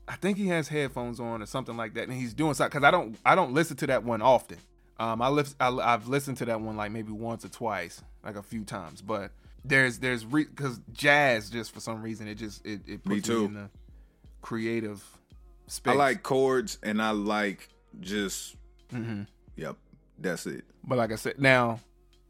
I 0.09 0.17
think 0.17 0.39
he 0.39 0.49
has 0.49 0.67
headphones 0.67 1.21
on 1.21 1.41
or 1.41 1.47
something 1.47 1.77
like 1.77 1.95
that, 1.95 2.09
and 2.09 2.13
he's 2.13 2.35
doing 2.35 2.55
something. 2.55 2.71
Because 2.81 2.87
I 2.87 2.91
don't, 2.91 3.17
I 3.25 3.35
don't 3.37 3.53
listen 3.55 3.77
to 3.77 3.87
that 3.87 4.03
one 4.03 4.23
often. 4.23 4.59
Um, 4.99 5.23
I 5.23 5.29
listen, 5.29 5.55
I, 5.61 5.69
I've 5.69 6.09
listened 6.09 6.39
to 6.39 6.45
that 6.47 6.61
one 6.61 6.77
like 6.77 6.91
maybe 6.91 7.13
once 7.13 7.45
or 7.45 7.49
twice, 7.49 8.03
like 8.25 8.35
a 8.37 8.43
few 8.43 8.65
times. 8.65 9.03
But 9.03 9.31
there's, 9.65 10.01
there's 10.01 10.25
because 10.25 10.81
jazz 10.93 11.49
just 11.49 11.73
for 11.73 11.79
some 11.81 12.03
reason 12.03 12.27
it 12.27 12.35
just 12.35 12.67
it, 12.67 12.81
it 12.89 13.07
Me 13.07 13.17
puts 13.17 13.29
too. 13.29 13.41
me 13.41 13.45
in 13.45 13.55
the 13.55 13.71
creative 14.41 15.05
space. 15.67 15.93
I 15.93 15.97
like 15.97 16.23
chords 16.23 16.79
and 16.83 17.01
I 17.03 17.11
like 17.11 17.69
just, 18.01 18.57
Mhm. 18.93 19.27
yep, 19.57 19.77
that's 20.19 20.47
it. 20.47 20.65
But 20.85 20.99
like 20.99 21.13
I 21.13 21.17
said, 21.17 21.39
now 21.39 21.81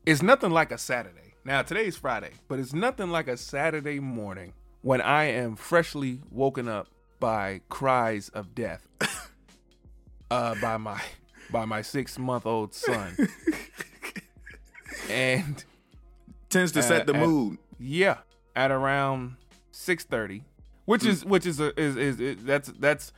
it's 0.07 0.23
nothing 0.23 0.51
like 0.51 0.73
a 0.73 0.79
Saturday. 0.79 1.35
Now 1.45 1.63
today's 1.63 1.97
Friday, 1.97 2.31
but 2.49 2.59
it's 2.59 2.73
nothing 2.73 3.11
like 3.11 3.29
a 3.29 3.37
Saturday 3.37 3.99
morning 4.01 4.53
when 4.83 5.01
I 5.01 5.25
am 5.25 5.57
freshly 5.57 6.21
woken 6.31 6.69
up 6.69 6.89
by 7.21 7.61
cries 7.69 8.29
of 8.31 8.55
death. 8.55 8.87
uh 10.31 10.55
by 10.61 10.77
my 10.77 11.01
by 11.51 11.65
my 11.65 11.83
six 11.83 12.19
month 12.19 12.47
old 12.47 12.75
son. 12.75 13.17
and 15.11 15.65
Tends 16.49 16.73
to 16.73 16.83
set 16.83 17.07
the 17.07 17.15
Uh, 17.15 17.23
uh, 17.23 17.27
mood. 17.27 17.59
yeah, 17.79 18.19
at 18.55 18.71
around 18.71 19.37
six 19.71 20.05
thirty, 20.05 20.45
which 20.85 21.05
is 21.05 21.25
which 21.25 21.47
is 21.47 21.61
a, 21.61 21.79
is, 21.79 21.97
is 21.97 22.21
is 22.21 22.45
that's 22.45 22.69
that's. 22.79 23.13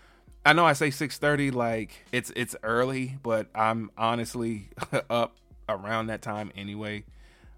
I 0.46 0.52
know 0.52 0.66
I 0.66 0.74
say 0.74 0.90
six 0.90 1.16
thirty 1.18 1.50
like 1.50 2.04
it's 2.12 2.30
it's 2.36 2.54
early, 2.62 3.16
but 3.22 3.48
I'm 3.54 3.90
honestly 3.96 4.68
up 5.10 5.36
around 5.68 6.08
that 6.08 6.22
time 6.22 6.52
anyway. 6.56 7.04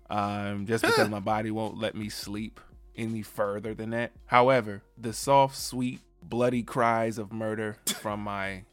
Um, 0.08 0.66
just 0.66 0.84
because 0.84 1.08
my 1.08 1.18
body 1.18 1.50
won't 1.50 1.78
let 1.78 1.96
me 1.96 2.08
sleep 2.08 2.60
any 2.96 3.22
further 3.22 3.74
than 3.74 3.90
that. 3.90 4.12
However, 4.26 4.82
the 4.96 5.12
soft, 5.12 5.56
sweet, 5.56 6.00
bloody 6.22 6.62
cries 6.62 7.18
of 7.18 7.32
murder 7.32 7.76
from 7.86 8.20
my 8.20 8.64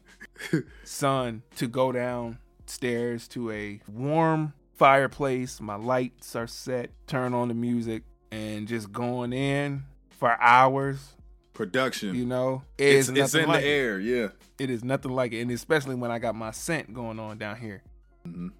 son 0.84 1.42
to 1.56 1.66
go 1.66 1.92
downstairs 1.92 3.28
to 3.28 3.50
a 3.50 3.80
warm 3.88 4.52
fireplace. 4.74 5.60
My 5.60 5.76
lights 5.76 6.34
are 6.36 6.46
set, 6.46 6.90
turn 7.06 7.34
on 7.34 7.48
the 7.48 7.54
music, 7.54 8.02
and 8.30 8.66
just 8.68 8.92
going 8.92 9.32
in 9.32 9.84
for 10.10 10.40
hours. 10.40 11.13
Production. 11.54 12.14
You 12.14 12.26
know, 12.26 12.62
it's 12.76 13.08
is 13.08 13.16
it's 13.16 13.34
in 13.34 13.46
like 13.48 13.60
the 13.62 13.66
it. 13.66 13.70
air, 13.70 14.00
yeah. 14.00 14.28
It 14.58 14.70
is 14.70 14.84
nothing 14.84 15.12
like 15.12 15.32
it, 15.32 15.40
and 15.40 15.50
especially 15.50 15.94
when 15.94 16.10
I 16.10 16.18
got 16.18 16.34
my 16.34 16.50
scent 16.50 16.92
going 16.92 17.18
on 17.18 17.38
down 17.38 17.56
here. 17.56 17.82
And, 18.24 18.52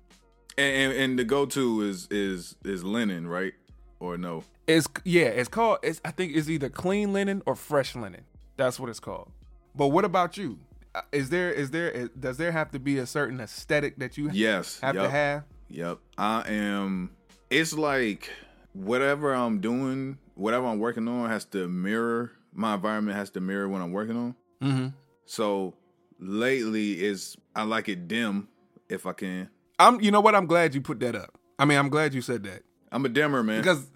and 0.57 0.93
and 0.93 1.19
the 1.19 1.25
go 1.25 1.45
to 1.47 1.83
is 1.83 2.07
is 2.11 2.57
is 2.65 2.85
linen, 2.85 3.27
right? 3.27 3.53
Or 4.01 4.17
no? 4.17 4.45
It's 4.67 4.87
yeah, 5.05 5.25
it's 5.27 5.49
called. 5.49 5.79
It's 5.83 6.01
I 6.05 6.11
think 6.13 6.37
it's 6.37 6.49
either 6.49 6.69
clean 6.69 7.13
linen 7.13 7.43
or 7.47 7.55
fresh 7.57 7.95
linen. 7.97 8.23
That's 8.57 8.79
what 8.79 8.89
it's 8.89 9.01
called. 9.01 9.31
But 9.75 9.89
what 9.89 10.05
about 10.05 10.37
you? 10.37 10.59
Uh, 10.95 11.03
Is 11.11 11.31
there 11.31 11.51
is 11.51 11.71
there 11.73 11.91
is, 11.91 12.09
does 12.11 12.37
there 12.37 12.53
have 12.53 12.71
to 12.71 12.79
be 12.79 12.99
a 12.99 13.07
certain 13.07 13.41
aesthetic 13.41 13.97
that 13.99 14.17
you 14.17 14.31
Yes. 14.33 14.79
have 14.81 14.95
yep. 14.95 15.05
to 15.05 15.11
have? 15.11 15.43
Yep. 15.69 15.99
I 16.17 16.43
am 16.49 17.11
it's 17.51 17.73
like 17.73 18.31
whatever 18.73 19.33
I'm 19.35 19.61
doing, 19.61 20.19
whatever 20.35 20.67
I'm 20.67 20.79
working 20.79 21.09
on 21.09 21.29
has 21.31 21.45
to 21.47 21.67
mirror 21.67 22.33
my 22.55 22.75
environment 22.75 23.17
has 23.17 23.31
to 23.31 23.41
mirror 23.41 23.69
what 23.69 23.83
I'm 23.83 23.93
working 23.93 24.17
on. 24.17 24.35
Mm-hmm. 24.63 24.87
So 25.27 25.75
lately 26.19 27.03
is 27.05 27.37
I 27.55 27.65
like 27.65 27.89
it 27.89 28.09
dim 28.09 28.49
if 28.89 29.07
I 29.07 29.13
can. 29.13 29.49
I'm. 29.79 30.01
You 30.01 30.11
know 30.11 30.21
what? 30.21 30.35
I'm 30.35 30.47
glad 30.47 30.75
you 30.75 30.81
put 30.81 31.01
that 31.01 31.15
up. 31.15 31.39
I 31.59 31.65
mean, 31.65 31.79
I'm 31.79 31.89
glad 31.89 32.15
you 32.15 32.21
said 32.21 32.43
that 32.45 32.63
I'm 32.93 33.05
a 33.05 33.09
dimmer, 33.09 33.43
man. 33.43 33.61
because, 33.61 33.87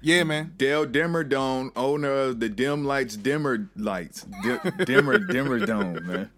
yeah, 0.00 0.24
man. 0.24 0.54
Dale 0.56 0.84
Dimmer 0.86 1.24
Dome, 1.24 1.70
owner 1.76 2.10
of 2.10 2.40
the 2.40 2.48
Dim 2.48 2.84
Lights 2.84 3.16
Dimmer 3.16 3.68
Lights. 3.76 4.26
Di- 4.42 4.70
dimmer 4.84 5.18
Dimmer 5.18 5.64
Dome, 5.64 6.04
man. 6.06 6.30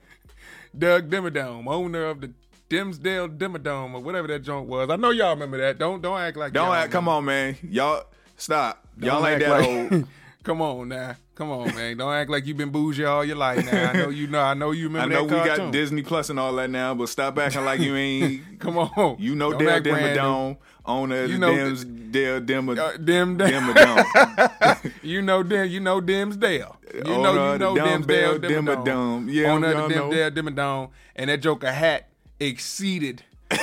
Doug 0.76 1.08
Dimmerdome, 1.08 1.66
owner 1.68 2.04
of 2.06 2.20
the 2.20 2.32
Dimmsdale 2.68 3.38
Dimmerdome 3.38 3.94
or 3.94 4.00
whatever 4.00 4.26
that 4.28 4.40
joint 4.40 4.66
was. 4.66 4.90
I 4.90 4.96
know 4.96 5.10
y'all 5.10 5.30
remember 5.30 5.58
that. 5.58 5.78
Don't 5.78 6.02
don't 6.02 6.18
act 6.18 6.36
like 6.36 6.52
that. 6.52 6.58
Don't 6.58 6.74
act, 6.74 6.90
come 6.90 7.08
on, 7.08 7.24
man. 7.24 7.56
Y'all 7.62 8.04
stop. 8.36 8.84
Don't 8.98 9.06
Y'all 9.08 9.26
ain't 9.26 9.40
that 9.40 9.50
like- 9.50 9.92
old. 9.92 10.08
come 10.42 10.60
on 10.60 10.88
now. 10.88 11.16
Come 11.34 11.50
on, 11.50 11.74
man. 11.74 11.96
Don't 11.96 12.12
act 12.12 12.30
like 12.30 12.46
you've 12.46 12.56
been 12.56 12.70
bougie 12.70 13.04
all 13.04 13.24
your 13.24 13.34
life 13.36 13.64
now. 13.64 13.90
I 13.90 13.92
know 13.92 14.08
you 14.08 14.28
know. 14.28 14.40
I 14.40 14.54
know 14.54 14.70
you 14.70 14.84
remember. 14.88 15.16
I 15.16 15.18
know 15.18 15.24
we 15.24 15.30
that 15.30 15.56
got. 15.56 15.72
Disney 15.72 16.02
Plus 16.02 16.30
and 16.30 16.38
all 16.38 16.52
that 16.54 16.70
now, 16.70 16.94
but 16.94 17.08
stop 17.08 17.36
acting 17.38 17.64
like 17.64 17.80
you 17.80 17.96
ain't. 17.96 18.58
Come 18.60 18.78
on. 18.78 19.16
You 19.18 19.34
know 19.34 19.52
Dale 19.52 19.68
act 19.70 19.82
brand 19.84 20.14
new. 20.14 20.20
Dimmadome, 20.22 20.56
owner 20.86 21.24
of 21.24 21.30
You 21.30 21.38
know 21.38 21.52
Dems, 21.52 22.12
Dale 22.12 22.40
Dimma, 22.40 22.78
Uh, 22.78 22.96
Dim, 22.98 23.36
Dimmadome. 23.36 24.92
you 25.02 25.22
know 25.22 25.42
Dim, 25.42 25.68
you 25.70 25.80
know 25.80 26.00
Dimmsdale. 26.00 26.76
You 26.94 27.12
Owner 27.12 27.32
know 27.34 27.52
you 27.52 27.58
know 27.58 27.74
Dimmsdale 27.74 28.38
Dimmadome. 28.38 28.84
Dimmadome. 28.84 29.32
Yeah, 29.32 29.52
Owner 29.52 29.72
of 29.72 29.88
the 29.88 29.94
know. 29.96 30.10
Dimmsdale 30.10 30.30
Dimmadome, 30.30 30.90
and 31.16 31.30
that 31.30 31.38
Joker 31.38 31.72
hat 31.72 32.10
exceeded 32.38 33.24
the, 33.50 33.56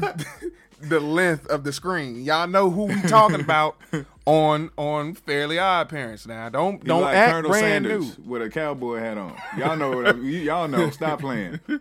the 0.00 0.26
the 0.80 1.00
length 1.00 1.46
of 1.46 1.64
the 1.64 1.72
screen. 1.72 2.22
Y'all 2.22 2.46
know 2.46 2.70
who 2.70 2.84
we 2.84 3.00
talking 3.02 3.40
about 3.40 3.76
on 4.28 4.70
on 4.76 5.14
Fairly 5.14 5.58
Odd 5.58 5.88
Parents. 5.88 6.26
Now 6.26 6.50
don't 6.50 6.84
don't 6.84 7.00
like 7.00 7.16
act 7.16 7.32
Colonel 7.32 7.50
brand 7.50 7.86
Sanders 7.86 8.18
new. 8.18 8.24
with 8.30 8.42
a 8.42 8.50
cowboy 8.50 8.98
hat 8.98 9.16
on. 9.16 9.34
Y'all 9.56 9.74
know. 9.74 9.90
What 9.90 10.06
I, 10.06 10.18
y'all 10.18 10.68
know. 10.68 10.90
Stop 10.90 11.20
playing. 11.20 11.58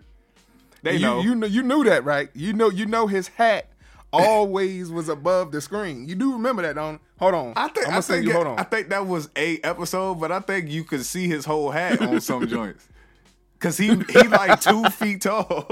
They 0.83 0.93
You 0.93 0.99
know. 0.99 1.21
you 1.21 1.33
know 1.35 1.47
you 1.47 1.63
knew 1.63 1.83
that 1.85 2.05
right? 2.05 2.29
You 2.35 2.53
know 2.53 2.69
you 2.69 2.85
know 2.85 3.07
his 3.07 3.29
hat 3.29 3.67
always 4.13 4.91
was 4.91 5.09
above 5.09 5.51
the 5.51 5.59
screen. 5.59 6.07
You 6.07 6.13
do 6.13 6.33
remember 6.33 6.61
that, 6.61 6.75
don't? 6.75 7.01
Hold 7.19 7.33
on. 7.33 7.53
I 7.55 7.67
think 7.69 7.87
I'm 7.87 7.93
gonna 7.93 8.01
send 8.03 8.17
think 8.19 8.27
you. 8.27 8.33
Hold 8.33 8.47
on. 8.47 8.59
I 8.59 8.63
think 8.63 8.89
that 8.89 9.07
was 9.07 9.27
a 9.35 9.59
episode, 9.61 10.19
but 10.19 10.31
I 10.31 10.39
think 10.39 10.69
you 10.69 10.83
could 10.83 11.03
see 11.03 11.27
his 11.27 11.45
whole 11.45 11.71
hat 11.71 11.99
on 11.99 12.21
some 12.21 12.47
joints. 12.55 12.87
Cause 13.59 13.75
he 13.77 13.87
he 13.87 14.27
like 14.27 14.61
two 14.61 14.83
feet 14.91 15.21
tall. 15.23 15.67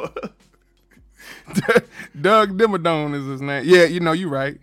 Doug 2.20 2.58
Dimmadome 2.58 3.14
is 3.14 3.26
his 3.28 3.42
name. 3.42 3.64
Yeah, 3.66 3.84
you 3.86 4.00
know 4.00 4.12
you 4.12 4.28
right. 4.28 4.60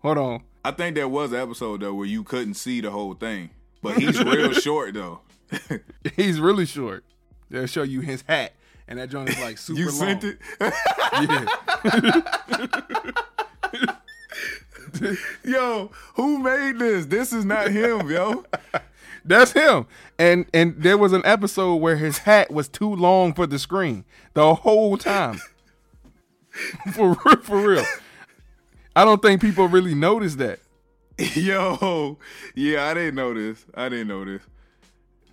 Hold 0.00 0.18
on. 0.18 0.42
I 0.64 0.70
think 0.70 0.94
there 0.94 1.08
was 1.08 1.32
an 1.32 1.40
episode 1.40 1.80
though 1.80 1.94
where 1.94 2.06
you 2.06 2.22
couldn't 2.24 2.54
see 2.54 2.80
the 2.80 2.90
whole 2.90 3.14
thing, 3.14 3.50
but 3.82 3.96
he's 3.98 4.22
real 4.22 4.52
short 4.54 4.94
though. 4.94 5.20
He's 6.16 6.40
really 6.40 6.64
short. 6.64 7.04
They'll 7.50 7.66
show 7.66 7.82
you 7.82 8.00
his 8.00 8.22
hat, 8.26 8.54
and 8.88 8.98
that 8.98 9.10
joint 9.10 9.28
is 9.28 9.38
like 9.40 9.58
super 9.58 9.80
You 9.80 9.86
long. 9.86 9.94
sent 9.94 10.24
it. 10.24 10.38
Yeah. 10.60 11.46
Yo, 15.44 15.90
who 16.14 16.38
made 16.38 16.78
this? 16.78 17.06
This 17.06 17.32
is 17.32 17.44
not 17.44 17.70
him, 17.70 18.08
yo. 18.10 18.44
That's 19.24 19.52
him. 19.52 19.86
And 20.18 20.46
and 20.54 20.74
there 20.78 20.96
was 20.98 21.12
an 21.12 21.22
episode 21.24 21.76
where 21.76 21.96
his 21.96 22.18
hat 22.18 22.50
was 22.50 22.68
too 22.68 22.94
long 22.94 23.32
for 23.34 23.46
the 23.46 23.58
screen 23.58 24.04
the 24.34 24.54
whole 24.54 24.96
time. 24.96 25.40
for 26.94 27.16
real, 27.24 27.36
for 27.42 27.56
real. 27.68 27.84
I 28.94 29.04
don't 29.04 29.22
think 29.22 29.40
people 29.40 29.68
really 29.68 29.94
noticed 29.94 30.38
that. 30.38 30.60
Yo, 31.34 32.18
yeah, 32.54 32.86
I 32.86 32.94
didn't 32.94 33.34
this. 33.34 33.64
I 33.74 33.88
didn't 33.88 34.26
this. 34.26 34.42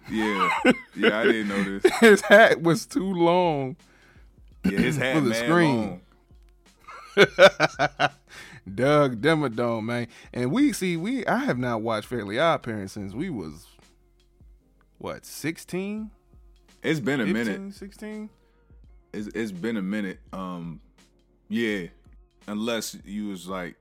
Yeah, 0.10 0.50
yeah, 0.96 1.20
I 1.20 1.24
didn't 1.24 1.82
this. 1.82 1.94
His 2.00 2.22
hat 2.22 2.62
was 2.62 2.86
too 2.86 3.14
long. 3.14 3.76
Yeah, 4.66 4.80
his 4.80 4.98
hat 4.98 5.16
For 5.16 5.22
the 5.22 5.34
screen. 5.34 6.02
long. 7.18 7.30
Doug 8.76 9.22
Dimmadome, 9.22 9.84
man. 9.84 10.08
And 10.34 10.52
we 10.52 10.74
see 10.74 10.98
we 10.98 11.26
I 11.26 11.38
have 11.38 11.58
not 11.58 11.82
watched 11.82 12.08
Fairly 12.08 12.40
Odd 12.40 12.64
Parents 12.64 12.94
since 12.94 13.14
we 13.14 13.30
was 13.30 13.68
what, 15.00 15.26
16? 15.26 16.12
It's 16.84 17.00
been 17.00 17.22
a 17.22 17.26
15, 17.26 17.34
minute. 17.34 17.74
16? 17.74 18.30
It's, 19.14 19.28
it's 19.28 19.52
been 19.52 19.78
a 19.78 19.82
minute. 19.82 20.20
Um, 20.34 20.82
yeah, 21.48 21.88
unless 22.50 22.98
you 23.06 23.28
was 23.30 23.48
like. 23.48 23.76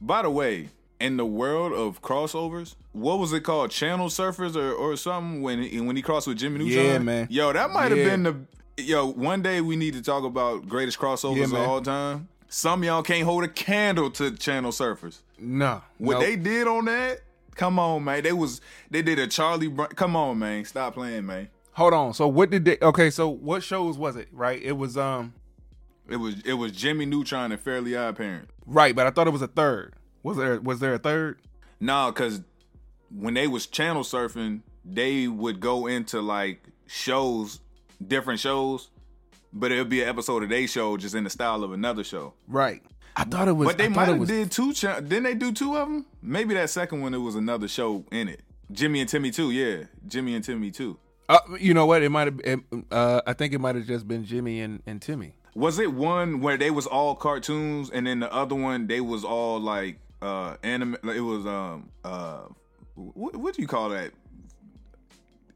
By 0.00 0.22
the 0.22 0.30
way, 0.30 0.68
in 1.00 1.16
the 1.16 1.24
world 1.26 1.72
of 1.72 2.02
crossovers, 2.02 2.74
what 2.92 3.18
was 3.18 3.32
it 3.32 3.40
called? 3.40 3.70
Channel 3.70 4.08
surfers 4.08 4.56
or, 4.56 4.72
or 4.72 4.96
something 4.96 5.42
when 5.42 5.62
he, 5.62 5.80
when 5.80 5.96
he 5.96 6.02
crossed 6.02 6.26
with 6.26 6.38
Jimmy 6.38 6.58
Neutron? 6.58 6.84
Yeah, 6.84 6.98
man. 6.98 7.26
Yo, 7.30 7.52
that 7.52 7.70
might 7.70 7.90
have 7.90 7.98
Yeah. 7.98 8.08
been 8.10 8.22
the. 8.24 8.36
Yo, 8.78 9.06
one 9.06 9.40
day 9.40 9.62
we 9.62 9.74
need 9.74 9.94
to 9.94 10.02
talk 10.02 10.24
about 10.24 10.68
greatest 10.68 10.98
crossovers 10.98 11.36
Yeah, 11.38 11.44
of 11.44 11.54
all 11.54 11.80
time. 11.80 12.28
Some 12.48 12.80
of 12.82 12.84
y'all 12.86 13.02
can't 13.02 13.24
hold 13.24 13.42
a 13.44 13.48
candle 13.48 14.10
to 14.12 14.30
Channel 14.32 14.70
surfers. 14.70 15.18
No. 15.38 15.82
What 15.98 16.14
nope. 16.14 16.22
they 16.22 16.36
did 16.36 16.66
on 16.68 16.84
that? 16.84 17.20
Come 17.54 17.78
on, 17.78 18.04
man. 18.04 18.22
They 18.22 18.32
was 18.34 18.60
they 18.90 19.00
did 19.00 19.18
a 19.18 19.26
Charlie. 19.26 19.68
Brown. 19.68 19.88
Come 19.88 20.14
on, 20.14 20.38
man. 20.38 20.64
Stop 20.66 20.94
playing, 20.94 21.24
man. 21.24 21.48
Hold 21.72 21.94
on. 21.94 22.14
So 22.14 22.28
what 22.28 22.50
did 22.50 22.64
they 22.66 22.76
Okay, 22.82 23.08
so 23.10 23.28
what 23.28 23.62
shows 23.62 23.96
was 23.96 24.16
it? 24.16 24.28
Right? 24.30 24.60
It 24.62 24.72
was 24.72 24.96
um 24.98 25.32
It 26.08 26.16
was 26.16 26.40
it 26.44 26.54
was 26.54 26.72
Jimmy 26.72 27.06
Neutron 27.06 27.52
and 27.52 27.60
Fairly 27.60 27.96
Odd 27.96 28.16
Parent. 28.16 28.48
right, 28.66 28.94
but 28.94 29.06
I 29.06 29.10
thought 29.10 29.26
it 29.26 29.32
was 29.32 29.42
a 29.42 29.48
third. 29.48 29.94
Was 30.22 30.36
there 30.36 30.60
was 30.60 30.80
there 30.80 30.94
a 30.94 30.98
third? 30.98 31.40
Nah, 31.80 32.10
cause 32.12 32.42
when 33.10 33.34
they 33.34 33.46
was 33.46 33.66
channel 33.66 34.02
surfing, 34.02 34.62
they 34.84 35.28
would 35.28 35.60
go 35.60 35.86
into 35.86 36.20
like 36.20 36.62
shows, 36.86 37.60
different 38.06 38.40
shows, 38.40 38.90
but 39.52 39.70
it 39.72 39.78
would 39.78 39.88
be 39.88 40.02
an 40.02 40.08
episode 40.08 40.42
of 40.42 40.48
their 40.48 40.66
show 40.66 40.96
just 40.96 41.14
in 41.14 41.24
the 41.24 41.30
style 41.30 41.62
of 41.64 41.72
another 41.72 42.04
show. 42.04 42.34
Right. 42.48 42.82
I 43.18 43.24
thought 43.24 43.48
it 43.48 43.52
was 43.52 43.66
But 43.68 43.78
they 43.78 43.86
I 43.86 43.88
might 43.88 44.08
have 44.08 44.18
was 44.18 44.28
did 44.28 44.50
two. 44.50 44.72
Cha- 44.74 45.00
didn't 45.00 45.22
they 45.24 45.34
do 45.34 45.50
two 45.52 45.76
of 45.76 45.88
them? 45.88 46.04
Maybe 46.20 46.54
that 46.54 46.68
second 46.70 47.00
one 47.00 47.14
it 47.14 47.18
was 47.18 47.34
another 47.34 47.66
show 47.68 48.04
in 48.12 48.28
it. 48.28 48.42
Jimmy 48.70 49.00
and 49.00 49.08
Timmy 49.08 49.30
too. 49.30 49.50
Yeah, 49.52 49.84
Jimmy 50.06 50.34
and 50.34 50.44
Timmy 50.44 50.70
too. 50.70 50.98
uh, 51.28 51.38
you 51.58 51.72
know 51.72 51.86
what? 51.86 52.02
It 52.02 52.10
might 52.10 52.32
have 52.44 52.60
uh 52.90 53.20
I 53.26 53.32
think 53.32 53.52
it 53.54 53.60
might 53.60 53.74
have 53.76 53.86
just 53.86 54.06
been 54.06 54.24
Jimmy 54.24 54.60
and, 54.60 54.82
and 54.86 55.00
Timmy. 55.00 55.34
Was 55.56 55.78
it 55.78 55.90
one 55.90 56.40
where 56.40 56.58
they 56.58 56.70
was 56.70 56.86
all 56.86 57.14
cartoons 57.14 57.88
and 57.88 58.06
then 58.06 58.20
the 58.20 58.30
other 58.30 58.54
one 58.54 58.86
they 58.88 59.00
was 59.00 59.24
all 59.24 59.58
like 59.58 59.98
uh 60.20 60.56
anime? 60.62 60.98
It 61.02 61.20
was 61.20 61.46
um 61.46 61.88
uh 62.04 62.42
what, 62.94 63.36
what 63.36 63.54
do 63.54 63.62
you 63.62 63.68
call 63.68 63.88
that 63.88 64.12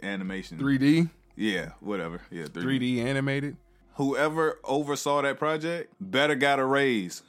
animation? 0.02 0.58
3D, 0.58 1.10
Yeah, 1.36 1.72
whatever. 1.80 2.22
Yeah, 2.30 2.44
3D. 2.44 2.80
3D 2.80 3.04
animated. 3.04 3.58
Whoever 3.96 4.58
oversaw 4.64 5.20
that 5.20 5.38
project 5.38 5.92
better 6.00 6.34
got 6.34 6.58
a 6.58 6.64
raise. 6.64 7.22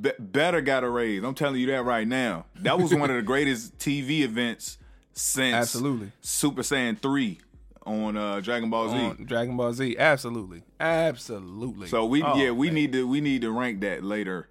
Be- 0.00 0.12
better 0.20 0.60
got 0.60 0.84
a 0.84 0.88
raise. 0.88 1.24
I'm 1.24 1.34
telling 1.34 1.60
you 1.60 1.66
that 1.66 1.84
right 1.84 2.06
now. 2.06 2.46
That 2.60 2.78
was 2.78 2.94
one 2.94 3.10
of 3.10 3.16
the 3.16 3.22
greatest 3.32 3.76
TV 3.78 4.20
events 4.20 4.78
since 5.14 5.54
Absolutely. 5.54 6.12
Super 6.20 6.62
Saiyan 6.62 6.96
3 7.00 7.40
on 7.88 8.16
uh, 8.16 8.40
Dragon 8.40 8.68
Ball 8.70 8.90
Z. 8.90 8.96
On 8.96 9.24
Dragon 9.24 9.56
Ball 9.56 9.72
Z. 9.72 9.96
Absolutely. 9.98 10.62
Absolutely. 10.78 11.88
So 11.88 12.04
we 12.04 12.22
Oh, 12.22 12.34
yeah, 12.36 12.50
we 12.50 12.66
man. 12.68 12.74
need 12.74 12.92
to 12.92 13.06
we 13.08 13.20
need 13.20 13.40
to 13.42 13.50
rank 13.50 13.80
that 13.80 14.04
later 14.04 14.48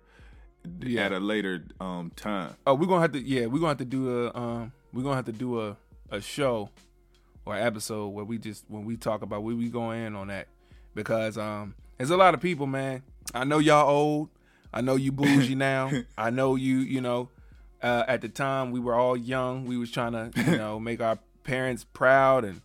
Yeah. 0.81 1.05
at 1.05 1.11
a 1.13 1.19
later 1.19 1.63
um 1.79 2.11
time. 2.15 2.55
Oh, 2.65 2.73
we're 2.73 2.87
gonna 2.87 3.01
have 3.01 3.11
to 3.13 3.21
yeah, 3.21 3.45
we're 3.45 3.59
gonna 3.59 3.69
have 3.69 3.77
to 3.77 3.85
do 3.85 4.25
a 4.27 4.37
um 4.37 4.71
we're 4.93 5.03
gonna 5.03 5.15
have 5.15 5.25
to 5.25 5.31
do 5.31 5.61
a, 5.61 5.77
a 6.09 6.19
show 6.19 6.69
or 7.45 7.55
episode 7.55 8.09
where 8.09 8.25
we 8.25 8.37
just 8.37 8.65
when 8.67 8.85
we 8.85 8.97
talk 8.97 9.21
about 9.21 9.43
where 9.43 9.55
we 9.55 9.69
go 9.69 9.91
in 9.91 10.15
on 10.15 10.27
that. 10.27 10.47
Because 10.95 11.37
um 11.37 11.75
there's 11.97 12.09
a 12.09 12.17
lot 12.17 12.33
of 12.33 12.41
people, 12.41 12.65
man. 12.67 13.03
I 13.33 13.43
know 13.43 13.59
y'all 13.59 13.89
old. 13.89 14.29
I 14.73 14.81
know 14.81 14.95
you 14.95 15.11
bougie 15.11 15.55
now. 15.71 15.91
I 16.17 16.29
know 16.29 16.55
you, 16.55 16.77
you 16.79 17.01
know, 17.01 17.29
uh, 17.81 18.03
at 18.07 18.21
the 18.21 18.29
time 18.29 18.71
we 18.71 18.79
were 18.79 18.95
all 18.95 19.15
young. 19.17 19.65
We 19.65 19.77
was 19.77 19.91
trying 19.91 20.11
to, 20.13 20.31
you 20.35 20.57
know, 20.63 20.79
make 20.79 21.01
our 21.01 21.17
parents 21.43 21.85
proud 21.93 22.43
and 22.45 22.61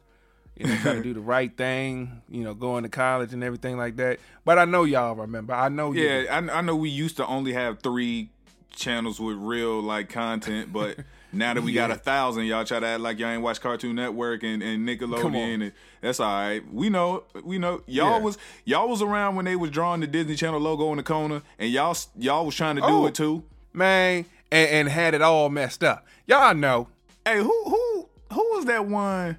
you 0.63 0.69
know, 0.69 0.77
try 0.79 0.93
to 0.95 1.03
do 1.03 1.15
the 1.15 1.21
right 1.21 1.55
thing, 1.57 2.23
you 2.29 2.45
know, 2.45 2.55
going 2.55 2.83
to 2.85 2.89
college 2.89 3.33
and 3.33 3.43
everything 3.45 3.77
like 3.77 3.97
that. 3.97 4.19
But 4.45 4.59
I 4.59 4.65
know 4.65 4.85
y'all 4.85 5.15
remember. 5.15 5.55
I 5.55 5.69
know 5.69 5.93
you. 5.93 6.03
Yeah, 6.09 6.25
I, 6.51 6.59
I 6.59 6.61
know 6.61 6.77
we 6.77 6.91
used 6.91 7.17
to 7.19 7.27
only 7.27 7.53
have 7.53 7.81
three 7.83 8.31
channels 8.75 9.21
with 9.21 9.37
real 9.37 9.81
like 9.81 10.09
content, 10.09 10.73
but 10.73 10.97
now 11.33 11.55
that 11.55 11.63
we 11.63 11.73
got 11.73 11.91
a 11.91 11.95
thousand, 11.97 12.45
y'all 12.47 12.65
try 12.65 12.81
to 12.81 12.87
act 12.87 13.01
like 13.01 13.19
y'all 13.19 13.29
ain't 13.31 13.43
watch 13.43 13.61
Cartoon 13.61 13.97
Network 13.97 14.43
and, 14.43 14.63
and 14.63 14.89
Nickelodeon. 14.89 15.63
And 15.63 15.73
that's 16.01 16.21
all 16.21 16.33
right. 16.33 16.63
We 16.73 16.89
know, 16.89 17.25
we 17.45 17.59
know. 17.59 17.83
Y'all 17.87 18.13
Yeah. 18.13 18.19
was 18.21 18.39
y'all 18.65 18.89
was 18.89 19.03
around 19.03 19.37
when 19.37 19.45
they 19.45 19.57
was 19.57 19.71
drawing 19.71 20.01
the 20.01 20.07
Disney 20.07 20.37
Channel 20.37 20.61
logo 20.61 20.91
in 20.93 20.97
the 20.97 21.03
corner, 21.03 21.43
and 21.59 21.71
y'all 21.71 21.97
y'all 22.19 22.47
was 22.47 22.55
trying 22.55 22.77
to 22.77 22.83
do 22.83 22.89
Oh. 22.89 23.07
it 23.07 23.15
too. 23.15 23.45
man, 23.75 24.25
and, 24.51 24.69
and 24.71 24.89
had 24.89 25.15
it 25.15 25.23
all 25.23 25.49
messed 25.49 25.83
up. 25.85 26.07
Y'all 26.27 26.55
know. 26.55 26.89
Hey, 27.25 27.39
who 27.39 27.63
who 27.67 28.09
who 28.33 28.49
was 28.57 28.65
that 28.67 28.87
one? 28.87 29.37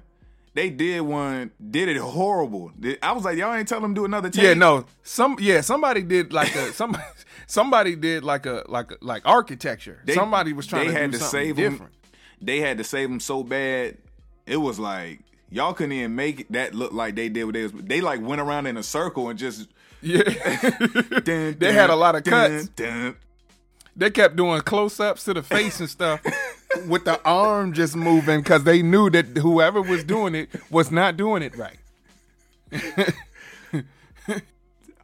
They 0.54 0.70
did 0.70 1.00
one, 1.00 1.50
did 1.70 1.88
it 1.88 1.96
horrible. 1.96 2.70
I 3.02 3.10
was 3.12 3.24
like, 3.24 3.36
y'all 3.36 3.52
ain't 3.54 3.66
tell 3.68 3.80
them 3.80 3.92
to 3.94 4.00
do 4.00 4.04
another 4.04 4.30
take. 4.30 4.44
Yeah, 4.44 4.54
no. 4.54 4.86
Some 5.02 5.36
yeah, 5.40 5.60
somebody 5.60 6.02
did 6.02 6.32
like 6.32 6.54
a 6.54 6.72
somebody 6.72 7.04
somebody 7.46 7.96
did 7.96 8.22
like 8.24 8.46
a 8.46 8.64
like 8.68 8.92
a, 8.92 8.96
like 9.00 9.22
architecture. 9.24 10.00
They- 10.04 10.14
somebody 10.14 10.52
was 10.52 10.66
trying 10.68 10.86
they 10.88 10.94
to 10.94 10.98
had 11.00 11.12
to 11.12 11.18
save 11.18 11.56
different. 11.56 11.80
Them, 11.80 11.90
they 12.40 12.60
had 12.60 12.78
to 12.78 12.84
save 12.84 13.08
them 13.08 13.20
so 13.20 13.42
bad. 13.42 13.98
It 14.46 14.58
was 14.58 14.78
like 14.78 15.20
y'all 15.50 15.74
couldn't 15.74 15.92
even 15.92 16.14
make 16.14 16.48
that 16.50 16.74
look 16.74 16.92
like 16.92 17.16
they 17.16 17.28
did 17.28 17.44
what 17.44 17.54
they 17.54 17.62
was. 17.64 17.72
They 17.72 18.00
like 18.00 18.20
went 18.20 18.40
around 18.40 18.66
in 18.66 18.76
a 18.76 18.82
circle 18.82 19.28
and 19.30 19.38
just. 19.38 19.68
Yeah. 20.02 20.22
dun, 21.24 21.56
They 21.58 21.72
had 21.72 21.88
a 21.90 21.96
lot 21.96 22.14
of 22.14 22.22
dun, 22.24 22.50
cuts. 22.58 22.68
dun. 22.68 23.16
they 23.96 24.10
kept 24.10 24.36
doing 24.36 24.60
close 24.60 25.00
ups 25.00 25.24
to 25.24 25.32
the 25.34 25.42
face 25.42 25.80
and 25.80 25.88
stuff 25.88 26.20
with 26.86 27.04
the 27.04 27.20
arm 27.24 27.72
just 27.72 27.96
moving 27.96 28.40
because 28.40 28.64
they 28.64 28.82
knew 28.82 29.10
that 29.10 29.26
whoever 29.38 29.80
was 29.82 30.04
doing 30.04 30.34
it 30.34 30.48
was 30.70 30.90
not 30.90 31.16
doing 31.16 31.42
it 31.42 31.56
right. 31.56 31.78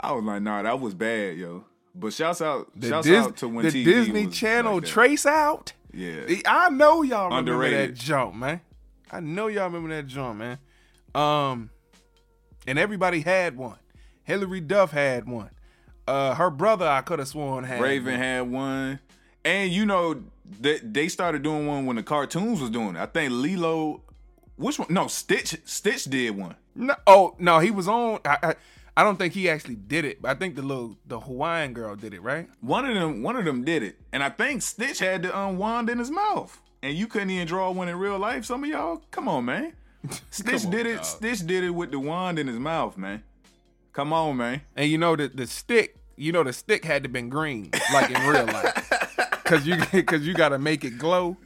I 0.03 0.13
was 0.13 0.25
like, 0.25 0.43
nah, 0.43 0.63
that 0.63 0.81
was 0.81 0.95
bad, 0.95 1.37
yo. 1.37 1.65
But 1.95 2.13
shouts 2.13 2.41
out, 2.41 2.71
The, 2.75 2.89
shouts 2.89 3.07
Dis- 3.07 3.27
out 3.27 3.37
to 3.39 3.49
when 3.49 3.65
the 3.67 3.71
TV 3.71 3.85
Disney 3.85 4.27
Channel 4.29 4.75
like. 4.77 4.85
Trace 4.87 5.27
Out. 5.27 5.73
Yeah, 5.93 6.21
I 6.47 6.71
know 6.71 7.03
y'all 7.03 7.25
remember 7.29 7.53
Underrated. 7.53 7.91
that 7.91 7.95
jump, 8.01 8.35
man. 8.37 8.61
I 9.11 9.19
know 9.21 9.49
y'all 9.49 9.65
remember 9.65 9.89
that 9.97 10.07
joint, 10.07 10.39
man. 10.39 10.59
Um, 11.17 11.71
and 12.67 12.79
everybody 12.79 13.21
had 13.23 13.57
one. 13.57 13.77
Hilary 14.23 14.61
Duff 14.61 14.93
had 14.93 15.29
one. 15.29 15.51
Uh, 16.07 16.35
her 16.37 16.49
brother, 16.49 16.87
I 16.87 17.01
could 17.01 17.19
have 17.19 17.27
sworn 17.29 17.65
had 17.65 17.81
Raven 17.83 18.13
one. 18.13 18.21
had 18.21 18.41
one, 18.51 19.01
and 19.45 19.73
you 19.73 19.85
know 19.85 20.23
they, 20.59 20.79
they 20.79 21.09
started 21.09 21.43
doing 21.43 21.67
one 21.67 21.87
when 21.87 21.97
the 21.97 22.03
cartoons 22.03 22.61
was 22.61 22.71
doing 22.71 22.97
it. 22.97 23.01
I 23.01 23.07
think 23.07 23.33
Lilo, 23.33 24.03
which 24.57 24.79
one? 24.79 24.89
No, 24.91 25.07
Stitch. 25.07 25.57
Stitch 25.65 26.05
did 26.05 26.37
one. 26.37 26.57
No, 26.75 26.95
oh 27.07 27.35
no, 27.39 27.59
he 27.59 27.71
was 27.71 27.89
on. 27.89 28.21
I, 28.25 28.39
I 28.43 28.55
I 28.97 29.05
don't 29.05 29.17
think 29.17 29.35
he 29.35 29.49
actually 29.49 29.77
did 29.77 30.05
it, 30.05 30.21
but 30.21 30.31
I 30.31 30.35
think 30.35 30.57
the 30.57 30.63
little 30.63 30.97
the 31.07 31.21
Hawaiian 31.21 31.73
girl 31.73 31.97
did 31.97 32.13
it, 32.13 32.21
right? 32.23 32.49
One 32.61 32.85
of 32.85 32.95
them, 32.95 33.23
one 33.23 33.37
of 33.37 33.45
them 33.45 33.65
did 33.65 33.83
it, 33.83 33.97
and 34.13 34.23
I 34.23 34.31
think 34.31 34.63
Stitch 34.63 34.99
had 34.99 35.23
the 35.23 35.37
um, 35.37 35.59
wand 35.59 35.89
in 35.89 35.99
his 35.99 36.11
mouth, 36.11 36.61
and 36.83 36.95
you 36.97 37.07
couldn't 37.07 37.31
even 37.31 37.47
draw 37.47 37.71
one 37.71 37.89
in 37.89 37.97
real 37.97 38.19
life. 38.19 38.45
Some 38.45 38.65
of 38.65 38.69
y'all, 38.71 39.03
come 39.11 39.29
on, 39.29 39.45
man. 39.47 39.73
Stitch 40.31 40.65
on, 40.65 40.71
did 40.71 40.87
it. 40.87 40.97
dog. 40.97 41.05
Stitch 41.05 41.47
did 41.47 41.65
it 41.65 41.71
with 41.71 41.93
the 41.93 41.99
wand 41.99 42.39
in 42.39 42.47
his 42.47 42.59
mouth, 42.59 42.99
man. 42.99 43.23
Come 43.93 44.13
on, 44.13 44.37
man. 44.37 44.63
And 44.77 44.91
you 44.91 44.99
know 44.99 45.17
the 45.17 45.29
the 45.29 45.47
stick, 45.47 45.97
you 46.17 46.33
know 46.33 46.43
the 46.43 46.53
stick 46.53 46.85
had 46.85 47.03
to 47.05 47.09
been 47.09 47.29
green, 47.29 47.71
like 47.93 48.11
in 48.11 48.21
real 48.27 48.47
life, 48.47 48.93
cause 49.51 49.67
you 49.67 49.77
cause 50.05 50.23
you 50.23 50.35
got 50.35 50.51
to 50.51 50.59
make 50.59 50.85
it 50.85 50.99
glow, 50.99 51.37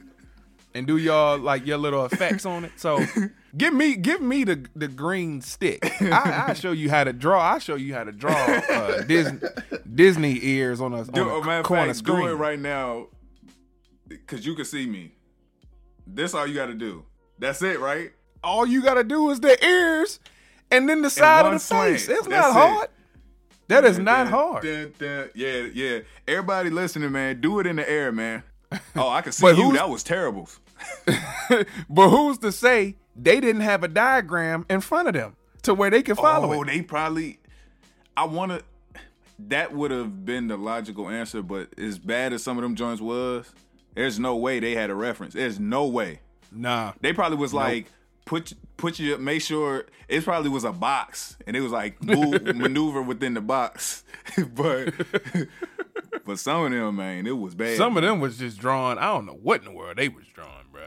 and 0.73 0.85
do 0.87 0.97
y'all 0.97 1.37
like 1.37 1.65
your 1.65 1.77
little 1.77 2.05
effects 2.05 2.45
on 2.45 2.63
it. 2.65 2.71
So 2.77 3.03
give 3.57 3.73
me 3.73 3.95
give 3.95 4.21
me 4.21 4.43
the 4.43 4.65
the 4.75 4.87
green 4.87 5.41
stick. 5.41 5.79
I 6.01 6.45
I 6.49 6.53
show 6.53 6.71
you 6.71 6.89
how 6.89 7.03
to 7.03 7.13
draw. 7.13 7.41
I 7.41 7.59
show 7.59 7.75
you 7.75 7.93
how 7.93 8.03
to 8.03 8.11
draw 8.11 8.33
uh, 8.35 9.01
Disney 9.01 9.39
Disney 9.93 10.39
ears 10.43 10.79
on 10.81 10.93
a, 10.93 10.99
on 10.99 11.05
Do, 11.07 11.29
a 11.29 11.39
a 11.41 11.45
matter 11.45 11.63
corner 11.63 11.87
fact, 11.87 11.97
screen. 11.97 12.19
do 12.21 12.27
it 12.27 12.33
right 12.35 12.59
now, 12.59 13.07
cause 14.27 14.45
you 14.45 14.55
can 14.55 14.65
see 14.65 14.85
me. 14.85 15.11
This 16.07 16.33
all 16.35 16.45
you 16.45 16.53
got 16.53 16.67
to 16.67 16.75
do. 16.75 17.03
That's 17.39 17.61
it, 17.63 17.79
right? 17.79 18.11
All 18.43 18.65
you 18.67 18.83
gotta 18.83 19.03
do 19.03 19.31
is 19.31 19.39
the 19.39 19.63
ears, 19.65 20.19
and 20.69 20.87
then 20.87 21.01
the 21.01 21.09
side 21.09 21.47
of 21.47 21.53
the 21.53 21.59
slant. 21.59 21.93
face. 21.93 22.07
It's 22.07 22.27
That's 22.27 22.53
not 22.53 22.83
it. 22.83 22.91
That 23.67 23.83
is 23.85 23.97
not 23.99 24.27
hard. 24.27 24.63
dun, 24.63 24.93
dun. 24.97 25.29
Yeah, 25.33 25.67
yeah. 25.73 25.99
Everybody 26.27 26.69
listening, 26.69 27.11
man, 27.11 27.41
do 27.41 27.59
it 27.59 27.67
in 27.67 27.77
the 27.77 27.89
air, 27.89 28.11
man. 28.11 28.43
Oh, 28.95 29.09
I 29.09 29.21
can 29.21 29.31
see 29.31 29.47
you. 29.47 29.73
That 29.73 29.89
was 29.89 30.03
terrible. 30.03 30.49
but 31.89 32.09
who's 32.09 32.37
to 32.39 32.51
say 32.51 32.95
they 33.15 33.39
didn't 33.39 33.61
have 33.61 33.83
a 33.83 33.87
diagram 33.87 34.65
in 34.69 34.81
front 34.81 35.07
of 35.07 35.13
them 35.13 35.35
to 35.61 35.73
where 35.73 35.89
they 35.89 36.01
could 36.01 36.17
follow 36.17 36.53
oh, 36.53 36.61
it? 36.63 36.65
they 36.65 36.81
probably. 36.81 37.39
I 38.17 38.25
want 38.25 38.51
to. 38.51 38.63
That 39.47 39.73
would 39.73 39.91
have 39.91 40.25
been 40.25 40.47
the 40.47 40.57
logical 40.57 41.09
answer, 41.09 41.41
but 41.41 41.77
as 41.77 41.99
bad 41.99 42.33
as 42.33 42.43
some 42.43 42.57
of 42.57 42.63
them 42.63 42.75
joints 42.75 43.01
was, 43.01 43.51
there's 43.93 44.19
no 44.19 44.35
way 44.35 44.59
they 44.59 44.73
had 44.73 44.89
a 44.89 44.95
reference. 44.95 45.33
There's 45.33 45.59
no 45.59 45.85
way. 45.87 46.19
Nah. 46.51 46.93
They 47.01 47.13
probably 47.13 47.37
was 47.37 47.53
like 47.53 47.87
put 48.25 48.53
put 48.77 48.99
you 48.99 49.17
make 49.17 49.41
sure 49.41 49.85
it 50.07 50.23
probably 50.23 50.49
was 50.49 50.63
a 50.63 50.71
box 50.71 51.37
and 51.47 51.55
it 51.55 51.61
was 51.61 51.71
like 51.71 52.01
move, 52.03 52.43
maneuver 52.55 53.01
within 53.01 53.33
the 53.33 53.41
box, 53.41 54.03
but 54.53 54.93
but 56.25 56.39
some 56.39 56.65
of 56.65 56.71
them 56.71 56.95
man 56.95 57.27
it 57.27 57.37
was 57.37 57.55
bad. 57.55 57.77
Some 57.77 57.97
of 57.97 58.03
them 58.03 58.19
was 58.19 58.37
just 58.37 58.59
drawn. 58.59 58.97
I 58.97 59.05
don't 59.13 59.25
know 59.25 59.39
what 59.41 59.59
in 59.61 59.65
the 59.65 59.71
world 59.71 59.97
they 59.97 60.09
was 60.09 60.25
drawing, 60.33 60.67
bro. 60.71 60.83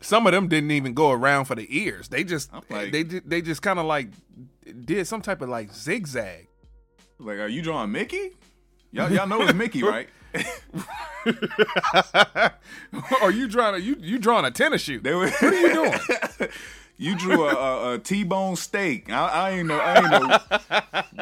Some 0.00 0.26
of 0.26 0.32
them 0.32 0.48
didn't 0.48 0.70
even 0.70 0.94
go 0.94 1.10
around 1.10 1.46
for 1.46 1.54
the 1.54 1.66
ears. 1.76 2.08
They 2.08 2.24
just 2.24 2.50
like- 2.70 2.92
they 2.92 3.02
they 3.02 3.42
just 3.42 3.62
kind 3.62 3.78
of 3.78 3.86
like 3.86 4.08
did 4.84 5.06
some 5.06 5.22
type 5.22 5.40
of 5.42 5.48
like 5.48 5.72
zigzag. 5.74 6.48
like 7.18 7.38
are 7.38 7.48
you 7.48 7.62
drawing 7.62 7.92
Mickey? 7.92 8.30
Y'all 8.92 9.10
y'all 9.12 9.26
know 9.26 9.42
it's 9.42 9.54
Mickey 9.54 9.82
right? 9.82 10.08
are 13.20 13.30
you 13.30 13.48
drawing 13.48 13.74
a 13.74 13.78
you 13.78 13.96
you 14.00 14.18
drawing 14.18 14.44
a 14.44 14.50
tennis 14.50 14.82
shoe? 14.82 15.00
They 15.00 15.14
were, 15.14 15.28
what 15.28 15.42
are 15.42 15.54
you 15.60 15.74
doing? 15.74 15.98
You 16.98 17.16
drew 17.16 17.48
a, 17.48 17.54
a, 17.54 17.94
a 17.94 17.98
T-bone 17.98 18.56
steak. 18.56 19.10
I, 19.10 19.28
I 19.28 19.50
ain't 19.52 19.68
know 19.68 19.78
I 19.78 19.98
ain't 19.98 20.10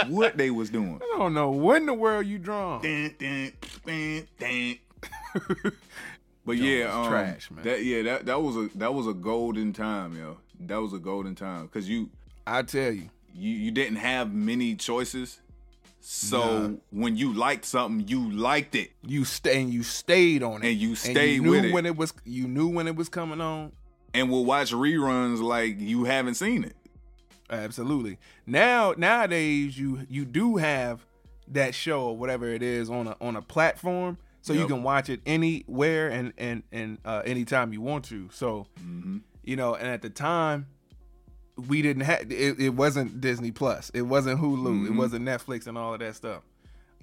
know 0.09 0.15
what 0.17 0.37
they 0.37 0.51
was 0.51 0.71
doing. 0.71 1.01
I 1.15 1.19
don't 1.19 1.35
know 1.35 1.51
what 1.51 1.77
in 1.77 1.87
the 1.87 1.95
world 1.95 2.27
you 2.27 2.39
drawing. 2.39 2.83
Dun, 2.83 3.15
dun, 3.19 3.53
dun, 3.87 4.27
dun. 4.39 5.73
But 6.45 6.59
yeah, 6.59 6.87
was 6.87 7.07
um, 7.07 7.13
trash, 7.13 7.51
man. 7.51 7.65
That 7.65 7.85
yeah, 7.85 8.03
that 8.03 8.27
that 8.27 8.41
was 8.41 8.57
a 8.57 8.71
that 8.79 8.95
was 8.95 9.09
a 9.09 9.13
golden 9.13 9.73
time, 9.73 10.17
yo. 10.17 10.39
That 10.61 10.77
was 10.81 10.93
a 10.93 10.99
golden 10.99 11.35
time 11.35 11.67
because 11.67 11.89
you 11.89 12.09
I 12.47 12.63
tell 12.63 12.93
you, 12.93 13.11
you 13.35 13.51
you 13.51 13.71
didn't 13.73 13.97
have 13.97 14.33
many 14.33 14.77
choices. 14.77 15.41
So 16.01 16.69
Nah. 16.69 16.77
when 16.91 17.17
you 17.17 17.33
liked 17.33 17.65
something, 17.65 18.07
you 18.07 18.31
liked 18.31 18.77
it. 18.77 18.93
you 19.05 19.25
stay 19.25 19.61
and 19.61 19.75
you 19.75 19.83
stayed 19.83 20.45
on 20.45 20.63
it, 20.63 20.69
And 20.69 20.77
you 20.79 20.95
stayed 20.95 21.43
knew 21.43 21.51
with 21.51 21.65
it. 21.65 21.73
when 21.73 21.85
it 21.85 21.97
was. 21.97 22.13
You 22.25 22.47
knew 22.47 22.69
when 22.69 22.87
it 22.87 22.95
was 22.95 23.09
coming 23.09 23.41
on. 23.41 23.73
And 24.17 24.31
will 24.31 24.45
watch 24.45 24.73
reruns 24.73 25.41
like 25.43 25.79
you 25.79 26.05
haven't 26.05 26.35
seen 26.35 26.65
it. 26.65 26.75
Absolutely. 27.51 28.19
Now 28.47 28.95
nowadays 28.97 29.79
you 29.79 30.01
you 30.09 30.25
do 30.25 30.57
have 30.57 31.05
that 31.49 31.75
show 31.75 32.03
or 32.07 32.17
whatever 32.17 32.47
it 32.47 32.63
is 32.63 32.91
on 32.91 33.07
a 33.07 33.17
on 33.21 33.37
a 33.37 33.43
platform, 33.43 34.19
so 34.41 34.53
you 34.53 34.67
can 34.67 34.83
watch 34.83 35.09
it 35.09 35.21
anywhere 35.27 36.09
and 36.09 36.33
and 36.39 36.63
and 36.73 36.99
uh, 37.05 37.23
anytime 37.25 37.73
you 37.73 37.81
want 37.81 38.05
to. 38.07 38.29
So 38.33 38.67
Mm-hmm. 38.81 39.19
you 39.45 39.55
know, 39.57 39.75
and 39.75 39.87
at 39.87 40.03
the 40.03 40.11
time 40.11 40.67
we 41.69 41.83
didn't 41.83 42.03
have 42.03 42.31
it, 42.33 42.59
it 42.61 42.71
wasn't 42.75 43.21
Disney 43.21 43.51
Plus, 43.53 43.91
it 43.95 44.03
wasn't 44.03 44.41
Hulu, 44.41 44.87
it 44.87 44.93
Mhm. 44.93 44.97
wasn't 44.97 45.25
Netflix 45.25 45.67
and 45.69 45.79
all 45.79 45.95
of 45.95 46.01
that 46.01 46.17
stuff. 46.17 46.43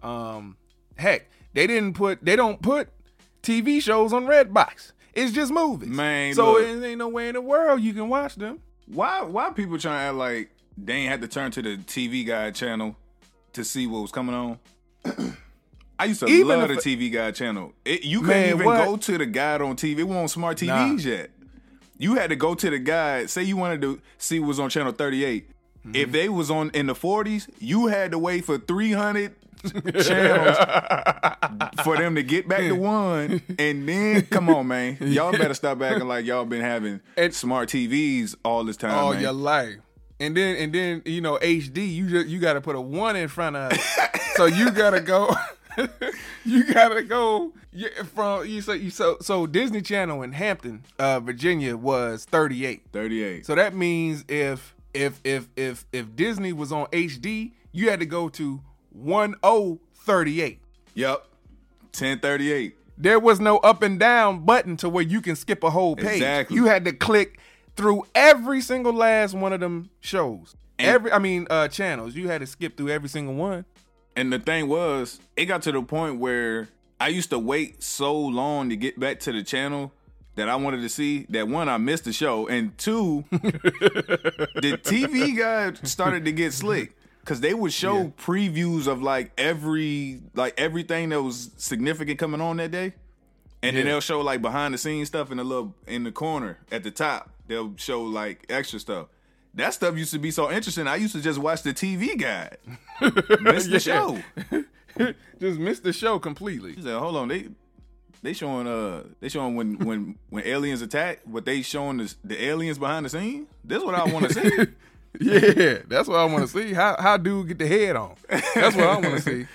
Um, 0.01 0.57
heck, 0.97 1.30
they 1.53 1.68
didn't 1.68 1.93
put 1.93 2.24
they 2.26 2.36
don't 2.36 2.61
put 2.61 2.89
TV 3.41 3.82
shows 3.82 4.11
on 4.14 4.26
Redbox. 4.26 4.91
It's 5.14 5.32
just 5.32 5.51
movies, 5.51 5.89
Man, 5.89 6.34
So 6.34 6.53
look. 6.53 6.64
it 6.64 6.84
ain't 6.84 6.97
no 6.97 7.07
way 7.09 7.28
in 7.30 7.36
the 7.36 7.41
world 7.41 7.82
you 7.82 7.93
can 7.93 8.09
watch 8.09 8.36
them. 8.36 8.59
Why 8.88 9.22
why 9.22 9.51
people 9.51 9.78
trying 9.78 9.99
to 9.99 10.03
act 10.09 10.16
like 10.16 10.49
they 10.78 10.93
ain't 10.93 11.09
had 11.09 11.22
to 11.22 11.28
turn 11.28 11.51
to 11.51 11.61
the 11.61 11.78
TV 11.78 12.26
Guide 12.26 12.55
channel 12.55 12.95
to 13.53 13.64
see 13.64 13.86
what 13.88 14.01
was 14.01 14.11
coming 14.11 14.34
on? 14.36 14.57
I 15.99 16.05
used 16.05 16.22
to 16.22 16.26
Even 16.28 16.59
love 16.59 16.68
the 16.70 16.76
TV 16.76 17.11
Guide 17.11 17.36
channel. 17.36 17.74
It, 17.86 18.03
you 18.03 18.22
couldn't 18.22 18.49
even 18.55 18.66
what? 18.66 18.84
go 18.84 18.97
to 18.97 19.18
the 19.18 19.26
guide 19.28 19.61
on 19.61 19.76
TV. 19.76 19.99
It 19.99 20.03
wasn't 20.03 20.22
on 20.24 20.28
smart 20.28 20.57
TVs 20.57 20.68
Nah. 21.05 21.09
yet. 21.09 21.30
You 21.99 22.16
had 22.16 22.32
to 22.32 22.36
go 22.36 22.55
to 22.55 22.70
the 22.70 22.80
guide. 22.80 23.30
Say 23.30 23.43
you 23.43 23.55
wanted 23.55 23.82
to 23.84 24.01
see 24.18 24.39
what 24.39 24.47
was 24.47 24.59
on 24.59 24.70
channel 24.70 24.91
38. 24.91 25.47
Mm-hmm. 25.47 25.95
If 25.95 26.11
they 26.11 26.28
was 26.30 26.49
on 26.49 26.72
in 26.72 26.88
the 26.88 26.95
40s, 26.95 27.47
you 27.59 27.88
had 27.88 28.11
to 28.11 28.18
wait 28.20 28.43
for 28.45 28.57
300 28.57 29.36
channels 30.03 30.57
for 31.84 31.97
them 31.97 32.16
to 32.16 32.24
get 32.24 32.47
back 32.47 32.61
to 32.61 32.74
one. 32.74 33.41
And 33.57 33.88
then, 33.88 34.24
come 34.28 34.49
on, 34.49 34.68
man. 34.68 34.97
Y'all 35.01 35.32
better 35.32 35.53
stop 35.53 35.82
acting 35.82 36.07
like 36.07 36.26
y'all 36.26 36.45
been 36.45 36.61
having 36.61 37.01
And- 37.18 37.34
smart 37.34 37.70
TVs 37.70 38.36
all 38.43 38.64
this 38.64 38.78
time, 38.78 38.91
all 38.91 39.14
man. 39.14 39.22
your 39.22 39.34
life. 39.34 39.76
And 40.20 40.38
then 40.38 40.55
and 40.57 40.74
then 40.74 41.01
you 41.05 41.22
know 41.22 41.38
HD, 41.38 41.91
you 41.93 42.09
just 42.09 42.28
you 42.28 42.39
got 42.39 42.53
to 42.53 42.61
put 42.61 42.76
a 42.76 42.82
one 42.82 43.16
in 43.16 43.28
front 43.28 43.55
of, 43.55 43.72
it. 43.74 43.80
so 44.36 44.45
you 44.45 44.72
gotta 44.72 45.01
go, 45.01 45.30
you 46.45 46.64
gotta 46.72 47.03
go 47.03 47.51
from 48.14 48.45
you 48.47 48.61
say 48.61 48.78
you 48.78 48.89
so 48.91 49.18
so 49.22 49.45
Disney 49.47 49.82
Channel 49.82 50.22
in 50.22 50.32
Hampton, 50.32 50.84
uh, 50.99 51.20
Virginia 51.20 51.76
was 51.76 52.26
thirty 52.26 52.66
eight. 52.66 52.84
38. 52.93 53.45
So 53.45 53.55
that 53.55 53.76
means 53.76 54.24
if 54.30 54.76
if 54.93 55.20
if 55.26 55.47
if 55.57 55.86
if 55.91 56.16
Disney 56.16 56.53
was 56.53 56.72
on 56.72 56.86
HD, 56.88 57.51
you 57.72 57.89
had 57.89 57.99
to 57.99 58.05
go 58.05 58.30
to 58.30 58.61
one 58.94 59.36
oh 59.44 59.80
thirty 59.94 60.41
eight. 60.41 60.60
Yep. 60.96 61.26
1038. 61.94 62.76
There 62.98 63.20
was 63.20 63.39
no 63.39 63.58
up 63.58 63.84
and 63.84 64.00
down 64.00 64.46
button 64.46 64.78
to 64.78 64.89
where 64.89 65.04
you 65.04 65.22
can 65.22 65.36
skip 65.36 65.64
a 65.64 65.70
whole 65.70 65.96
page. 65.96 66.16
Exactly. 66.16 66.56
You 66.56 66.66
had 66.66 66.86
to 66.86 66.94
click 66.94 67.39
through 67.76 68.06
every 68.16 68.62
single 68.62 68.94
last 68.94 69.34
one 69.36 69.54
of 69.54 69.60
them 69.60 69.89
shows. 70.00 70.56
And- 70.80 70.88
every 70.88 71.12
I 71.12 71.20
mean 71.20 71.48
uh 71.50 71.68
channels. 71.68 72.16
You 72.16 72.28
had 72.30 72.41
to 72.41 72.48
skip 72.48 72.78
through 72.78 72.89
every 72.89 73.10
single 73.10 73.36
one. 73.36 73.66
And 74.16 74.32
the 74.32 74.39
thing 74.39 74.68
was, 74.68 75.20
it 75.36 75.46
got 75.46 75.64
to 75.64 75.72
the 75.72 75.82
point 75.82 76.20
where 76.20 76.70
I 77.00 77.08
used 77.08 77.32
to 77.32 77.39
wait 77.39 77.82
so 77.82 78.16
long 78.16 78.70
to 78.70 78.76
get 78.76 79.00
back 79.00 79.20
to 79.22 79.32
the 79.32 79.41
channel 79.44 79.91
that 80.36 80.50
I 80.50 80.56
wanted 80.56 80.82
to 80.82 80.89
see 80.89 81.26
that 81.30 81.48
one, 81.48 81.68
I 81.70 81.78
missed 81.78 82.06
the 82.06 82.14
show. 82.14 82.48
And 82.48 82.78
two, 82.78 83.26
the 83.32 84.80
TV 84.84 85.38
guy 85.38 85.74
started 85.84 86.26
to 86.26 86.32
get 86.32 86.54
slick. 86.54 86.96
Cause 87.26 87.39
they 87.39 87.53
would 87.53 87.71
show 87.71 88.13
previews 88.17 88.86
of 88.86 89.01
like 89.01 89.32
every 89.38 90.21
like 90.34 90.53
everything 90.57 91.09
that 91.09 91.21
was 91.21 91.51
significant 91.57 92.19
coming 92.19 92.41
on 92.41 92.57
that 92.57 92.71
day. 92.71 92.93
And 93.61 93.78
then 93.78 93.86
they'll 93.86 94.01
show 94.01 94.19
like 94.19 94.41
behind 94.41 94.74
the 94.74 94.78
scenes 94.78 95.07
stuff 95.07 95.32
in 95.32 95.38
the 95.38 95.43
little 95.45 95.74
in 95.88 96.03
the 96.03 96.11
corner 96.11 96.59
at 96.69 96.84
the 96.84 96.91
top. 96.91 97.30
They'll 97.47 97.78
show 97.78 98.03
like 98.03 98.45
extra 98.49 98.78
stuff. 98.80 99.07
That 99.53 99.74
stuff 99.74 99.97
used 99.97 100.11
to 100.11 100.19
be 100.19 100.32
so 100.32 100.51
interesting. 100.51 100.86
I 100.88 100.97
used 100.97 101.15
to 101.15 101.21
just 101.21 101.39
watch 101.39 101.61
the 101.63 101.74
TV 101.74 102.17
guide. 102.19 102.57
Miss 103.41 103.67
the 103.67 103.80
show. 103.80 104.19
Just 105.39 105.59
miss 105.59 105.80
the 105.80 105.91
show 105.91 106.19
completely. 106.19 106.74
He 106.76 106.82
said, 106.84 106.93
"Hold 106.99 107.15
on, 107.15 107.28
they 107.28 107.47
they 108.21 108.34
showing 108.34 108.67
uh 108.67 109.03
they 109.19 109.28
showing 109.28 109.55
when 109.55 109.78
when 109.80 110.17
when 110.30 110.45
aliens 110.45 110.82
attack, 110.82 111.21
but 111.26 111.45
they 111.45 111.61
showing 111.61 111.97
the, 111.97 112.15
the 112.24 112.43
aliens 112.45 112.78
behind 112.78 113.05
the 113.05 113.09
scene. 113.09 113.47
This 113.63 113.80
is 113.80 113.84
what 113.84 113.95
I 113.95 114.05
want 114.05 114.30
to 114.30 114.34
see. 114.34 114.65
Yeah, 115.20 115.80
that's 115.88 116.07
what 116.07 116.18
I 116.18 116.26
want 116.26 116.47
to 116.47 116.47
see. 116.47 116.74
How 116.74 116.95
how 116.99 117.18
dude 117.18 117.47
get 117.47 117.59
the 117.59 117.68
head 117.68 117.95
on? 117.95 118.16
That's 118.30 118.76
what 118.76 118.88
I 118.88 118.97
want 118.97 119.16
to 119.16 119.22
see. 119.22 119.47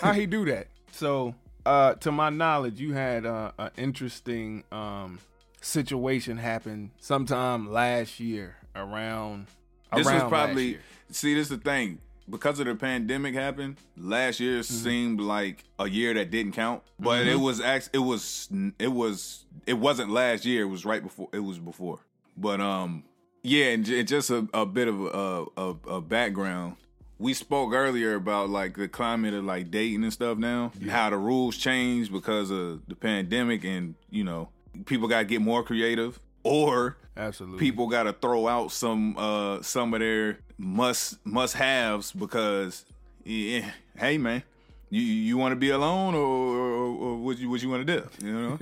How 0.00 0.12
he 0.12 0.26
do 0.26 0.44
that? 0.46 0.66
So, 0.90 1.34
uh, 1.64 1.94
to 1.94 2.10
my 2.10 2.30
knowledge, 2.30 2.80
you 2.80 2.92
had 2.94 3.24
uh, 3.24 3.52
an 3.58 3.70
interesting 3.76 4.64
um, 4.72 5.20
situation 5.60 6.36
happen 6.36 6.90
sometime 6.98 7.70
last 7.70 8.18
year 8.18 8.56
around. 8.74 9.46
This 9.94 10.06
around 10.06 10.14
was 10.14 10.22
last 10.22 10.28
probably 10.28 10.66
year. 10.66 10.80
see. 11.10 11.34
This 11.34 11.44
is 11.44 11.50
the 11.50 11.58
thing 11.58 12.00
because 12.28 12.58
of 12.60 12.66
the 12.66 12.74
pandemic 12.74 13.34
happened 13.34 13.76
last 13.96 14.40
year. 14.40 14.60
Mm-hmm. 14.60 14.74
Seemed 14.74 15.20
like 15.20 15.64
a 15.78 15.88
year 15.88 16.14
that 16.14 16.30
didn't 16.30 16.52
count, 16.52 16.82
but 16.98 17.26
it 17.26 17.38
was 17.38 17.60
act. 17.60 17.90
It 17.92 17.98
was. 17.98 18.48
It 18.78 18.92
was. 18.92 19.44
It 19.66 19.74
wasn't 19.74 20.10
last 20.10 20.44
year. 20.44 20.62
It 20.62 20.68
was 20.68 20.84
right 20.84 21.02
before. 21.02 21.28
It 21.32 21.40
was 21.40 21.58
before. 21.58 22.00
But 22.36 22.60
um, 22.60 23.04
yeah, 23.42 23.66
and 23.66 23.84
j- 23.84 24.02
just 24.04 24.30
a, 24.30 24.46
a 24.54 24.66
bit 24.66 24.88
of 24.88 25.00
a, 25.00 25.44
a, 25.56 25.94
a 25.96 26.00
background. 26.00 26.76
We 27.18 27.34
spoke 27.34 27.72
earlier 27.72 28.14
about 28.14 28.48
like 28.48 28.76
the 28.76 28.86
climate 28.88 29.34
of 29.34 29.44
like 29.44 29.70
dating 29.70 30.04
and 30.04 30.12
stuff 30.12 30.38
now, 30.38 30.72
and 30.80 30.90
how 30.90 31.10
the 31.10 31.16
rules 31.16 31.56
changed 31.56 32.12
because 32.12 32.50
of 32.50 32.86
the 32.86 32.94
pandemic, 32.94 33.64
and 33.64 33.94
you 34.10 34.22
know 34.24 34.50
people 34.86 35.08
got 35.08 35.18
to 35.20 35.24
get 35.24 35.40
more 35.40 35.62
creative, 35.64 36.20
or 36.44 36.96
absolutely 37.16 37.58
people 37.58 37.88
got 37.88 38.04
to 38.04 38.12
throw 38.12 38.46
out 38.46 38.70
some 38.70 39.16
uh 39.18 39.60
some 39.62 39.92
of 39.94 40.00
their 40.00 40.38
must 40.56 41.18
must 41.26 41.54
haves 41.54 42.12
because 42.12 42.84
yeah, 43.24 43.68
hey 43.96 44.16
man, 44.16 44.44
you 44.88 45.00
you 45.02 45.36
want 45.36 45.50
to 45.52 45.56
be 45.56 45.70
alone 45.70 46.14
or, 46.14 46.20
or, 46.24 46.86
or 46.86 47.16
what 47.16 47.36
you 47.38 47.50
what 47.50 47.60
you 47.60 47.68
want 47.68 47.84
to 47.84 48.00
do, 48.00 48.08
you 48.24 48.32
know, 48.32 48.58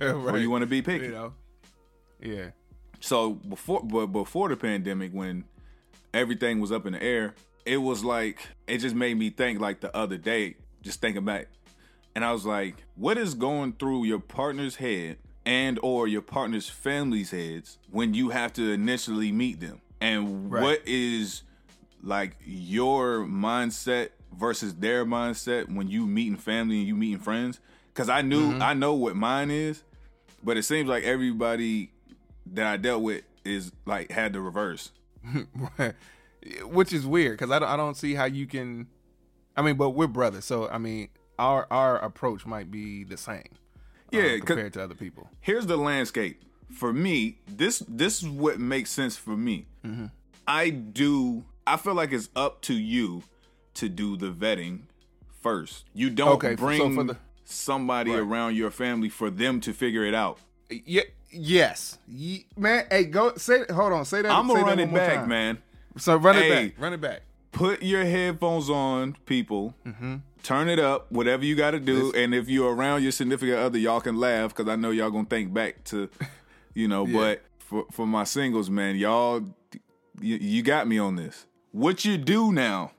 or 0.30 0.36
you 0.38 0.50
want 0.50 0.60
to 0.60 0.66
be 0.66 0.82
picky. 0.82 1.06
you 1.06 1.12
know. 1.12 1.32
Yeah. 2.20 2.50
So 3.04 3.32
before 3.32 3.82
but 3.84 4.06
before 4.06 4.48
the 4.48 4.56
pandemic 4.56 5.12
when 5.12 5.44
everything 6.14 6.58
was 6.58 6.72
up 6.72 6.86
in 6.86 6.94
the 6.94 7.02
air, 7.02 7.34
it 7.66 7.76
was 7.76 8.02
like 8.02 8.48
it 8.66 8.78
just 8.78 8.94
made 8.94 9.18
me 9.18 9.28
think 9.28 9.60
like 9.60 9.80
the 9.80 9.94
other 9.94 10.16
day, 10.16 10.56
just 10.80 11.02
thinking 11.02 11.22
back. 11.22 11.48
And 12.14 12.24
I 12.24 12.32
was 12.32 12.46
like, 12.46 12.76
what 12.94 13.18
is 13.18 13.34
going 13.34 13.74
through 13.74 14.04
your 14.04 14.20
partner's 14.20 14.76
head 14.76 15.18
and 15.44 15.78
or 15.82 16.08
your 16.08 16.22
partner's 16.22 16.70
family's 16.70 17.30
heads 17.30 17.76
when 17.90 18.14
you 18.14 18.30
have 18.30 18.54
to 18.54 18.72
initially 18.72 19.32
meet 19.32 19.60
them? 19.60 19.82
And 20.00 20.50
Right. 20.50 20.62
what 20.62 20.80
is 20.86 21.42
like 22.02 22.38
your 22.46 23.26
mindset 23.26 24.10
versus 24.34 24.76
their 24.76 25.04
mindset 25.04 25.70
when 25.70 25.88
you 25.88 26.06
meeting 26.06 26.38
family 26.38 26.78
and 26.78 26.88
you 26.88 26.94
meeting 26.94 27.18
friends? 27.18 27.60
Cause 27.92 28.08
I 28.08 28.22
knew 28.22 28.52
mm-hmm. 28.52 28.62
I 28.62 28.72
know 28.72 28.94
what 28.94 29.14
mine 29.14 29.50
is, 29.50 29.82
but 30.42 30.56
it 30.56 30.62
seems 30.62 30.88
like 30.88 31.04
everybody 31.04 31.90
that 32.46 32.66
I 32.66 32.76
dealt 32.76 33.02
with 33.02 33.24
is 33.44 33.72
like 33.86 34.10
had 34.10 34.32
the 34.32 34.40
reverse. 34.40 34.90
Which 36.64 36.92
is 36.92 37.06
weird 37.06 37.38
because 37.38 37.50
I 37.50 37.58
don't, 37.58 37.68
I 37.68 37.76
don't 37.76 37.96
see 37.96 38.14
how 38.14 38.26
you 38.26 38.46
can. 38.46 38.86
I 39.56 39.62
mean, 39.62 39.76
but 39.76 39.90
we're 39.90 40.06
brothers, 40.08 40.44
so 40.44 40.68
I 40.68 40.76
mean, 40.78 41.08
our 41.38 41.66
our 41.70 41.98
approach 41.98 42.44
might 42.44 42.70
be 42.70 43.02
the 43.04 43.16
same. 43.16 43.48
uh, 44.12 44.18
compared 44.44 44.74
to 44.74 44.82
other 44.82 44.94
people. 44.94 45.30
Here's 45.40 45.66
the 45.66 45.76
landscape 45.78 46.42
for 46.70 46.92
me. 46.92 47.38
This 47.46 47.82
this 47.88 48.22
is 48.22 48.28
what 48.28 48.58
makes 48.60 48.90
sense 48.90 49.16
for 49.16 49.36
me. 49.36 49.66
Mm-hmm. 49.86 50.06
I 50.46 50.68
do. 50.68 51.44
I 51.66 51.78
feel 51.78 51.94
like 51.94 52.12
it's 52.12 52.28
up 52.36 52.60
to 52.62 52.74
you 52.74 53.22
to 53.74 53.88
do 53.88 54.16
the 54.18 54.30
vetting 54.30 54.80
first. 55.40 55.84
You 55.94 56.10
don't 56.10 56.34
Okay, 56.34 56.50
so 56.50 56.56
bring 56.56 56.94
for 56.94 57.04
the- 57.04 57.16
somebody 57.46 58.10
Right. 58.10 58.20
around 58.20 58.54
your 58.56 58.70
family 58.70 59.08
for 59.08 59.30
them 59.30 59.60
to 59.62 59.72
figure 59.72 60.04
it 60.04 60.14
out. 60.14 60.38
Yeah. 60.68 61.02
Yes. 61.34 61.98
Ye- 62.08 62.46
man. 62.56 62.86
Hey, 62.90 63.04
go 63.04 63.34
say. 63.36 63.64
Hold 63.72 63.92
on. 63.92 64.04
Say 64.04 64.22
that. 64.22 64.30
I'm 64.30 64.46
say 64.48 64.54
gonna 64.54 64.60
that 64.60 64.66
run 64.66 64.78
one 64.78 64.80
it 64.80 64.86
more 64.90 64.98
back, 64.98 65.14
time. 65.20 65.28
man. 65.28 65.58
So 65.96 66.16
run 66.16 66.34
Hey. 66.36 66.46
it 66.66 66.74
back. 66.74 66.82
Run 66.82 66.92
it 66.92 67.00
back. 67.00 67.22
Put 67.52 67.82
your 67.82 68.04
headphones 68.04 68.68
on, 68.68 69.16
people. 69.26 69.74
Mm-hmm. 69.86 70.16
Turn 70.42 70.68
it 70.68 70.78
up, 70.78 71.10
whatever 71.10 71.44
you 71.44 71.54
got 71.54 71.70
to 71.70 71.80
do. 71.80 72.12
And 72.12 72.34
if 72.34 72.48
you're 72.48 72.74
around 72.74 73.02
your 73.02 73.12
significant 73.12 73.58
other, 73.58 73.78
y'all 73.78 74.00
can 74.00 74.16
laugh 74.16 74.54
because 74.54 74.70
I 74.70 74.76
know 74.76 74.90
y'all 74.90 75.10
gonna 75.10 75.24
think 75.24 75.54
back 75.54 75.84
to, 75.84 76.08
you 76.74 76.88
know. 76.88 77.06
But 77.06 77.42
for 77.58 77.84
for 77.92 78.06
my 78.06 78.24
singles, 78.24 78.68
man, 78.68 78.96
y'all, 78.96 79.42
you, 80.20 80.36
you 80.36 80.62
got 80.62 80.86
me 80.88 80.98
on 80.98 81.16
this. 81.16 81.46
What 81.72 82.04
you 82.04 82.18
do 82.18 82.52
now? 82.52 82.92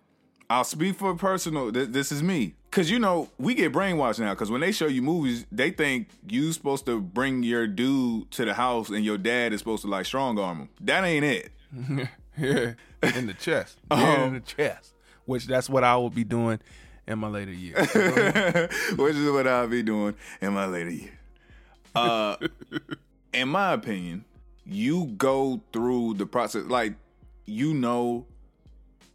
I'll 0.49 0.63
speak 0.63 0.95
for 0.95 1.15
personal. 1.15 1.71
This, 1.71 1.87
this 1.89 2.11
is 2.11 2.21
me. 2.23 2.55
Cause 2.75 2.89
you 2.89 2.99
know 2.99 3.29
we 3.37 3.53
get 3.53 3.71
brainwashed 3.71 4.19
now. 4.19 4.35
Cause 4.35 4.51
when 4.51 4.59
they 4.59 4.73
show 4.73 4.87
you 4.87 5.01
movies, 5.01 5.45
they 5.49 5.71
think 5.71 6.09
you 6.27 6.51
supposed 6.51 6.85
to 6.87 6.99
bring 6.99 7.41
your 7.41 7.67
dude 7.67 8.29
to 8.31 8.43
the 8.43 8.53
house 8.53 8.89
and 8.89 9.05
your 9.05 9.17
dad 9.17 9.53
is 9.53 9.59
supposed 9.59 9.83
to 9.83 9.87
like 9.87 10.05
strong 10.05 10.37
arm 10.37 10.57
him. 10.57 10.69
That 10.81 11.05
ain't 11.05 11.23
it. 11.23 11.51
Yeah. 12.37 12.73
In 13.01 13.27
the 13.27 13.33
chest. 13.33 13.77
Yeah, 13.91 14.25
in 14.25 14.33
the 14.33 14.39
chest. 14.41 14.91
Which 15.23 15.45
that's 15.45 15.69
what 15.69 15.85
I 15.85 15.95
will 15.95 16.09
be 16.09 16.25
doing 16.25 16.59
in 17.07 17.17
my 17.17 17.29
later 17.29 17.53
years. 17.53 17.77
which 17.93 19.15
is 19.15 19.31
what 19.31 19.47
I'll 19.47 19.69
be 19.69 19.81
doing 19.81 20.15
in 20.41 20.51
my 20.51 20.65
later 20.65 20.89
years. 20.89 21.15
Uh, 21.95 22.35
in 23.33 23.47
my 23.47 23.71
opinion, 23.71 24.25
you 24.65 25.05
go 25.17 25.61
through 25.71 26.15
the 26.15 26.25
process 26.25 26.65
like 26.65 26.95
you 27.45 27.73
know 27.73 28.25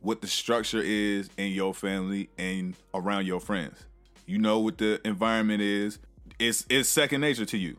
what 0.00 0.20
the 0.20 0.26
structure 0.26 0.80
is 0.82 1.28
in 1.36 1.52
your 1.52 1.74
family 1.74 2.28
and 2.38 2.74
around 2.94 3.26
your 3.26 3.40
friends. 3.40 3.84
You 4.26 4.38
know 4.38 4.58
what 4.60 4.78
the 4.78 5.00
environment 5.06 5.60
is. 5.62 5.98
It's 6.38 6.64
it's 6.70 6.88
second 6.88 7.20
nature 7.20 7.44
to 7.46 7.58
you. 7.58 7.76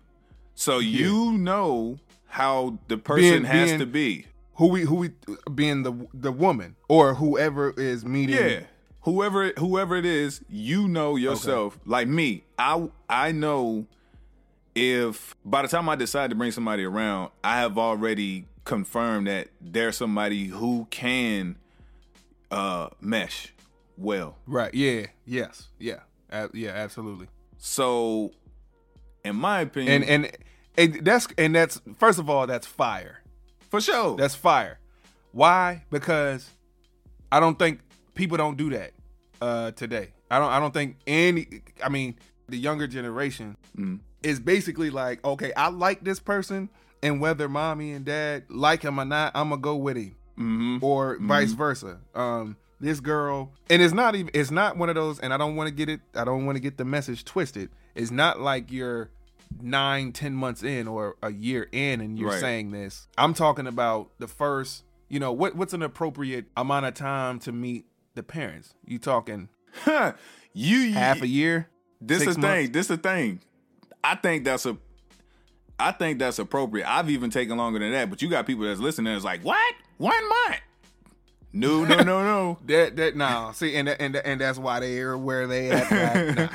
So 0.56 0.80
you 0.80 1.32
know 1.34 1.98
how 2.28 2.78
the 2.88 2.98
person 2.98 3.30
Being- 3.30 3.44
has 3.46 3.70
being- 3.70 3.80
to 3.80 3.86
be. 3.86 4.26
who 4.56 4.68
we 4.68 4.82
who 4.84 4.96
we 4.96 5.10
being 5.56 5.82
the 5.84 5.94
the 6.14 6.32
woman 6.32 6.76
or 6.88 7.16
whoever 7.16 7.72
is 7.78 8.06
meeting. 8.06 8.36
Yeah. 8.36 8.60
Whoever 9.04 9.50
whoever 9.58 9.96
it 9.96 10.06
is, 10.06 10.42
you 10.48 10.88
know 10.88 11.16
yourself. 11.16 11.80
Like 11.86 12.08
me, 12.08 12.44
I 12.60 12.88
I 13.10 13.32
know 13.32 13.88
if 14.76 15.36
by 15.44 15.64
the 15.64 15.68
time 15.68 15.90
I 15.90 15.96
decide 15.96 16.30
to 16.30 16.36
bring 16.36 16.52
somebody 16.52 16.84
around, 16.84 17.32
I 17.44 17.58
have 17.60 17.78
already 17.78 18.46
confirmed 18.64 19.28
that 19.28 19.48
there's 19.60 19.98
somebody 19.98 20.46
who 20.46 20.86
can 20.92 21.56
uh 22.52 22.90
mesh 23.00 23.54
well. 23.98 24.38
Right. 24.46 24.74
Yeah. 24.74 25.08
Yes. 25.26 25.70
Yeah. 25.80 26.00
Uh, 26.32 26.48
yeah. 26.54 26.72
Absolutely. 26.72 27.28
So 27.58 28.32
in 29.24 29.36
my 29.36 29.62
opinion, 29.62 30.04
And 30.04 30.26
and 30.26 30.38
and 30.96 31.06
that's 31.06 31.28
and 31.38 31.56
that's 31.56 31.82
first 31.98 32.20
of 32.20 32.30
all 32.30 32.48
that's 32.48 32.68
fire. 32.68 33.22
for 33.70 33.80
sure. 33.82 34.18
That's 34.18 34.36
fire. 34.36 34.80
Why? 35.32 35.84
Because 35.90 36.50
I 37.32 37.40
don't 37.40 37.58
think 37.58 37.80
people 38.16 38.38
don't 38.38 38.58
do 38.58 38.70
that 38.72 38.92
uh, 39.42 39.72
today. 39.72 40.10
I 40.30 40.40
don't. 40.40 40.50
I 40.52 40.60
don't 40.60 40.74
think 40.74 40.98
any. 41.08 41.62
I 41.84 41.90
mean, 41.90 42.16
the 42.50 42.58
younger 42.58 42.88
generation 42.88 43.56
is 44.24 44.40
basically 44.40 44.90
like, 44.90 45.24
okay, 45.26 45.54
I 45.56 45.70
like 45.70 46.04
this 46.04 46.20
person, 46.20 46.70
and 47.04 47.22
whether 47.22 47.48
mommy 47.48 47.92
and 47.94 48.04
dad 48.06 48.44
like 48.50 48.82
him 48.82 49.00
or 49.00 49.06
not, 49.06 49.32
I'm 49.36 49.50
gonna 49.50 49.62
go 49.62 49.76
with 49.76 49.98
him, 49.98 50.16
Mhm. 50.42 50.84
or 50.84 51.18
vice 51.22 51.52
versa. 51.54 52.00
Um, 52.16 52.58
this 52.80 53.00
girl, 53.00 53.52
and 53.70 53.82
it's 53.82 53.94
not 53.94 54.16
even. 54.16 54.32
It's 54.34 54.52
not 54.52 54.76
one 54.78 54.90
of 54.90 54.96
those. 54.96 55.20
And 55.20 55.34
I 55.34 55.38
don't 55.38 55.56
want 55.56 55.68
to 55.68 55.74
get 55.74 55.88
it. 55.90 56.02
I 56.16 56.24
don't 56.24 56.46
want 56.46 56.56
to 56.56 56.60
get 56.60 56.78
the 56.78 56.86
message 56.86 57.24
twisted. 57.26 57.70
It's 57.96 58.12
not 58.12 58.40
like 58.42 58.72
you're 58.72 59.10
nine, 59.62 60.12
ten 60.14 60.34
months 60.34 60.64
in 60.64 60.88
or 60.88 61.16
a 61.22 61.32
year 61.32 61.68
in, 61.72 62.02
and 62.02 62.18
you're 62.18 62.30
Right. 62.30 62.40
saying 62.40 62.72
this. 62.72 63.08
I'm 63.18 63.34
talking 63.34 63.68
about 63.68 64.10
the 64.20 64.28
first. 64.28 64.84
You 65.10 65.20
know 65.20 65.32
what? 65.32 65.56
What's 65.56 65.74
an 65.74 65.82
appropriate 65.84 66.46
amount 66.58 66.86
of 66.86 66.94
time 66.94 67.38
to 67.40 67.52
meet 67.52 67.86
the 68.16 68.24
parents? 68.24 68.74
You 68.86 68.98
talking 68.98 69.50
you 70.54 70.94
half 70.94 71.22
a 71.22 71.28
year? 71.28 71.70
This 72.00 72.26
is 72.26 72.36
the 72.36 72.42
thing. 72.42 72.72
This 72.72 72.90
is 72.90 72.98
the 72.98 72.98
thing. 72.98 73.42
I 74.04 74.16
think 74.16 74.44
that's 74.46 74.66
a. 74.66 74.78
I 75.80 75.92
think 75.92 76.20
that's 76.20 76.38
appropriate. 76.40 76.88
I've 76.90 77.10
even 77.10 77.30
taken 77.32 77.58
longer 77.58 77.80
than 77.80 77.92
that, 77.92 78.10
but 78.10 78.22
you 78.22 78.30
got 78.30 78.46
people 78.46 78.66
that's 78.66 78.80
listening. 78.80 79.12
That's 79.14 79.26
like, 79.26 79.42
what? 79.44 79.76
One 80.02 80.30
month? 80.30 80.62
No, 81.54 81.84
no, 81.86 81.98
no, 81.98 82.24
no, 82.24 82.58
That 82.66 82.96
that 82.96 83.16
no. 83.16 83.52
See, 83.54 83.76
and 83.76 83.88
and 83.90 84.16
and 84.16 84.42
that's 84.42 84.58
why 84.58 84.80
they're 84.80 85.18
where 85.18 85.46
they 85.48 85.70
at. 85.70 85.92
right 85.92 86.36
now. 86.36 86.50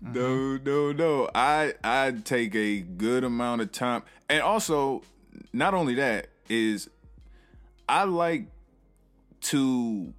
no, 0.12 0.56
no, 0.56 0.92
no. 0.92 1.30
I 1.34 1.74
I 1.84 2.12
take 2.24 2.54
a 2.56 2.80
good 2.80 3.22
amount 3.22 3.60
of 3.60 3.70
time, 3.70 4.02
and 4.28 4.40
also, 4.42 5.02
not 5.52 5.74
only 5.74 5.94
that 5.96 6.28
is, 6.48 6.88
I 7.88 8.04
like 8.04 8.46
to 9.42 10.12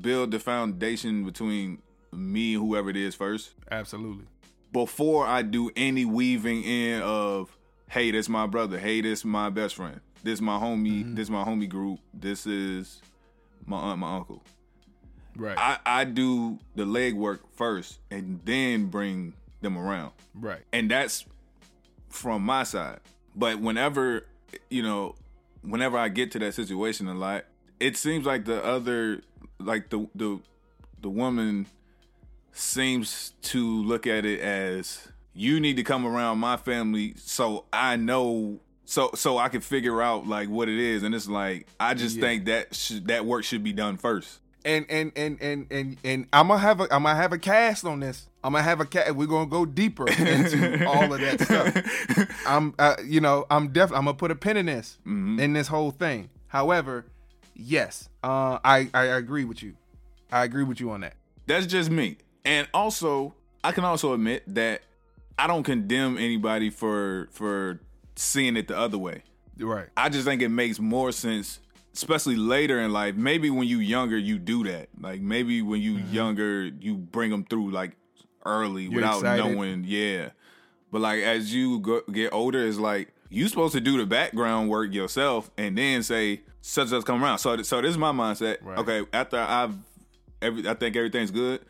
build 0.00 0.32
the 0.32 0.38
foundation 0.40 1.24
between 1.24 1.80
me 2.12 2.54
and 2.54 2.62
whoever 2.62 2.90
it 2.90 2.96
is 2.96 3.14
first. 3.14 3.52
Absolutely. 3.70 4.24
before 4.72 5.26
I 5.26 5.42
do 5.42 5.70
any 5.76 6.04
weaving 6.04 6.62
in 6.64 7.00
of, 7.02 7.56
hey, 7.88 8.10
that's 8.10 8.28
my 8.28 8.46
brother, 8.46 8.78
hey, 8.78 9.00
that's 9.00 9.24
my 9.24 9.50
best 9.50 9.76
friend, 9.76 10.00
this 10.22 10.40
my 10.40 10.58
homie, 10.58 11.00
mm-hmm. 11.02 11.14
this 11.14 11.28
my 11.28 11.44
homie 11.44 11.68
group, 11.68 12.00
this 12.14 12.46
is 12.46 13.00
my 13.66 13.78
aunt, 13.78 13.98
my 13.98 14.16
uncle. 14.16 14.42
Right. 15.36 15.56
I, 15.56 15.78
I 15.86 16.04
do 16.04 16.58
the 16.74 16.84
legwork 16.84 17.40
first 17.54 17.98
and 18.10 18.40
then 18.44 18.86
bring 18.86 19.34
them 19.60 19.78
around. 19.78 20.12
right. 20.34 20.60
And 20.72 20.90
that's 20.90 21.24
from 22.08 22.42
my 22.42 22.64
side. 22.64 23.00
But 23.34 23.60
whenever, 23.60 24.26
you 24.68 24.82
know, 24.82 25.14
whenever 25.62 25.96
I 25.96 26.08
get 26.08 26.30
to 26.32 26.38
that 26.40 26.54
situation 26.54 27.08
a 27.08 27.14
lot, 27.14 27.44
it 27.80 27.96
seems 27.96 28.26
like 28.26 28.44
the 28.44 28.62
other 28.64 29.22
like 29.58 29.90
the 29.90 30.08
the 30.14 30.38
the 31.00 31.08
woman 31.08 31.66
seems 32.52 33.32
to 33.42 33.82
look 33.82 34.06
at 34.06 34.24
it 34.24 34.40
as 34.40 35.08
you 35.34 35.58
need 35.58 35.76
to 35.76 35.82
come 35.82 36.06
around 36.06 36.38
my 36.38 36.56
family 36.56 37.14
so 37.16 37.64
I 37.72 37.96
know 37.96 38.60
so 38.84 39.10
so 39.14 39.38
I 39.38 39.48
can 39.48 39.60
figure 39.60 40.02
out 40.02 40.26
like 40.26 40.48
what 40.48 40.68
it 40.68 40.78
is 40.78 41.02
and 41.02 41.14
it's 41.14 41.28
like 41.28 41.66
I 41.80 41.94
just 41.94 42.16
Yeah. 42.16 42.22
think 42.22 42.44
that 42.46 42.74
should, 42.74 43.06
that 43.08 43.24
work 43.24 43.44
should 43.44 43.62
be 43.64 43.72
done 43.72 43.96
first. 43.96 44.40
and 44.64 44.86
and 44.90 45.12
and 45.16 45.40
and 45.40 45.66
and 45.70 45.96
and 46.04 46.26
I'm 46.32 46.48
gonna 46.48 46.60
have 46.60 46.80
a 46.80 46.84
I'm 46.84 47.02
gonna 47.04 47.14
have 47.16 47.32
a 47.32 47.38
cast 47.38 47.84
on 47.84 48.00
this. 48.00 48.28
I'm 48.44 48.52
gonna 48.52 48.64
have 48.64 48.80
a 48.80 48.84
cast. 48.84 49.12
We're 49.14 49.26
gonna 49.26 49.46
go 49.50 49.64
deeper 49.64 50.08
into 50.08 50.86
all 50.88 51.12
of 51.12 51.20
that 51.20 51.40
stuff. 51.40 52.46
I'm, 52.46 52.74
uh, 52.78 52.96
you 53.04 53.20
know, 53.20 53.46
I'm 53.50 53.68
definitely 53.68 53.98
I'm 53.98 54.04
gonna 54.04 54.16
put 54.16 54.30
a 54.30 54.34
pin 54.36 54.56
in 54.56 54.66
this 54.66 54.98
in 55.06 55.52
this 55.52 55.68
whole 55.68 55.90
thing. 55.92 56.28
However, 56.48 57.06
yes, 57.54 58.08
uh, 58.22 58.58
I 58.64 58.88
I 58.94 59.04
agree 59.04 59.44
with 59.44 59.62
you. 59.62 59.74
I 60.30 60.44
agree 60.44 60.64
with 60.64 60.80
you 60.80 60.90
on 60.90 61.00
that. 61.02 61.14
That's 61.46 61.66
just 61.66 61.90
me. 61.90 62.16
And 62.44 62.66
also, 62.74 63.34
I 63.62 63.72
can 63.72 63.84
also 63.84 64.12
admit 64.12 64.42
that 64.54 64.82
I 65.38 65.46
don't 65.46 65.62
condemn 65.62 66.18
anybody 66.18 66.70
for 66.70 67.28
for 67.32 67.80
seeing 68.22 68.56
it 68.56 68.68
the 68.68 68.76
other 68.76 68.98
way. 68.98 69.22
Right. 69.58 69.88
I 69.96 70.08
just 70.08 70.24
think 70.24 70.42
it 70.42 70.48
makes 70.48 70.78
more 70.78 71.12
sense, 71.12 71.60
especially 71.94 72.36
later 72.36 72.80
in 72.80 72.92
life. 72.92 73.14
Maybe 73.14 73.50
when 73.50 73.68
you 73.68 73.78
younger, 73.78 74.16
you 74.16 74.38
do 74.38 74.64
that. 74.64 74.88
Like 75.00 75.20
maybe 75.20 75.62
when 75.62 75.80
you 75.80 75.96
mm-hmm. 75.96 76.14
younger, 76.14 76.64
you 76.64 76.96
bring 76.96 77.30
them 77.30 77.44
through 77.44 77.70
like 77.70 77.96
early 78.44 78.88
without 78.88 79.20
excited. 79.20 79.44
knowing. 79.44 79.84
Yeah, 79.86 80.30
but 80.90 81.00
like 81.00 81.22
as 81.22 81.54
you 81.54 81.80
go, 81.80 82.02
get 82.10 82.32
older, 82.32 82.66
it's 82.66 82.78
like 82.78 83.12
you 83.28 83.48
supposed 83.48 83.74
to 83.74 83.80
do 83.80 83.98
the 83.98 84.06
background 84.06 84.68
work 84.68 84.92
yourself 84.92 85.50
and 85.56 85.76
then 85.76 86.02
say 86.02 86.42
such 86.60 86.92
as 86.92 87.04
come 87.04 87.22
around. 87.22 87.38
So 87.38 87.62
so 87.62 87.80
this 87.80 87.90
is 87.90 87.98
my 87.98 88.12
mindset. 88.12 88.58
Right. 88.62 88.78
Okay, 88.78 89.04
after 89.12 89.38
I've 89.38 89.74
every 90.40 90.68
I 90.68 90.74
think 90.74 90.96
everything's 90.96 91.30
good. 91.30 91.60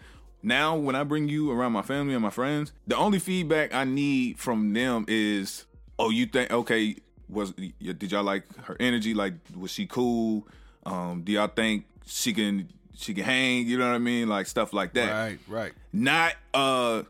Now 0.42 0.76
when 0.76 0.96
I 0.96 1.04
bring 1.04 1.28
you 1.28 1.50
around 1.52 1.72
my 1.72 1.82
family 1.82 2.14
and 2.14 2.22
my 2.22 2.30
friends, 2.30 2.72
the 2.86 2.96
only 2.96 3.18
feedback 3.18 3.72
I 3.74 3.84
need 3.84 4.38
from 4.38 4.72
them 4.72 5.04
is, 5.06 5.66
oh, 6.02 6.10
you 6.10 6.26
think 6.26 6.50
okay, 6.52 6.96
was 7.28 7.52
did 7.52 8.10
y'all 8.12 8.22
like 8.24 8.44
her 8.64 8.76
energy? 8.80 9.14
Like 9.14 9.34
was 9.56 9.70
she 9.70 9.86
cool? 9.86 10.46
Um, 10.84 11.22
do 11.22 11.32
y'all 11.32 11.48
think 11.48 11.84
she 12.06 12.32
can 12.32 12.68
she 12.94 13.14
can 13.14 13.24
hang? 13.24 13.66
You 13.66 13.78
know 13.78 13.88
what 13.88 13.94
I 13.94 13.98
mean? 13.98 14.28
Like 14.28 14.46
stuff 14.46 14.72
like 14.72 14.92
that 14.94 15.10
Right. 15.10 15.38
Right. 15.48 15.72
not 15.92 16.34
uh 16.54 17.02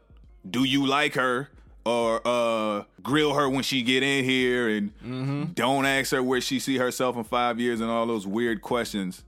do 0.49 0.64
you 0.64 0.86
like 0.86 1.14
her 1.14 1.49
or 1.84 2.20
uh 2.24 2.84
grill 3.03 3.34
her 3.34 3.49
when 3.49 3.62
she 3.62 3.82
get 3.82 4.03
in 4.03 4.24
here 4.24 4.68
and 4.68 5.55
don't 5.55 5.84
ask 5.86 6.12
her 6.12 6.22
where 6.22 6.40
she 6.40 6.59
see 6.61 6.76
herself 6.76 7.16
in 7.16 7.24
five 7.24 7.59
years 7.59 7.80
and 7.80 7.90
all 7.90 8.07
those 8.07 8.26
weird 8.26 8.62
questions 8.62 9.24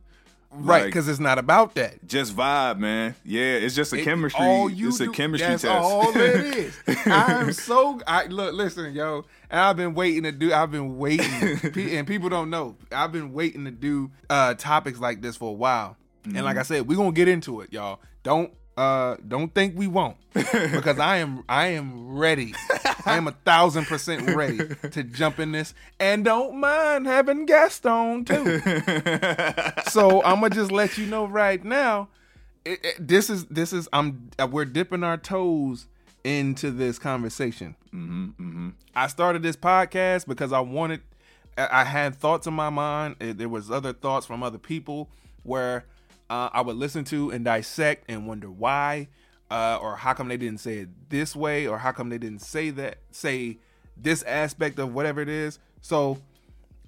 Right. 0.57 0.83
Like, 0.83 0.85
Because 0.87 1.09
it's 1.09 1.19
not 1.21 1.39
about 1.39 1.75
that. 1.75 2.07
just 2.07 2.35
vibe 2.37 2.79
man 2.79 3.15
yeah 3.25 3.55
it's 3.57 3.75
just 3.75 3.93
a 3.93 3.97
It- 3.97 4.05
chemistry 4.05 4.45
all 4.45 4.71
you 4.71 4.89
it's 4.89 5.01
a 5.01 5.07
do- 5.07 5.13
chemistry 5.13 5.49
that's 5.49 5.63
test 5.63 5.75
all 5.75 6.11
it 6.17 6.21
is. 6.57 6.79
I'm 7.07 7.53
so 7.53 8.01
I 8.07 8.27
look, 8.27 8.55
listen, 8.55 8.95
yo. 8.95 9.25
And 9.51 9.61
I've 9.61 9.77
been 9.77 9.95
waiting 9.95 10.23
to 10.25 10.33
do. 10.33 10.53
I've 10.53 10.71
been 10.73 10.97
waiting, 10.99 11.27
and 11.97 12.07
people 12.07 12.29
don't 12.29 12.51
know. 12.51 12.77
I've 12.91 13.13
been 13.13 13.33
waiting 13.33 13.65
to 13.67 13.71
do 13.71 14.11
uh 14.31 14.55
topics 14.55 14.99
like 15.01 15.21
this 15.23 15.37
for 15.37 15.51
a 15.51 15.53
while. 15.53 15.97
And 16.25 16.35
Mm-hmm. 16.35 16.45
like 16.45 16.57
I 16.57 16.63
said, 16.63 16.89
we're 16.89 16.97
gonna 16.97 17.13
get 17.13 17.29
into 17.29 17.61
it, 17.61 17.73
y'all. 17.73 18.01
Don't 18.23 18.53
uh 18.77 19.17
don't 19.27 19.55
think 19.55 19.77
we 19.79 19.87
won't, 19.87 20.17
because 20.35 20.99
I 20.99 21.19
am 21.19 21.45
I 21.49 21.67
am 21.69 22.17
ready. 22.17 22.55
I 23.07 23.17
am 23.17 23.29
a 23.29 23.33
thousand 23.33 23.85
percent 23.87 24.35
ready 24.35 24.59
to 24.91 25.03
jump 25.05 25.39
in 25.39 25.53
this, 25.53 25.75
and 26.01 26.25
don't 26.25 26.59
mind 26.59 27.07
having 27.07 27.47
guests 27.47 27.87
on 27.87 28.25
too. 28.25 28.61
so 29.91 30.23
I'm 30.25 30.41
gonna 30.41 30.51
just 30.55 30.73
let 30.73 30.99
you 30.99 31.07
know 31.07 31.27
right 31.27 31.63
now. 31.65 32.09
It, 32.65 32.85
it- 32.85 33.09
this 33.09 33.31
is 33.31 33.45
this 33.47 33.73
is 33.73 33.89
I'm 33.93 34.31
uh, 34.39 34.49
we're 34.51 34.65
dipping 34.65 35.05
our 35.05 35.17
toes 35.19 35.87
into 36.25 36.71
this 36.71 36.99
conversation. 36.99 37.77
Mm-hmm, 37.95 38.71
I 38.97 39.07
started 39.09 39.43
this 39.43 39.57
podcast 39.57 40.27
because 40.27 40.53
I 40.53 40.61
wanted. 40.61 41.01
I 41.57 41.85
had 41.85 42.17
thoughts 42.17 42.49
in 42.49 42.55
my 42.55 42.71
mind. 42.71 43.17
There 43.21 43.49
was 43.49 43.71
other 43.71 43.93
thoughts 43.93 44.27
from 44.27 44.43
other 44.43 44.59
people 44.59 45.09
where 45.45 45.85
uh, 46.31 46.51
I 46.53 46.61
would 46.63 46.77
listen 46.77 47.05
to 47.07 47.31
and 47.31 47.45
dissect 47.45 48.05
and 48.09 48.27
wonder 48.27 48.51
why, 48.51 49.09
uh, 49.51 49.79
or 49.81 49.97
how 49.97 50.15
come 50.15 50.29
they 50.29 50.37
didn't 50.37 50.61
say 50.61 50.79
it 50.79 50.89
this 51.11 51.35
way, 51.37 51.67
or 51.67 51.79
how 51.79 51.93
come 51.93 52.09
they 52.09 52.19
didn't 52.19 52.41
say 52.43 52.71
that 52.71 52.99
say 53.11 53.59
this 53.97 54.23
aspect 54.25 54.79
of 54.79 54.95
whatever 54.95 55.21
it 55.21 55.29
is. 55.29 55.59
So 55.81 56.19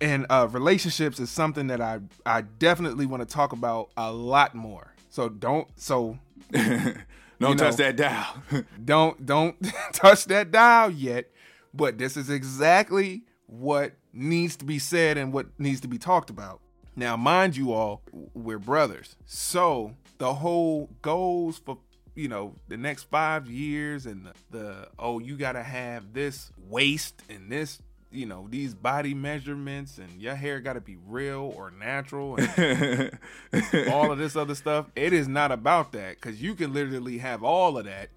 and 0.00 0.26
uh, 0.30 0.48
relationships 0.50 1.18
is 1.20 1.30
something 1.30 1.68
that 1.68 1.80
I 1.80 2.00
I 2.24 2.42
definitely 2.42 3.06
want 3.06 3.26
to 3.26 3.32
talk 3.32 3.52
about 3.52 3.90
a 3.96 4.12
lot 4.12 4.54
more. 4.54 4.94
So 5.10 5.28
don't 5.28 5.68
so 5.76 6.18
don't 6.52 6.96
You 7.40 7.54
touch 7.54 7.58
know. 7.58 7.76
that 7.76 7.96
dial 7.96 8.42
don't 8.84 9.24
don't 9.24 9.56
touch 9.92 10.24
that 10.26 10.50
dial 10.50 10.90
yet. 10.90 11.30
But 11.74 11.98
this 11.98 12.16
is 12.16 12.30
exactly 12.30 13.24
what 13.46 13.92
needs 14.12 14.56
to 14.56 14.64
be 14.64 14.78
said 14.78 15.18
and 15.18 15.32
what 15.32 15.46
needs 15.58 15.80
to 15.82 15.88
be 15.88 15.98
talked 15.98 16.30
about. 16.30 16.60
Now, 16.96 17.16
mind 17.16 17.56
you 17.56 17.72
all, 17.72 18.02
we're 18.34 18.58
brothers. 18.58 19.16
So 19.26 19.94
the 20.18 20.34
whole 20.34 20.88
goals 21.02 21.58
for 21.58 21.78
you 22.14 22.28
know 22.28 22.54
the 22.68 22.78
next 22.78 23.04
five 23.10 23.50
years 23.50 24.06
and 24.06 24.24
the, 24.26 24.32
the 24.58 24.88
oh 24.98 25.18
you 25.18 25.36
gotta 25.36 25.62
have 25.62 26.14
this 26.14 26.50
waist 26.70 27.22
and 27.28 27.52
this 27.52 27.78
you 28.10 28.24
know 28.24 28.46
these 28.48 28.72
body 28.72 29.12
measurements 29.12 29.98
and 29.98 30.10
your 30.22 30.34
hair 30.34 30.58
gotta 30.60 30.80
be 30.80 30.96
real 31.06 31.52
or 31.54 31.70
natural 31.70 32.36
and 32.38 33.10
all 33.92 34.10
of 34.10 34.16
this 34.16 34.34
other 34.34 34.54
stuff. 34.54 34.86
It 34.96 35.12
is 35.12 35.28
not 35.28 35.52
about 35.52 35.92
that 35.92 36.14
because 36.14 36.40
you 36.40 36.54
can 36.54 36.72
literally 36.72 37.18
have 37.18 37.42
all 37.44 37.76
of 37.76 37.84
that, 37.84 38.08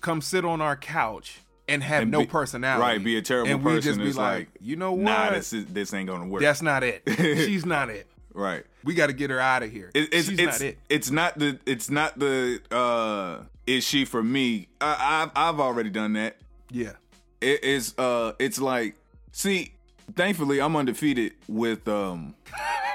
come 0.00 0.20
sit 0.20 0.44
on 0.44 0.60
our 0.60 0.76
couch 0.76 1.40
and 1.66 1.82
have 1.82 2.02
And 2.02 2.10
no 2.12 2.20
be- 2.20 2.26
personality. 2.26 2.80
right, 2.82 3.02
be 3.04 3.16
a 3.16 3.22
terrible 3.22 3.46
person. 3.48 3.66
and 3.66 3.74
we 3.74 3.80
just 3.80 3.98
be 3.98 4.12
like, 4.12 4.16
like, 4.16 4.48
you 4.60 4.76
know 4.76 4.92
what? 4.92 5.02
nah 5.02 5.30
this 5.30 5.52
is 5.52 5.64
this 5.66 5.92
ain't 5.92 6.08
gonna 6.08 6.26
work 6.28 6.42
That's 6.42 6.62
not 6.62 6.84
it. 6.84 7.02
She's 7.16 7.66
not 7.66 7.90
it. 7.90 8.06
Right 8.34 8.64
We 8.84 8.94
got 8.94 9.08
to 9.08 9.12
get 9.12 9.30
her 9.30 9.38
out 9.40 9.62
of 9.62 9.70
here. 9.70 9.90
It, 9.94 10.08
it's 10.12 10.28
She's 10.28 10.38
it's 10.38 10.60
not 10.60 10.66
it. 10.68 10.78
it's 10.88 11.10
not 11.10 11.38
the 11.38 11.58
it's 11.66 11.90
not 11.90 12.18
the 12.18 12.60
uh 12.70 13.44
is 13.66 13.84
she 13.84 14.04
for 14.04 14.22
me? 14.22 14.68
I, 14.80 15.22
I've 15.22 15.54
I've 15.54 15.60
already 15.60 15.90
done 15.90 16.14
that. 16.14 16.36
Yeah. 16.70 16.92
It 17.40 17.62
is 17.64 17.94
uh 17.98 18.32
it's 18.38 18.58
like 18.60 18.96
see, 19.32 19.72
thankfully 20.16 20.60
I'm 20.60 20.74
undefeated 20.76 21.32
with 21.48 21.86
um 21.88 22.34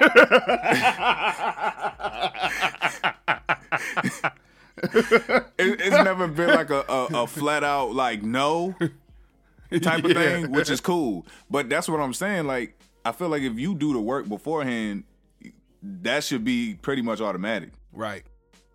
it, 4.82 5.44
it's 5.58 6.04
never 6.04 6.28
been 6.28 6.48
like 6.50 6.70
a, 6.70 6.84
a, 6.88 7.04
a 7.22 7.26
flat 7.26 7.64
out 7.64 7.94
like 7.94 8.22
no 8.22 8.74
type 9.82 10.04
of 10.04 10.10
Yeah. 10.12 10.14
thing, 10.14 10.52
which 10.52 10.70
is 10.70 10.80
cool. 10.80 11.26
But 11.50 11.68
that's 11.68 11.88
what 11.88 12.00
I'm 12.00 12.14
saying. 12.14 12.46
Like, 12.46 12.78
I 13.04 13.12
feel 13.12 13.28
like 13.28 13.42
if 13.42 13.58
you 13.58 13.74
do 13.74 13.92
the 13.92 14.00
work 14.00 14.28
beforehand, 14.28 15.04
that 15.82 16.24
should 16.24 16.44
be 16.44 16.74
pretty 16.80 17.02
much 17.02 17.20
automatic. 17.20 17.70
Right. 17.92 18.24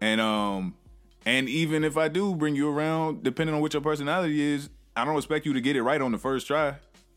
And 0.02 0.20
um, 0.20 0.76
and 1.26 1.48
even 1.48 1.84
if 1.84 1.98
I 1.98 2.08
do 2.08 2.36
bring 2.36 2.56
you 2.56 2.70
around, 2.70 3.24
depending 3.24 3.56
on 3.56 3.62
what 3.62 3.74
your 3.74 3.82
personality 3.82 4.42
is, 4.42 4.70
I 4.96 5.06
don't 5.06 5.16
expect 5.16 5.46
you 5.46 5.54
to 5.54 5.62
get 5.62 5.76
it 5.76 5.84
right 5.84 6.02
on 6.02 6.12
the 6.12 6.18
first 6.18 6.48
try 6.48 6.76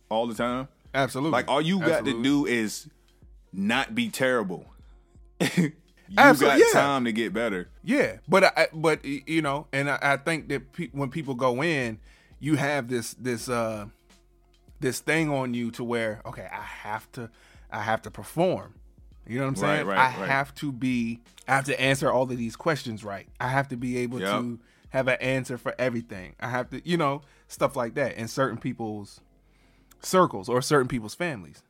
all 0.09 0.27
the 0.27 0.35
time. 0.35 0.69
Absolutely. 0.95 1.33
Like 1.33 1.49
all 1.49 1.61
you 1.61 1.81
got 1.81 2.05
to 2.05 2.23
do 2.23 2.47
is 2.47 2.89
not 3.53 3.95
be 3.95 4.09
terrible. 4.09 4.67
you 5.41 5.73
Absolutely, 6.17 6.61
got 6.61 6.69
yeah. 6.75 6.81
time 6.81 7.05
to 7.05 7.13
get 7.13 7.33
better. 7.33 7.69
Yeah, 7.83 8.19
but 8.29 8.45
I, 8.45 8.69
but 8.73 9.05
you 9.05 9.43
know, 9.43 9.67
and 9.73 9.91
I, 9.91 9.99
I 10.01 10.17
think 10.17 10.49
that 10.49 10.73
pe- 10.73 10.89
when 10.93 11.11
people 11.11 11.35
go 11.35 11.63
in, 11.63 11.99
you 12.39 12.57
have 12.57 12.89
this 12.89 13.15
this 13.15 13.49
uh 13.49 13.87
this 14.81 15.01
thing 15.01 15.31
on 15.31 15.53
you 15.55 15.71
to 15.73 15.85
where 15.85 16.23
okay, 16.25 16.49
I 16.51 16.63
have 16.63 17.11
to 17.13 17.31
I 17.71 17.83
have 17.83 18.03
to 18.03 18.11
perform. 18.11 18.75
You 19.27 19.39
know 19.39 19.45
what 19.45 19.49
I'm 19.51 19.57
saying? 19.57 19.87
Right, 19.87 19.97
right, 19.97 20.17
I 20.17 20.21
right. 20.21 20.29
have 20.31 20.55
to 20.57 20.73
be 20.73 21.21
I 21.49 21.55
have 21.57 21.65
to 21.67 21.81
answer 21.81 22.11
all 22.11 22.23
of 22.25 22.37
these 22.37 22.57
questions 22.57 23.05
right. 23.05 23.29
I 23.41 23.49
have 23.49 23.69
to 23.69 23.77
be 23.77 23.99
able 23.99 24.21
Yep. 24.21 24.29
to 24.31 24.59
have 24.91 25.09
an 25.09 25.19
answer 25.21 25.59
for 25.59 25.75
everything. 25.79 26.35
I 26.41 26.49
have 26.49 26.71
to, 26.71 26.81
you 26.89 26.97
know, 26.97 27.23
stuff 27.49 27.77
like 27.77 27.95
that 27.95 28.17
in 28.17 28.29
certain 28.29 28.59
people's 28.59 29.21
circles 30.03 30.49
or 30.49 30.63
certain 30.63 30.89
people's 30.89 31.15
families. 31.15 31.63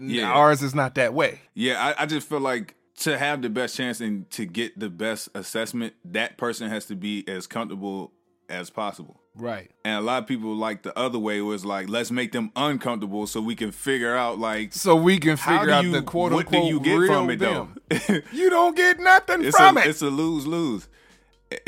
Yeah. 0.00 0.30
Ours 0.32 0.62
is 0.62 0.74
not 0.74 0.94
that 0.94 1.14
way. 1.14 1.40
Yeah, 1.54 1.94
I, 1.98 2.02
I 2.02 2.06
just 2.06 2.28
feel 2.28 2.40
like 2.40 2.74
to 3.00 3.18
have 3.18 3.42
the 3.42 3.50
best 3.50 3.76
chance 3.76 4.00
and 4.00 4.28
to 4.30 4.46
get 4.46 4.78
the 4.78 4.88
best 4.88 5.28
assessment, 5.34 5.94
that 6.04 6.36
person 6.38 6.68
has 6.70 6.86
to 6.86 6.96
be 6.96 7.24
as 7.28 7.46
comfortable 7.46 8.12
as 8.48 8.70
possible. 8.70 9.20
Right. 9.36 9.70
And 9.84 9.96
a 9.96 10.00
lot 10.00 10.22
of 10.22 10.28
people 10.28 10.54
like 10.54 10.82
the 10.82 10.96
other 10.98 11.18
way 11.18 11.40
was 11.40 11.64
like, 11.64 11.88
let's 11.88 12.10
make 12.10 12.32
them 12.32 12.52
uncomfortable 12.54 13.26
so 13.26 13.40
we 13.40 13.56
can 13.56 13.72
figure 13.72 14.14
out 14.14 14.38
like 14.38 14.72
So 14.72 14.94
we 14.94 15.18
can 15.18 15.36
figure 15.36 15.70
out 15.70 15.84
you 15.84 15.90
the 15.92 16.02
quote 16.02 16.32
what 16.32 16.46
unquote 16.46 16.62
do 16.62 16.68
you 16.68 16.80
get 16.80 17.06
from 17.06 17.30
it 17.30 17.38
though? 17.40 17.68
them. 17.90 18.22
You 18.32 18.50
don't 18.50 18.76
get 18.76 19.00
nothing 19.00 19.44
it's 19.44 19.56
from 19.56 19.76
a 19.76 19.80
it. 19.80 19.86
it's 19.86 20.02
a 20.02 20.10
lose 20.10 20.46
lose. 20.46 20.88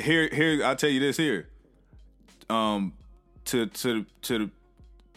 Here 0.01 0.29
here 0.33 0.65
I'll 0.65 0.77
tell 0.77 0.91
you 0.91 1.01
this 1.01 1.17
here. 1.17 1.49
Um 2.49 2.93
to 3.47 3.67
to 3.67 4.07
to 4.23 4.51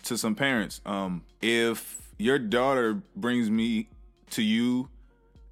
to 0.03 0.18
some 0.18 0.34
parents, 0.36 0.82
um 0.86 1.24
if 1.41 2.01
your 2.18 2.39
daughter 2.39 3.01
brings 3.16 3.49
me 3.49 3.89
to 4.32 4.41
you 4.41 4.89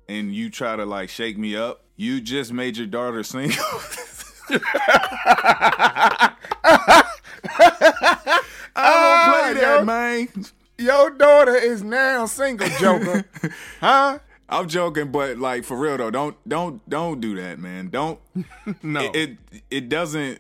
and 0.10 0.34
you 0.34 0.50
try 0.50 0.76
to 0.76 0.86
like 0.86 1.10
shake 1.10 1.38
me 1.38 1.56
up, 1.56 1.84
you 1.96 2.22
just 2.22 2.52
made 2.52 2.76
your 2.78 2.88
daughter 2.88 3.22
single. 3.24 3.64
I 4.54 6.34
don't 8.76 8.86
ah, 8.86 9.50
play 9.52 9.62
that, 9.62 9.86
man. 9.86 10.28
Your 10.78 11.10
daughter 11.10 11.56
is 11.56 11.84
now 11.84 12.26
single, 12.26 12.68
Joker. 12.80 13.26
huh? 13.82 14.20
I'm 14.50 14.68
joking, 14.68 15.12
but 15.12 15.38
like 15.38 15.66
for 15.66 15.78
real 15.78 15.98
though, 15.98 16.12
don't 16.12 16.38
don't 16.48 16.88
don't 16.90 17.20
do 17.20 17.36
that, 17.36 17.60
man. 17.60 17.90
Don't. 17.90 18.20
no, 18.84 19.02
it, 19.02 19.38
it, 19.52 19.64
it 19.70 19.90
doesn't. 19.90 20.40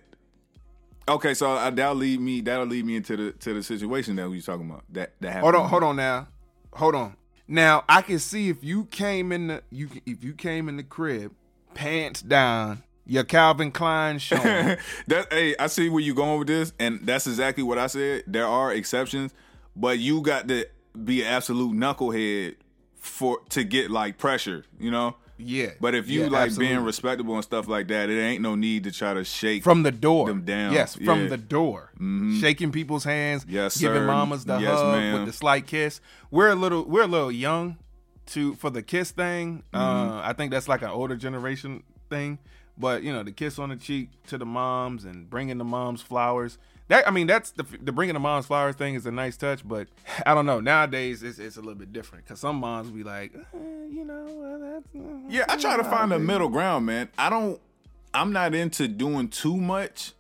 Okay, 1.10 1.34
so 1.34 1.52
I, 1.52 1.70
that'll 1.70 1.96
lead 1.96 2.20
me 2.20 2.42
that'll 2.42 2.66
lead 2.68 2.86
me 2.86 2.96
into 2.96 3.18
the 3.18 3.32
to 3.34 3.54
the 3.54 3.64
situation 3.64 4.16
that 4.18 4.30
we 4.30 4.38
were 4.38 4.42
talking 4.42 4.70
about 4.70 4.84
that 4.92 5.14
that 5.20 5.28
happened. 5.28 5.56
Hold 5.56 5.56
on, 5.56 5.70
hold 5.70 5.84
on 5.84 5.96
now, 5.98 6.28
hold 6.74 6.96
on. 6.96 7.18
Now 7.48 7.84
I 7.90 8.02
can 8.02 8.20
see 8.20 8.50
if 8.50 8.64
you 8.64 8.86
came 8.86 9.32
in 9.32 9.48
the 9.48 9.64
you 9.72 9.90
if 10.06 10.24
you 10.24 10.34
came 10.34 10.70
in 10.70 10.78
the 10.78 10.84
crib, 10.84 11.34
pants 11.74 12.22
down, 12.22 12.84
your 13.08 13.24
Calvin 13.24 13.72
Klein 13.72 14.20
showing. 14.20 14.42
that 15.08 15.28
hey, 15.32 15.56
I 15.58 15.68
see 15.68 15.90
where 15.90 16.02
you're 16.04 16.16
going 16.16 16.40
with 16.40 16.48
this, 16.48 16.74
and 16.80 17.00
that's 17.04 17.26
exactly 17.28 17.64
what 17.64 17.78
I 17.78 17.88
said. 17.88 18.24
There 18.28 18.46
are 18.46 18.72
exceptions, 18.74 19.34
but 19.76 19.98
you 20.00 20.22
got 20.22 20.48
to 20.50 20.66
be 21.04 21.22
an 21.22 21.28
absolute 21.28 21.74
knucklehead 21.76 22.56
for 22.96 23.40
to 23.50 23.64
get 23.64 23.90
like 23.92 24.18
pressure, 24.18 24.66
you 24.80 24.92
know. 24.92 25.16
yeah. 25.38 25.70
But 25.80 25.94
if 25.96 26.10
you 26.10 26.24
Yeah, 26.24 26.28
like 26.30 26.42
absolutely. 26.48 26.74
being 26.76 26.84
respectable 26.86 27.36
and 27.36 27.44
stuff 27.44 27.68
like 27.68 27.88
that, 27.90 28.10
it 28.10 28.20
ain't 28.20 28.42
no 28.42 28.56
need 28.56 28.84
to 28.86 28.92
try 28.92 29.14
to 29.14 29.24
shake 29.24 29.64
from 29.64 29.84
the 29.84 29.92
door, 29.92 30.28
them 30.28 30.42
down. 30.44 30.74
Yes, 30.74 30.96
from 30.96 31.24
Yeah. 31.24 31.28
the 31.30 31.38
door, 31.38 31.92
shaking 32.42 32.72
people's 32.72 33.04
hands, 33.06 33.46
Yes, 33.48 33.78
giving 33.78 34.02
sir. 34.02 34.08
mamas 34.08 34.46
the 34.46 34.58
Yes, 34.58 34.78
hug 34.80 34.96
ma'am. 34.96 35.14
with 35.14 35.26
the 35.28 35.34
slight 35.34 35.68
kiss. 35.68 36.02
We're 36.32 36.50
a 36.50 36.56
little, 36.56 36.84
we're 36.84 37.04
a 37.04 37.08
little 37.08 37.32
young 37.32 37.78
to 38.28 38.56
for 38.56 38.70
the 38.72 38.82
kiss 38.82 39.12
thing. 39.12 39.64
Mm-hmm. 39.72 39.78
Uh, 40.10 40.22
I 40.24 40.34
think 40.34 40.52
that's 40.52 40.68
like 40.68 40.82
an 40.82 40.90
older 40.90 41.16
generation 41.16 41.84
thing. 42.10 42.40
But 42.78 43.04
you 43.04 43.12
know, 43.12 43.24
the 43.24 43.32
kiss 43.32 43.60
on 43.60 43.70
the 43.70 43.76
cheek 43.76 44.10
to 44.28 44.38
the 44.38 44.46
moms 44.46 45.06
and 45.06 45.30
bringing 45.30 45.58
the 45.58 45.64
moms 45.64 46.02
flowers. 46.02 46.58
That 46.90 47.08
I 47.08 47.12
mean, 47.12 47.28
that's 47.28 47.52
the 47.52 47.64
the 47.82 47.92
bringing 47.92 48.14
the 48.14 48.20
moms 48.20 48.46
flowers 48.46 48.76
thing 48.76 48.96
is 48.96 49.06
a 49.06 49.12
nice 49.12 49.36
touch. 49.38 49.68
But 49.68 49.88
I 50.26 50.34
don't 50.34 50.46
know. 50.46 50.60
Nowadays, 50.60 51.24
it's, 51.24 51.40
it's 51.40 51.58
a 51.58 51.62
little 51.62 51.76
bit 51.76 51.92
different 51.92 52.26
because 52.26 52.40
some 52.40 52.58
moms 52.58 52.92
be 52.92 53.04
like, 53.04 53.34
eh, 53.36 53.58
you 53.90 54.06
know, 54.06 54.82
uh, 54.96 55.00
Yeah, 55.30 55.46
I 55.50 55.58
try 55.58 55.76
to 55.78 55.84
find 55.84 56.14
a 56.14 56.20
middle 56.20 56.50
ground, 56.50 56.86
man. 56.86 57.10
I 57.18 57.30
don't. 57.30 57.60
I'm 58.14 58.32
not 58.32 58.56
into 58.56 58.88
doing 58.88 59.28
too 59.28 59.58
much 59.58 60.14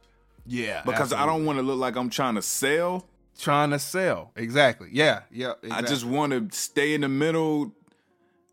yeah, 0.48 0.82
because 0.86 1.14
I 1.14 1.26
don't 1.26 1.46
want 1.46 1.60
to 1.60 1.64
look 1.64 1.78
like 1.78 1.96
I'm 1.96 2.10
trying 2.10 2.36
to 2.36 2.42
sell. 2.42 3.06
trying 3.40 3.72
to 3.72 3.80
sell 3.80 4.32
exactly. 4.36 4.90
Yeah, 4.92 5.22
yeah. 5.30 5.54
I 5.70 5.82
just 5.82 6.06
want 6.06 6.32
to 6.32 6.58
stay 6.58 6.94
in 6.94 7.02
the 7.02 7.10
middle, 7.10 7.74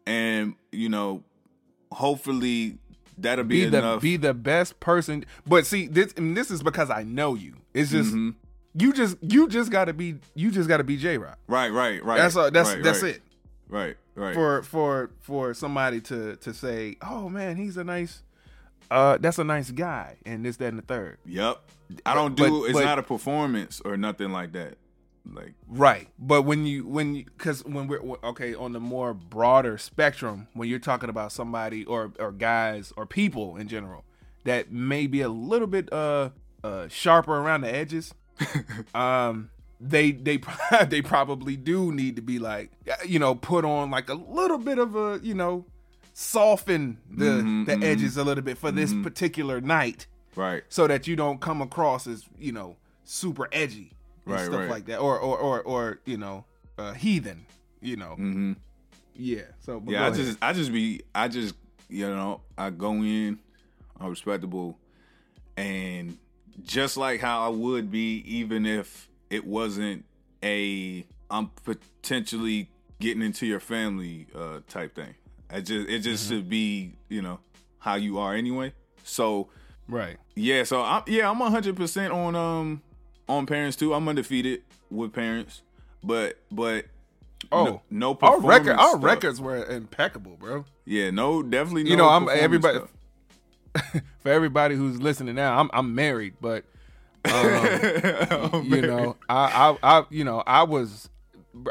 and 0.06 0.54
you 0.72 0.88
know, 0.88 1.22
hopefully 1.92 2.78
that'll 3.18 3.44
be, 3.44 3.64
be 3.64 3.70
the 3.70 3.78
enough. 3.78 4.02
be 4.02 4.16
the 4.16 4.34
best 4.34 4.80
person. 4.80 5.24
But 5.46 5.66
see, 5.66 5.86
this 5.86 6.12
and 6.16 6.36
this 6.36 6.50
is 6.50 6.62
because 6.62 6.90
I 6.90 7.02
know 7.02 7.34
you. 7.34 7.54
It's 7.72 7.90
just 7.90 8.10
Mm-hmm. 8.14 8.30
you 8.78 8.92
just 8.92 9.16
you 9.20 9.48
just 9.48 9.70
got 9.70 9.86
to 9.86 9.92
be 9.92 10.16
you 10.34 10.50
just 10.50 10.68
got 10.68 10.78
to 10.78 10.84
be 10.84 10.96
J 10.96 11.18
Rock. 11.18 11.38
right, 11.46 11.70
right, 11.70 12.02
right. 12.04 12.18
That's 12.18 12.36
all, 12.36 12.50
that's 12.50 12.70
right, 12.74 12.82
that's 12.82 13.02
right, 13.02 13.14
it 13.16 13.22
Right, 13.68 13.96
right. 14.14 14.34
for 14.34 14.62
for 14.62 15.10
for 15.20 15.54
somebody 15.54 16.00
to 16.02 16.36
to 16.36 16.54
say, 16.54 16.96
oh 17.02 17.28
man, 17.28 17.56
he's 17.56 17.76
a 17.76 17.84
nice. 17.84 18.22
Uh, 18.90 19.16
that's 19.18 19.38
a 19.38 19.44
nice 19.44 19.70
guy, 19.70 20.16
and 20.26 20.44
this, 20.44 20.58
that, 20.58 20.66
and 20.68 20.78
the 20.78 20.82
third. 20.82 21.16
yep. 21.24 21.58
I 22.04 22.14
don't 22.14 22.36
do. 22.36 22.60
But- 22.60 22.64
it's 22.66 22.72
but- 22.78 22.84
not 22.84 22.98
a 22.98 23.02
performance 23.02 23.80
or 23.84 23.96
nothing 23.96 24.30
like 24.30 24.52
that. 24.52 24.76
Like 25.32 25.54
Right, 25.66 26.08
but 26.18 26.42
when 26.42 26.66
you 26.66 26.86
when 26.86 27.14
you 27.14 27.24
because 27.24 27.64
when 27.64 27.88
we're 27.88 28.00
okay 28.22 28.54
on 28.54 28.72
the 28.72 28.80
more 28.80 29.14
broader 29.14 29.78
spectrum, 29.78 30.48
when 30.52 30.68
you're 30.68 30.78
talking 30.78 31.08
about 31.08 31.32
somebody 31.32 31.84
or 31.84 32.12
or 32.18 32.30
guys 32.30 32.92
or 32.96 33.06
people 33.06 33.56
in 33.56 33.68
general 33.68 34.04
that 34.44 34.70
may 34.70 35.06
be 35.06 35.22
a 35.22 35.28
little 35.30 35.66
bit 35.66 35.90
uh 35.92 36.28
uh 36.62 36.88
sharper 36.88 37.36
around 37.38 37.62
the 37.62 37.74
edges, 37.74 38.12
um, 38.94 39.50
they 39.80 40.12
they 40.12 40.38
they 40.88 41.00
probably 41.00 41.56
do 41.56 41.90
need 41.90 42.16
to 42.16 42.22
be 42.22 42.38
like 42.38 42.70
you 43.06 43.18
know 43.18 43.34
put 43.34 43.64
on 43.64 43.90
like 43.90 44.08
a 44.10 44.14
little 44.14 44.58
bit 44.58 44.78
of 44.78 44.94
a 44.94 45.20
you 45.22 45.34
know 45.34 45.64
soften 46.12 46.98
the 47.10 47.24
Mhm, 47.24 47.66
the 47.66 47.72
mhm. 47.76 47.84
edges 47.84 48.16
a 48.16 48.24
little 48.24 48.44
bit 48.44 48.56
for 48.58 48.70
this 48.70 48.92
particular 49.02 49.60
night 49.60 50.06
right, 50.36 50.62
so 50.68 50.86
that 50.86 51.06
you 51.06 51.16
don't 51.16 51.40
come 51.40 51.60
across 51.60 52.06
as 52.06 52.24
you 52.38 52.52
know 52.52 52.76
super 53.04 53.48
edgy 53.52 53.90
and 54.26 54.34
Right, 54.34 54.44
stuff 54.46 54.60
right. 54.60 54.68
like 54.68 54.86
that, 54.86 54.98
or 54.98 55.18
or 55.18 55.38
or 55.38 55.62
or 55.62 55.98
you 56.04 56.16
know 56.16 56.44
uh, 56.78 56.92
heathen, 56.92 57.46
you 57.80 57.96
know. 57.96 58.14
hmm 58.16 58.52
Yeah. 59.14 59.42
So 59.60 59.80
but 59.80 59.92
Yeah, 59.92 60.04
I 60.06 60.10
ahead. 60.10 60.24
just, 60.26 60.38
I 60.42 60.52
just 60.52 60.72
be, 60.72 61.02
I 61.14 61.28
just, 61.28 61.54
you 61.88 62.08
know, 62.08 62.40
I 62.56 62.70
go 62.70 62.92
in, 62.94 63.38
I'm 64.00 64.08
respectable, 64.10 64.78
and 65.56 66.16
just 66.64 66.96
like 66.96 67.20
how 67.20 67.44
I 67.46 67.48
would 67.48 67.90
be, 67.90 68.22
even 68.26 68.66
if 68.66 69.08
it 69.30 69.44
wasn't 69.46 70.04
a, 70.42 71.04
I'm 71.30 71.50
potentially 71.64 72.68
getting 73.00 73.22
into 73.22 73.46
your 73.46 73.60
family 73.60 74.26
uh, 74.34 74.60
type 74.68 74.94
thing. 74.94 75.14
I 75.50 75.60
just, 75.60 75.88
it 75.88 76.00
just 76.00 76.24
Mm-hmm. 76.24 76.34
should 76.34 76.48
be, 76.48 76.92
you 77.08 77.22
know, 77.22 77.38
how 77.78 77.94
you 77.96 78.18
are 78.18 78.34
anyway. 78.34 78.72
So 79.04 79.48
right. 79.88 80.16
yeah, 80.34 80.64
so 80.64 80.82
I'm, 80.82 81.02
yeah, 81.06 81.30
I'm 81.30 81.38
100 81.38 81.76
percent 81.76 82.12
on 82.12 82.34
um 82.34 82.82
on 83.28 83.46
parents 83.46 83.76
too. 83.76 83.94
I'm 83.94 84.08
undefeated 84.08 84.62
with 84.90 85.12
parents, 85.12 85.62
but 86.02 86.38
but. 86.50 86.86
Oh, 87.52 87.64
no, 87.64 87.82
no 87.90 88.18
our 88.22 88.40
record, 88.40 88.70
our 88.72 88.90
stuff. 88.92 89.04
records 89.04 89.38
were 89.38 89.66
impeccable, 89.66 90.36
bro. 90.40 90.64
Yeah, 90.86 91.10
no, 91.10 91.42
definitely. 91.42 91.84
No 91.84 91.90
You 91.90 91.96
know, 91.96 92.08
I'm- 92.08 92.28
everybody- 92.32 92.80
For 94.20 94.30
everybody 94.30 94.76
who's 94.76 95.00
listening 95.02 95.34
now, 95.34 95.58
I'm 95.60 95.68
I'm 95.74 95.94
married, 95.94 96.34
but 96.40 96.64
um, 97.26 98.64
you 98.64 98.82
know, 98.82 99.16
I, 99.28 99.76
I 99.82 99.98
I 99.98 100.04
you 100.10 100.24
know 100.24 100.42
I 100.46 100.62
was 100.62 101.08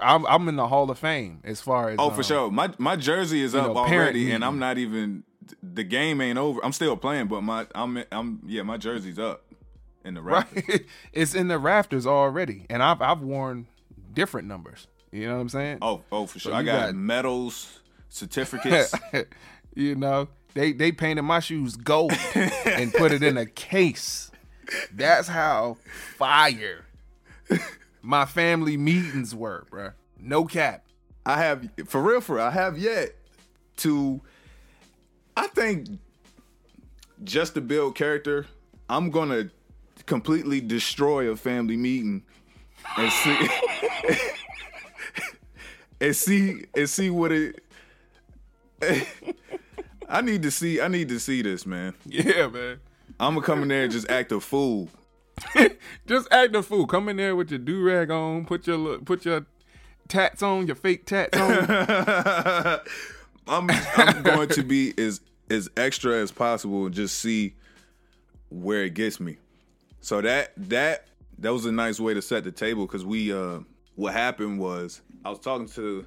I'm 0.01 0.25
I'm 0.27 0.47
in 0.49 0.55
the 0.57 0.67
Hall 0.67 0.89
of 0.91 0.99
Fame 0.99 1.39
as 1.43 1.61
far 1.61 1.89
as 1.89 1.95
Oh, 1.99 2.09
um, 2.09 2.15
for 2.15 2.23
sure. 2.23 2.51
My 2.51 2.69
my 2.77 2.95
jersey 2.95 3.41
is 3.41 3.55
up 3.55 3.67
know, 3.67 3.77
already, 3.77 4.31
and 4.31 4.43
I'm 4.45 4.59
not 4.59 4.77
even. 4.77 5.23
The 5.61 5.83
game 5.83 6.21
ain't 6.21 6.37
over. 6.37 6.63
I'm 6.63 6.71
still 6.73 6.95
playing, 6.97 7.27
but 7.27 7.41
my 7.41 7.67
I'm 7.75 8.03
I'm 8.11 8.41
yeah, 8.45 8.63
my 8.63 8.77
jersey's 8.77 9.19
up 9.19 9.42
in 10.05 10.13
the 10.15 10.21
Right, 10.21 10.85
it's 11.13 11.35
in 11.35 11.47
the 11.47 11.57
rafters 11.59 12.05
already, 12.05 12.65
and 12.69 12.81
I've 12.83 13.01
I've 13.01 13.21
worn 13.21 13.67
different 14.13 14.47
numbers. 14.47 14.87
You 15.11 15.27
know 15.27 15.35
what 15.35 15.41
I'm 15.41 15.49
saying? 15.49 15.77
Oh, 15.81 16.01
oh, 16.11 16.25
for 16.25 16.39
sure. 16.39 16.53
you 16.53 16.57
I 16.57 16.63
got, 16.63 16.85
got- 16.87 16.95
medals, 16.95 17.79
certificates. 18.09 18.93
you 19.75 19.95
know, 19.95 20.27
they 20.53 20.73
they 20.73 20.91
painted 20.91 21.23
my 21.23 21.39
shoes 21.39 21.75
gold 21.75 22.13
and 22.35 22.93
put 22.93 23.11
it 23.11 23.23
in 23.23 23.37
a 23.37 23.45
case. 23.45 24.31
That's 24.91 25.27
how 25.27 25.77
fire 26.17 26.85
my 28.01 28.25
family 28.25 28.77
meetings 28.77 29.33
were, 29.35 29.65
bruh. 29.71 29.93
No 30.19 30.45
cap. 30.45 30.85
I 31.25 31.37
have 31.41 31.69
for 31.87 32.01
real, 32.01 32.21
for 32.21 32.35
real, 32.35 32.45
I 32.45 32.51
have 32.51 32.77
yet 32.77 33.15
to. 33.77 34.21
I 35.35 35.47
think 35.47 35.87
just 37.23 37.55
to 37.55 37.61
build 37.61 37.95
character, 37.95 38.45
I'm 38.89 39.09
gonna 39.09 39.49
completely 40.05 40.61
destroy 40.61 41.29
a 41.29 41.35
family 41.35 41.77
meeting 41.77 42.23
and 42.97 43.11
see 43.11 43.49
and 46.01 46.15
see 46.15 46.65
and 46.75 46.89
see 46.89 47.09
what 47.09 47.31
it. 47.31 47.63
I 50.09 50.21
need 50.21 50.43
to 50.43 50.51
see. 50.51 50.81
I 50.81 50.87
need 50.87 51.09
to 51.09 51.19
see 51.19 51.41
this, 51.41 51.65
man. 51.65 51.93
Yeah, 52.05 52.47
man. 52.47 52.79
I'm 53.19 53.35
gonna 53.35 53.45
come 53.45 53.61
in 53.63 53.69
there 53.69 53.83
and 53.83 53.91
just 53.91 54.09
act 54.09 54.31
a 54.31 54.39
fool. 54.39 54.89
Just 56.05 56.31
act 56.31 56.55
a 56.55 56.61
fool. 56.61 56.85
Come 56.85 57.09
in 57.09 57.17
there 57.17 57.35
with 57.35 57.49
your 57.49 57.57
do 57.57 57.81
rag 57.83 58.11
on. 58.11 58.45
Put 58.45 58.67
your 58.67 58.99
put 58.99 59.25
your 59.25 59.47
tats 60.07 60.43
on. 60.43 60.67
Your 60.67 60.75
fake 60.75 61.07
tats 61.07 61.35
on. 61.35 62.79
I'm 63.47 63.67
I'm 63.97 64.21
going 64.21 64.49
to 64.49 64.63
be 64.63 64.93
as 64.97 65.21
as 65.49 65.69
extra 65.75 66.17
as 66.21 66.31
possible 66.31 66.85
and 66.85 66.93
just 66.93 67.19
see 67.19 67.55
where 68.49 68.83
it 68.83 68.93
gets 68.93 69.19
me. 69.19 69.37
So 70.03 70.19
that 70.19 70.51
that 70.57 71.07
that 71.39 71.53
was 71.53 71.65
a 71.65 71.71
nice 71.71 71.97
way 71.97 72.13
to 72.13 72.21
set 72.21 72.43
the 72.43 72.51
table 72.51 72.85
because 72.85 73.05
we 73.05 73.31
uh 73.31 73.59
what 73.95 74.13
happened 74.13 74.59
was 74.59 75.01
I 75.23 75.29
was 75.29 75.39
talking 75.39 75.67
to 75.69 76.05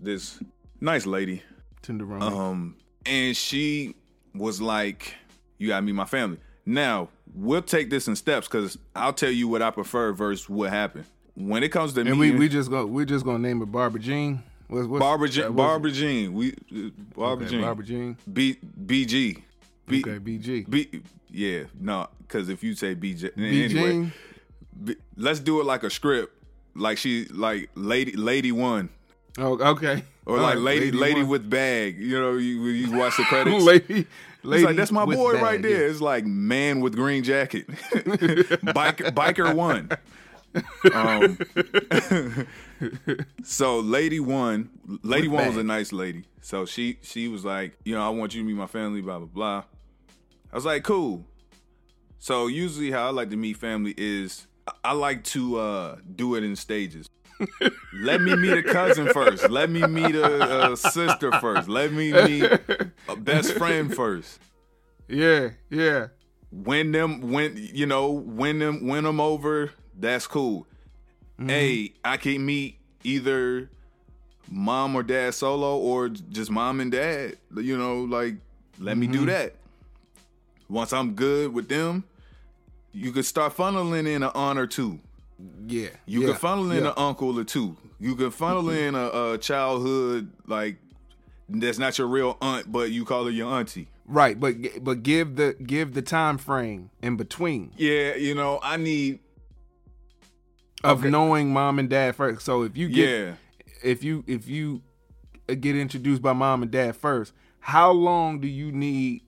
this 0.00 0.38
nice 0.82 1.06
lady 1.06 1.42
Tenderoni. 1.82 2.22
um 2.22 2.76
and 3.06 3.34
she 3.34 3.94
was 4.34 4.60
like 4.60 5.14
you 5.56 5.68
gotta 5.68 5.80
meet 5.80 5.94
my 5.94 6.04
family 6.04 6.38
now 6.66 7.08
we'll 7.34 7.62
take 7.62 7.88
this 7.88 8.08
in 8.08 8.16
steps 8.16 8.46
because 8.46 8.76
i'll 8.94 9.12
tell 9.12 9.30
you 9.30 9.48
what 9.48 9.62
i 9.62 9.70
prefer 9.70 10.12
versus 10.12 10.48
what 10.48 10.70
happened 10.70 11.04
when 11.36 11.62
it 11.62 11.70
comes 11.70 11.94
to 11.94 12.00
and 12.00 12.10
me 12.10 12.32
we 12.32 12.32
we 12.32 12.48
just 12.48 12.68
go 12.70 12.84
we're 12.84 13.04
just 13.06 13.24
gonna 13.24 13.38
name 13.38 13.62
it 13.62 13.66
Barbara 13.66 14.00
Jean. 14.00 14.42
What's, 14.68 14.86
what's, 14.86 15.00
Barbara 15.00 15.28
Jean, 15.28 15.52
Barbara 15.52 15.90
Jean, 15.90 16.32
we 16.32 16.52
uh, 16.52 16.90
Barbara 17.14 17.46
okay, 17.46 17.54
Jean, 17.56 17.62
Barbara 17.62 17.84
Jean. 17.84 18.16
B 18.32 18.56
BG, 18.84 19.42
B, 19.86 20.00
Okay, 20.00 20.18
BG. 20.18 20.68
B, 20.70 21.02
yeah, 21.30 21.64
no, 21.78 22.08
because 22.20 22.48
if 22.48 22.62
you 22.62 22.74
say 22.74 22.94
BJ, 22.94 23.30
anyway, 23.36 24.10
B, 24.82 24.96
let's 25.16 25.40
do 25.40 25.60
it 25.60 25.64
like 25.64 25.82
a 25.82 25.90
script, 25.90 26.32
like 26.74 26.96
she, 26.98 27.26
like 27.26 27.70
lady, 27.74 28.12
lady 28.16 28.52
one, 28.52 28.88
Oh, 29.38 29.58
okay. 29.72 30.04
or 30.26 30.36
All 30.36 30.42
like 30.42 30.54
right, 30.54 30.62
lady, 30.62 30.90
lady, 30.92 31.20
one. 31.22 31.28
with 31.30 31.50
bag. 31.50 31.98
You 31.98 32.18
know, 32.20 32.32
you 32.36 32.62
you 32.66 32.96
watch 32.96 33.16
the 33.16 33.24
credits. 33.28 33.62
lady, 33.64 33.84
It's 34.00 34.08
lady. 34.44 34.64
like 34.64 34.76
that's 34.76 34.92
my 34.92 35.04
boy 35.04 35.34
bag, 35.34 35.42
right 35.42 35.62
there. 35.62 35.82
yeah. 35.84 35.90
It's 35.90 36.00
like 36.00 36.24
man 36.24 36.80
with 36.80 36.94
green 36.94 37.22
jacket, 37.24 37.66
biker, 37.92 39.10
biker 39.12 39.54
one. 39.54 39.90
Um, 40.94 41.36
so 43.42 43.80
lady 43.80 44.20
one, 44.20 44.70
lady 45.02 45.26
Look 45.28 45.38
one 45.38 45.48
was 45.48 45.56
a 45.56 45.64
nice 45.64 45.92
lady. 45.92 46.24
So 46.42 46.64
she 46.64 46.98
she 47.02 47.26
was 47.28 47.44
like, 47.44 47.76
you 47.84 47.94
know, 47.94 48.02
I 48.06 48.10
want 48.10 48.34
you 48.34 48.42
to 48.42 48.46
meet 48.46 48.54
my 48.56 48.66
family, 48.68 49.00
blah 49.00 49.18
blah 49.18 49.26
blah. 49.26 49.64
I 50.54 50.56
was 50.56 50.64
like, 50.64 50.84
cool. 50.84 51.24
So 52.20 52.46
usually 52.46 52.92
how 52.92 53.08
I 53.08 53.10
like 53.10 53.30
to 53.30 53.36
meet 53.36 53.56
family 53.56 53.92
is 53.96 54.46
I- 54.84 54.92
like 54.92 55.24
to 55.24 55.58
uh, 55.58 55.96
do 56.14 56.36
it 56.36 56.44
in 56.44 56.54
stages. 56.54 57.10
Let 57.92 58.20
me 58.20 58.36
meet 58.36 58.52
a 58.56 58.62
cousin 58.62 59.08
first. 59.12 59.50
Let 59.50 59.68
me 59.68 59.84
meet 59.84 60.14
a, 60.14 60.70
a 60.70 60.76
sister 60.76 61.32
first. 61.40 61.68
Let 61.68 61.90
me 61.92 62.12
meet 62.12 62.44
a 63.08 63.16
best 63.16 63.54
friend 63.54 63.92
first. 63.92 64.38
Yeah, 65.08 65.50
yeah. 65.70 66.06
Win 66.52 66.92
them, 66.92 67.32
win 67.32 67.56
you 67.56 67.86
know, 67.86 68.10
win 68.12 68.60
them, 68.60 68.86
win 68.86 69.02
them 69.02 69.18
over. 69.20 69.72
That's 69.98 70.28
cool. 70.28 70.68
Hey, 71.44 71.94
I 72.04 72.16
can 72.16 72.46
meet 72.46 72.78
either 73.02 73.68
mom 74.48 74.94
or 74.94 75.02
dad 75.02 75.34
solo 75.34 75.76
or 75.78 76.10
just 76.10 76.48
mom 76.48 76.78
and 76.78 76.92
dad. 76.92 77.38
You 77.56 77.76
know, 77.76 78.02
like 78.04 78.36
let 78.78 78.96
me 78.96 79.08
do 79.08 79.26
that. 79.26 79.56
Once 80.68 80.92
I'm 80.92 81.14
good 81.14 81.52
with 81.52 81.68
them, 81.68 82.04
you 82.92 83.12
could 83.12 83.24
start 83.24 83.56
funneling 83.56 84.06
in 84.06 84.22
an 84.22 84.30
aunt 84.34 84.58
or 84.58 84.66
two. 84.66 85.00
Yeah. 85.66 85.88
You 86.06 86.22
yeah, 86.22 86.28
can 86.28 86.36
funnel 86.36 86.70
in 86.70 86.84
yeah. 86.84 86.90
an 86.90 86.94
uncle 86.96 87.38
or 87.38 87.44
two. 87.44 87.76
You 87.98 88.14
can 88.14 88.30
funnel 88.30 88.64
mm-hmm. 88.64 88.88
in 88.88 88.94
a, 88.94 89.32
a 89.32 89.38
childhood 89.38 90.30
like 90.46 90.76
that's 91.48 91.78
not 91.78 91.98
your 91.98 92.06
real 92.06 92.36
aunt, 92.40 92.70
but 92.70 92.90
you 92.90 93.04
call 93.04 93.24
her 93.24 93.30
your 93.30 93.52
auntie. 93.52 93.88
Right, 94.06 94.38
but 94.38 94.54
but 94.82 95.02
give 95.02 95.36
the 95.36 95.56
give 95.64 95.94
the 95.94 96.02
time 96.02 96.36
frame 96.36 96.90
in 97.02 97.16
between 97.16 97.72
Yeah, 97.76 98.16
you 98.16 98.34
know, 98.34 98.60
I 98.62 98.76
need 98.76 99.20
of 100.82 101.00
Okay. 101.00 101.10
knowing 101.10 101.52
mom 101.52 101.78
and 101.78 101.88
dad 101.88 102.14
first. 102.14 102.42
So 102.42 102.62
if 102.62 102.76
you 102.76 102.88
get 102.88 103.08
yeah. 103.08 103.34
if 103.82 104.04
you 104.04 104.22
if 104.26 104.46
you 104.46 104.82
get 105.46 105.76
introduced 105.76 106.20
by 106.20 106.34
mom 106.34 106.62
and 106.62 106.70
dad 106.70 106.96
first, 106.96 107.32
how 107.60 107.92
long 107.92 108.40
do 108.40 108.48
you 108.48 108.70
need 108.70 109.22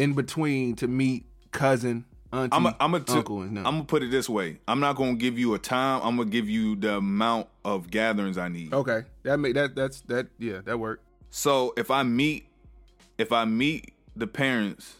in 0.00 0.14
between 0.14 0.76
to 0.76 0.88
meet 0.88 1.26
cousin, 1.52 2.06
auntie, 2.32 2.56
I'm 2.56 2.66
a, 2.66 2.76
I'm 2.80 2.94
a 2.94 3.00
t- 3.00 3.12
uncle, 3.12 3.42
and? 3.42 3.58
I'm 3.58 3.64
gonna 3.64 3.84
put 3.84 4.02
it 4.02 4.10
this 4.10 4.28
way. 4.28 4.58
I'm 4.66 4.80
not 4.80 4.96
gonna 4.96 5.14
give 5.14 5.38
you 5.38 5.54
a 5.54 5.58
time. 5.58 6.00
I'm 6.02 6.16
gonna 6.16 6.30
give 6.30 6.48
you 6.48 6.76
the 6.76 6.96
amount 6.96 7.48
of 7.64 7.90
gatherings 7.90 8.38
I 8.38 8.48
need. 8.48 8.72
okay, 8.72 9.02
that 9.24 9.38
make 9.38 9.54
that 9.54 9.74
that's 9.74 10.00
that 10.02 10.28
yeah 10.38 10.60
that 10.64 10.78
worked. 10.78 11.04
So 11.30 11.74
if 11.76 11.90
I 11.90 12.02
meet, 12.02 12.46
if 13.18 13.30
I 13.30 13.44
meet 13.44 13.92
the 14.16 14.26
parents, 14.26 14.96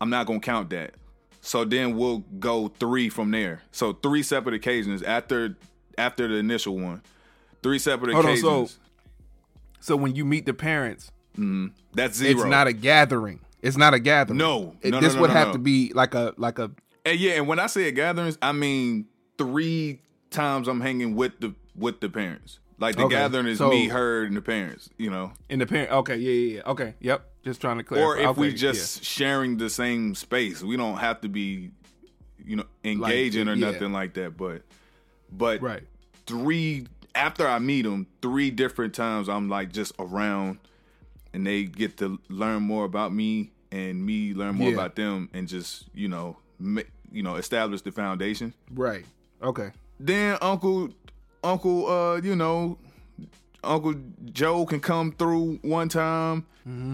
I'm 0.00 0.10
not 0.10 0.26
gonna 0.26 0.40
count 0.40 0.70
that. 0.70 0.94
So 1.40 1.64
then 1.64 1.96
we'll 1.96 2.24
go 2.38 2.68
three 2.68 3.08
from 3.08 3.30
there. 3.30 3.62
So 3.70 3.92
three 3.92 4.22
separate 4.22 4.54
occasions 4.54 5.02
after 5.02 5.56
after 5.96 6.26
the 6.26 6.34
initial 6.34 6.76
one. 6.76 7.02
Three 7.62 7.78
separate 7.78 8.14
Hold 8.14 8.26
on, 8.26 8.32
occasions. 8.32 8.70
so 8.72 8.78
so 9.80 9.96
when 9.96 10.14
you 10.16 10.24
meet 10.24 10.46
the 10.46 10.54
parents, 10.54 11.12
mm-hmm. 11.34 11.68
That's 11.94 12.16
zero. 12.16 12.32
it's 12.32 12.44
not 12.44 12.66
a 12.66 12.72
gathering. 12.72 13.40
It's 13.62 13.76
not 13.76 13.94
a 13.94 13.98
gathering. 13.98 14.38
No. 14.38 14.76
No, 14.84 15.00
this 15.00 15.14
no, 15.14 15.22
would 15.22 15.30
no, 15.30 15.34
have 15.34 15.48
no. 15.48 15.52
to 15.54 15.58
be 15.58 15.92
like 15.94 16.14
a 16.14 16.34
like 16.36 16.58
a 16.58 16.70
And 17.06 17.18
yeah, 17.18 17.32
and 17.32 17.48
when 17.48 17.58
I 17.58 17.66
say 17.66 17.90
gatherings, 17.92 18.36
I 18.42 18.52
mean 18.52 19.06
three 19.38 20.00
times 20.30 20.68
I'm 20.68 20.80
hanging 20.80 21.14
with 21.14 21.40
the 21.40 21.54
with 21.74 22.00
the 22.00 22.08
parents. 22.08 22.58
Like 22.78 22.96
the 22.96 23.04
Okay, 23.04 23.14
gathering 23.14 23.46
is 23.46 23.58
so- 23.58 23.70
me, 23.70 23.88
her, 23.88 24.24
and 24.24 24.36
the 24.36 24.42
parents. 24.42 24.90
You 24.98 25.10
know, 25.10 25.32
in 25.48 25.60
the 25.60 25.66
parent. 25.66 25.92
Okay, 25.92 26.16
yeah, 26.16 26.32
yeah, 26.32 26.56
yeah. 26.56 26.70
Okay, 26.70 26.94
yep. 27.00 27.30
Just 27.44 27.60
trying 27.60 27.78
to 27.78 27.84
clarify. 27.84 28.06
or 28.06 28.16
if 28.18 28.28
okay, 28.30 28.40
we 28.40 28.48
yeah. 28.48 28.56
just 28.56 29.04
sharing 29.04 29.56
the 29.56 29.70
same 29.70 30.14
space, 30.14 30.62
we 30.62 30.76
don't 30.76 30.98
have 30.98 31.20
to 31.22 31.28
be, 31.28 31.70
you 32.44 32.56
know, 32.56 32.64
engaging 32.84 33.48
or 33.48 33.54
yeah. 33.54 33.70
nothing 33.70 33.92
like 33.92 34.14
that. 34.14 34.36
But, 34.36 34.62
but 35.30 35.60
right. 35.60 35.82
three 36.26 36.86
after 37.14 37.46
I 37.46 37.58
meet 37.58 37.82
them, 37.82 38.06
three 38.20 38.50
different 38.50 38.94
times 38.94 39.28
I'm 39.28 39.48
like 39.48 39.72
just 39.72 39.92
around, 39.98 40.58
and 41.34 41.46
they 41.46 41.64
get 41.64 41.96
to 41.98 42.18
learn 42.28 42.62
more 42.62 42.84
about 42.84 43.12
me 43.12 43.50
and 43.70 44.04
me 44.04 44.34
learn 44.34 44.54
more 44.56 44.68
Yeah. 44.68 44.74
about 44.74 44.96
them, 44.96 45.28
and 45.32 45.48
just 45.48 45.84
you 45.94 46.08
know, 46.08 46.36
ma- 46.58 46.82
you 47.10 47.22
know, 47.22 47.36
establish 47.36 47.82
the 47.82 47.92
foundation. 47.92 48.54
Right. 48.72 49.04
Okay. 49.42 49.70
then 50.00 50.36
Uncle 50.42 50.90
Uncle 51.44 51.86
uh 51.88 52.16
you 52.20 52.34
know 52.36 52.78
Uncle 53.64 53.94
Joe 54.32 54.66
can 54.66 54.80
come 54.80 55.12
through 55.12 55.58
one 55.62 55.88
time, 55.88 56.46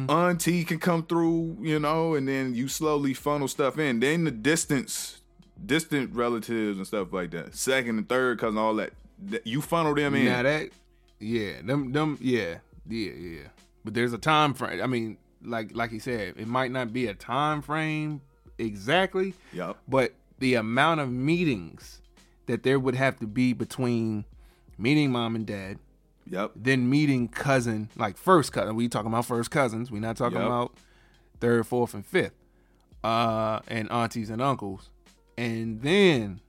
Auntie 0.09 0.64
can 0.64 0.78
come 0.78 1.03
through, 1.05 1.57
you 1.61 1.78
know, 1.78 2.14
and 2.14 2.26
then 2.28 2.55
you 2.55 2.68
slowly 2.68 3.14
funnel 3.14 3.49
stuff 3.49 3.78
in. 3.78 4.01
Then 4.01 4.24
the 4.24 4.30
distance, 4.30 5.20
distant 5.64 6.14
relatives 6.14 6.76
and 6.78 6.86
stuff 6.86 7.12
like 7.12 7.30
that, 7.30 7.55
second 7.55 7.97
and 7.99 8.09
third 8.09 8.39
cousin, 8.39 8.59
all 8.59 8.74
that, 8.76 8.93
that- 9.30 9.47
you 9.47 9.62
funnel 9.62 9.95
them 9.95 10.14
in. 10.14 10.26
Now 10.26 10.43
that, 10.43 10.70
yeah, 11.20 11.62
them, 11.62 11.93
them, 11.93 12.18
yeah, 12.20 12.59
yeah, 12.89 13.12
yeah. 13.12 13.41
But 13.89 13.95
there's 13.95 14.12
a 14.12 14.18
time 14.18 14.53
frame. 14.53 14.82
I 14.82 14.86
mean, 14.86 15.16
like, 15.43 15.74
like 15.74 15.91
he 15.91 15.99
said, 15.99 16.34
it 16.36 16.47
might 16.47 16.70
not 16.70 16.93
be 16.93 17.07
a 17.07 17.14
time 17.14 17.62
frame 17.62 18.20
exactly, 18.59 19.32
Yep. 19.55 19.78
but 19.89 20.12
the 20.41 20.57
amount 20.57 21.01
of 21.01 21.11
meetings 21.11 22.03
that 22.45 22.64
there 22.64 22.78
would 22.78 22.95
have 22.97 23.18
to 23.20 23.26
be 23.26 23.55
between 23.55 24.26
meeting 24.76 25.11
mom 25.11 25.34
and 25.36 25.47
dad, 25.47 25.78
Yep. 26.26 26.53
then 26.55 26.91
meeting 26.91 27.28
cousin, 27.28 27.89
like 27.97 28.18
first 28.18 28.53
cousin. 28.53 28.76
We 28.76 28.89
talking 28.89 29.11
about 29.11 29.24
first 29.24 29.51
cousins. 29.51 29.91
We're 29.91 30.01
not 30.03 30.18
talking 30.18 30.36
Yep. 30.36 30.47
about 30.47 30.74
third, 31.41 31.66
fourth, 31.66 31.95
and 31.95 32.05
fifth, 32.05 32.34
uh, 33.03 33.61
and 33.68 33.91
aunties 33.91 34.28
and 34.28 34.43
uncles, 34.43 34.91
and 35.39 35.80
then, 35.80 36.41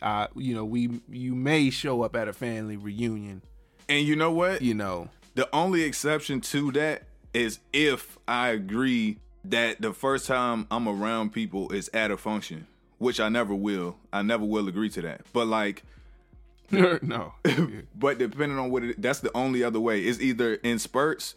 uh, 0.00 0.28
you 0.36 0.54
know, 0.54 0.64
we 0.64 1.02
you 1.10 1.34
may 1.34 1.68
show 1.68 2.00
up 2.00 2.16
at 2.16 2.28
a 2.28 2.32
family 2.32 2.78
reunion. 2.78 3.42
And 3.90 4.06
you 4.06 4.16
know 4.16 4.30
what? 4.32 4.62
You 4.62 4.72
know, 4.72 5.08
The 5.38 5.48
only 5.54 5.84
exception 5.84 6.40
to 6.40 6.72
that 6.72 7.04
is 7.32 7.60
if 7.72 8.18
I 8.26 8.48
agree 8.48 9.18
that 9.44 9.80
the 9.80 9.92
first 9.92 10.26
time 10.26 10.66
I'm 10.68 10.88
around 10.88 11.32
people 11.32 11.70
is 11.70 11.88
at 11.94 12.10
a 12.10 12.16
function, 12.16 12.66
which 12.98 13.20
I 13.20 13.28
never 13.28 13.54
will. 13.54 13.94
I 14.12 14.22
never 14.22 14.44
will 14.44 14.66
agree 14.66 14.88
to 14.88 15.02
that. 15.02 15.20
But 15.32 15.46
like, 15.46 15.84
no, 16.72 17.34
but 17.94 18.18
depending 18.18 18.58
on 18.58 18.72
what 18.72 18.82
it, 18.82 19.00
that's 19.00 19.20
the 19.20 19.30
only 19.36 19.62
other 19.62 19.78
way. 19.78 20.00
It's 20.00 20.20
either 20.20 20.54
in 20.54 20.80
spurts 20.80 21.36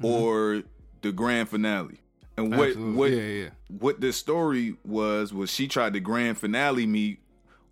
mm-hmm. 0.00 0.06
or 0.06 0.62
the 1.02 1.12
grand 1.12 1.50
finale. 1.50 2.00
And 2.38 2.56
what 2.56 2.68
Absolutely. 2.70 2.94
what 2.94 3.10
yeah, 3.10 3.42
yeah. 3.42 3.48
what 3.68 4.00
this 4.00 4.16
story 4.16 4.76
was 4.82 5.30
was 5.30 5.50
she 5.50 5.68
tried 5.68 5.92
to 5.92 6.00
grand 6.00 6.38
finale 6.38 6.86
me 6.86 7.18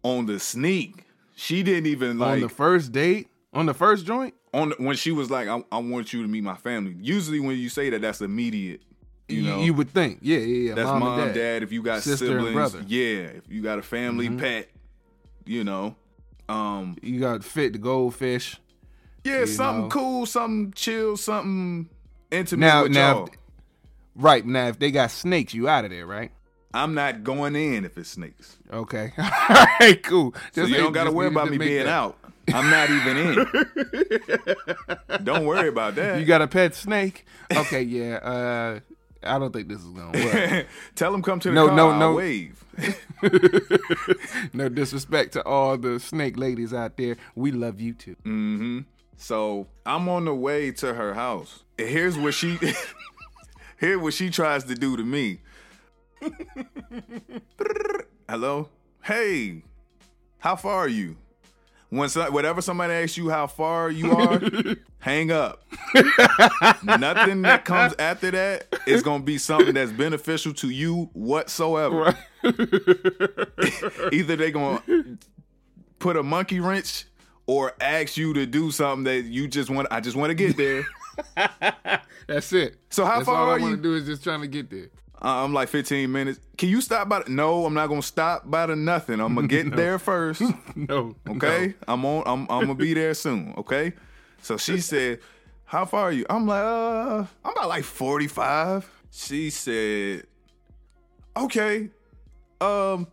on 0.02 0.26
the 0.26 0.38
sneak. 0.38 1.06
She 1.34 1.62
didn't 1.62 1.86
even 1.86 2.18
like 2.18 2.34
on 2.34 2.40
the 2.40 2.50
first 2.50 2.92
date, 2.92 3.28
on 3.54 3.64
the 3.64 3.72
first 3.72 4.04
joint. 4.04 4.34
On 4.52 4.72
when 4.78 4.96
she 4.96 5.12
was 5.12 5.30
like, 5.30 5.48
I, 5.48 5.62
"I 5.72 5.78
want 5.78 6.12
you 6.12 6.22
to 6.22 6.28
meet 6.28 6.42
my 6.42 6.56
family." 6.56 6.96
Usually, 7.00 7.40
when 7.40 7.56
you 7.58 7.68
say 7.68 7.90
that, 7.90 8.02
that's 8.02 8.20
immediate. 8.20 8.82
You 9.28 9.42
know, 9.42 9.62
you 9.62 9.72
would 9.74 9.88
think, 9.88 10.18
yeah, 10.20 10.38
yeah, 10.38 10.68
yeah. 10.70 10.74
that's 10.74 10.88
mom, 10.88 11.00
mom, 11.00 11.20
and 11.20 11.34
dad. 11.34 11.62
If 11.62 11.72
you 11.72 11.82
got 11.82 12.02
Sister 12.02 12.26
and 12.26 12.34
siblings, 12.34 12.54
brother. 12.54 12.78
Mm-hmm. 12.80 12.88
yeah. 12.88 13.38
If 13.38 13.44
you 13.50 13.62
got 13.62 13.78
a 13.78 13.82
family 13.82 14.28
pet, 14.28 14.68
you 15.46 15.64
know, 15.64 15.96
um, 16.50 16.96
You 17.02 17.18
got 17.20 17.42
fit 17.42 17.72
the 17.72 17.78
goldfish. 17.78 18.58
yeah, 19.24 19.46
something 19.46 19.84
know. 19.84 19.88
cool, 19.88 20.26
something 20.26 20.72
chill, 20.74 21.16
something 21.16 21.88
intimate 22.30 22.66
Now, 22.66 22.82
with 22.82 22.92
now, 22.92 23.12
y'all. 23.14 23.28
right 24.16 24.44
now, 24.44 24.66
if 24.68 24.78
they 24.78 24.90
got 24.90 25.10
snakes, 25.10 25.54
you 25.54 25.66
out 25.66 25.84
of 25.86 25.90
there, 25.92 26.06
right? 26.06 26.30
I'm 26.74 26.92
not 26.94 27.22
going 27.24 27.54
in 27.56 27.84
if 27.86 27.96
it's 27.96 28.10
snakes. 28.10 28.56
Okay, 28.70 29.12
all 29.18 29.30
right, 29.80 29.98
cool. 30.02 30.34
So 30.52 30.62
Just 30.62 30.72
you 30.72 30.76
don't 30.78 30.92
got 30.92 31.04
to 31.04 31.12
worry 31.12 31.28
about 31.28 31.48
me 31.48 31.56
being 31.56 31.84
that. 31.84 31.86
out. 31.86 32.18
I'm 32.52 32.68
not 32.70 32.90
even 32.90 33.16
in. 33.16 33.46
don't 35.24 35.46
worry 35.46 35.68
about 35.68 35.94
that. 35.96 36.18
You 36.18 36.24
got 36.26 36.42
a 36.42 36.48
pet 36.48 36.74
snake? 36.74 37.24
Okay, 37.54 37.82
yeah. 37.82 38.16
Uh, 38.16 38.80
I 39.22 39.38
don't 39.38 39.52
think 39.52 39.68
this 39.68 39.78
is 39.78 39.86
gonna 39.86 40.24
work. 40.24 40.66
Tell 40.96 41.12
them 41.12 41.22
come 41.22 41.38
to 41.40 41.48
the 41.48 41.54
No, 41.54 41.68
car. 41.68 41.76
no, 41.76 41.90
I'll 41.90 41.98
no. 42.00 42.14
wave. 42.14 42.64
no 44.52 44.68
disrespect 44.68 45.32
to 45.34 45.44
all 45.46 45.78
the 45.78 46.00
snake 46.00 46.36
ladies 46.36 46.74
out 46.74 46.96
there. 46.96 47.16
We 47.36 47.52
love 47.52 47.80
you 47.80 47.94
too. 47.94 48.16
hmm 48.24 48.80
So 49.16 49.68
I'm 49.86 50.08
on 50.08 50.24
the 50.24 50.34
way 50.34 50.72
to 50.72 50.94
her 50.94 51.14
house. 51.14 51.62
Here's 51.78 52.18
what 52.18 52.34
she 52.34 52.58
here's 53.76 54.00
what 54.00 54.14
she 54.14 54.30
tries 54.30 54.64
to 54.64 54.74
do 54.74 54.96
to 54.96 55.04
me. 55.04 55.38
Hello? 58.28 58.68
Hey, 59.04 59.62
how 60.38 60.56
far 60.56 60.78
are 60.78 60.88
you? 60.88 61.16
When 61.92 62.08
some, 62.08 62.32
whatever 62.32 62.62
somebody 62.62 62.94
asks 62.94 63.18
you 63.18 63.28
how 63.28 63.46
far 63.46 63.90
you 63.90 64.12
are, 64.12 64.40
hang 65.00 65.30
up. 65.30 65.62
Nothing 66.82 67.42
that 67.42 67.66
comes 67.66 67.94
after 67.98 68.30
that 68.30 68.66
is 68.86 69.02
gonna 69.02 69.22
be 69.22 69.36
something 69.36 69.74
that's 69.74 69.92
beneficial 69.92 70.54
to 70.54 70.70
you 70.70 71.10
whatsoever. 71.12 72.16
Either 74.10 74.36
they're 74.36 74.50
gonna 74.52 74.82
put 75.98 76.16
a 76.16 76.22
monkey 76.22 76.60
wrench 76.60 77.04
or 77.46 77.74
ask 77.78 78.16
you 78.16 78.32
to 78.32 78.46
do 78.46 78.70
something 78.70 79.04
that 79.04 79.24
you 79.24 79.46
just 79.46 79.68
want. 79.68 79.86
I 79.90 80.00
just 80.00 80.16
want 80.16 80.30
to 80.30 80.34
get 80.34 80.56
there. 80.56 80.86
That's 82.26 82.54
it. 82.54 82.76
So 82.88 83.04
how 83.04 83.16
That's 83.16 83.26
far 83.26 83.36
all 83.36 83.50
I 83.50 83.56
are 83.56 83.60
want 83.60 83.70
you? 83.72 83.76
to 83.76 83.82
do 83.82 83.94
is 83.96 84.06
just 84.06 84.24
trying 84.24 84.40
to 84.40 84.48
get 84.48 84.70
there. 84.70 84.88
Uh, 85.24 85.44
I'm 85.44 85.52
like 85.52 85.68
15 85.68 86.10
minutes. 86.10 86.40
Can 86.58 86.68
you 86.68 86.80
stop 86.80 87.08
by? 87.08 87.22
The, 87.22 87.30
no, 87.30 87.64
I'm 87.64 87.74
not 87.74 87.86
gonna 87.86 88.02
stop 88.02 88.50
by 88.50 88.66
the 88.66 88.74
nothing. 88.74 89.20
I'm 89.20 89.34
gonna 89.36 89.46
get 89.58 89.74
there 89.74 89.98
first. 89.98 90.42
No. 90.74 91.14
Okay, 91.28 91.74
I'm 91.86 92.04
on. 92.04 92.22
I'm 92.26 92.40
I'm 92.50 92.62
gonna 92.66 92.74
be 92.74 92.92
there 92.94 93.14
soon. 93.14 93.54
Okay, 93.58 93.92
so 94.42 94.56
she 94.56 94.80
said, 94.90 95.20
"How 95.64 95.84
far 95.84 96.04
are 96.04 96.12
you?" 96.12 96.26
I'm 96.28 96.46
like, 96.46 96.62
"Uh, 96.62 97.24
I'm 97.44 97.52
about 97.52 97.68
like 97.68 97.84
45." 97.84 98.90
She 99.12 99.50
said, 99.50 100.24
"Okay, 101.36 101.90
um." 102.60 103.06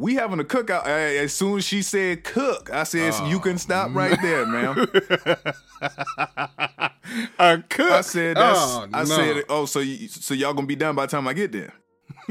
We 0.00 0.14
having 0.14 0.40
a 0.40 0.44
cookout. 0.44 0.86
As 0.86 1.34
soon 1.34 1.58
as 1.58 1.64
she 1.66 1.82
said 1.82 2.24
cook, 2.24 2.70
I 2.72 2.84
said 2.84 3.28
you 3.28 3.38
can 3.38 3.58
stop 3.58 3.94
right 3.94 4.18
there, 4.22 4.46
ma'am. 4.46 4.86
A 7.38 7.62
cook. 7.68 7.90
I 7.90 8.00
said 8.02 8.36
that's. 8.36 8.58
Oh, 8.60 8.86
I 8.92 9.00
no. 9.00 9.04
said, 9.04 9.44
oh, 9.48 9.66
so 9.66 9.80
y- 9.80 10.06
so 10.08 10.34
y'all 10.34 10.54
gonna 10.54 10.66
be 10.66 10.76
done 10.76 10.94
by 10.94 11.06
the 11.06 11.10
time 11.10 11.26
I 11.26 11.32
get 11.32 11.52
there? 11.52 11.72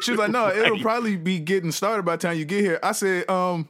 she 0.00 0.12
was 0.12 0.18
like, 0.18 0.30
no, 0.30 0.48
it'll 0.48 0.78
probably 0.80 1.16
be 1.16 1.38
getting 1.38 1.72
started 1.72 2.04
by 2.04 2.16
the 2.16 2.22
time 2.28 2.36
you 2.38 2.44
get 2.44 2.60
here. 2.64 2.78
I 2.82 2.92
said, 2.92 3.28
um, 3.28 3.68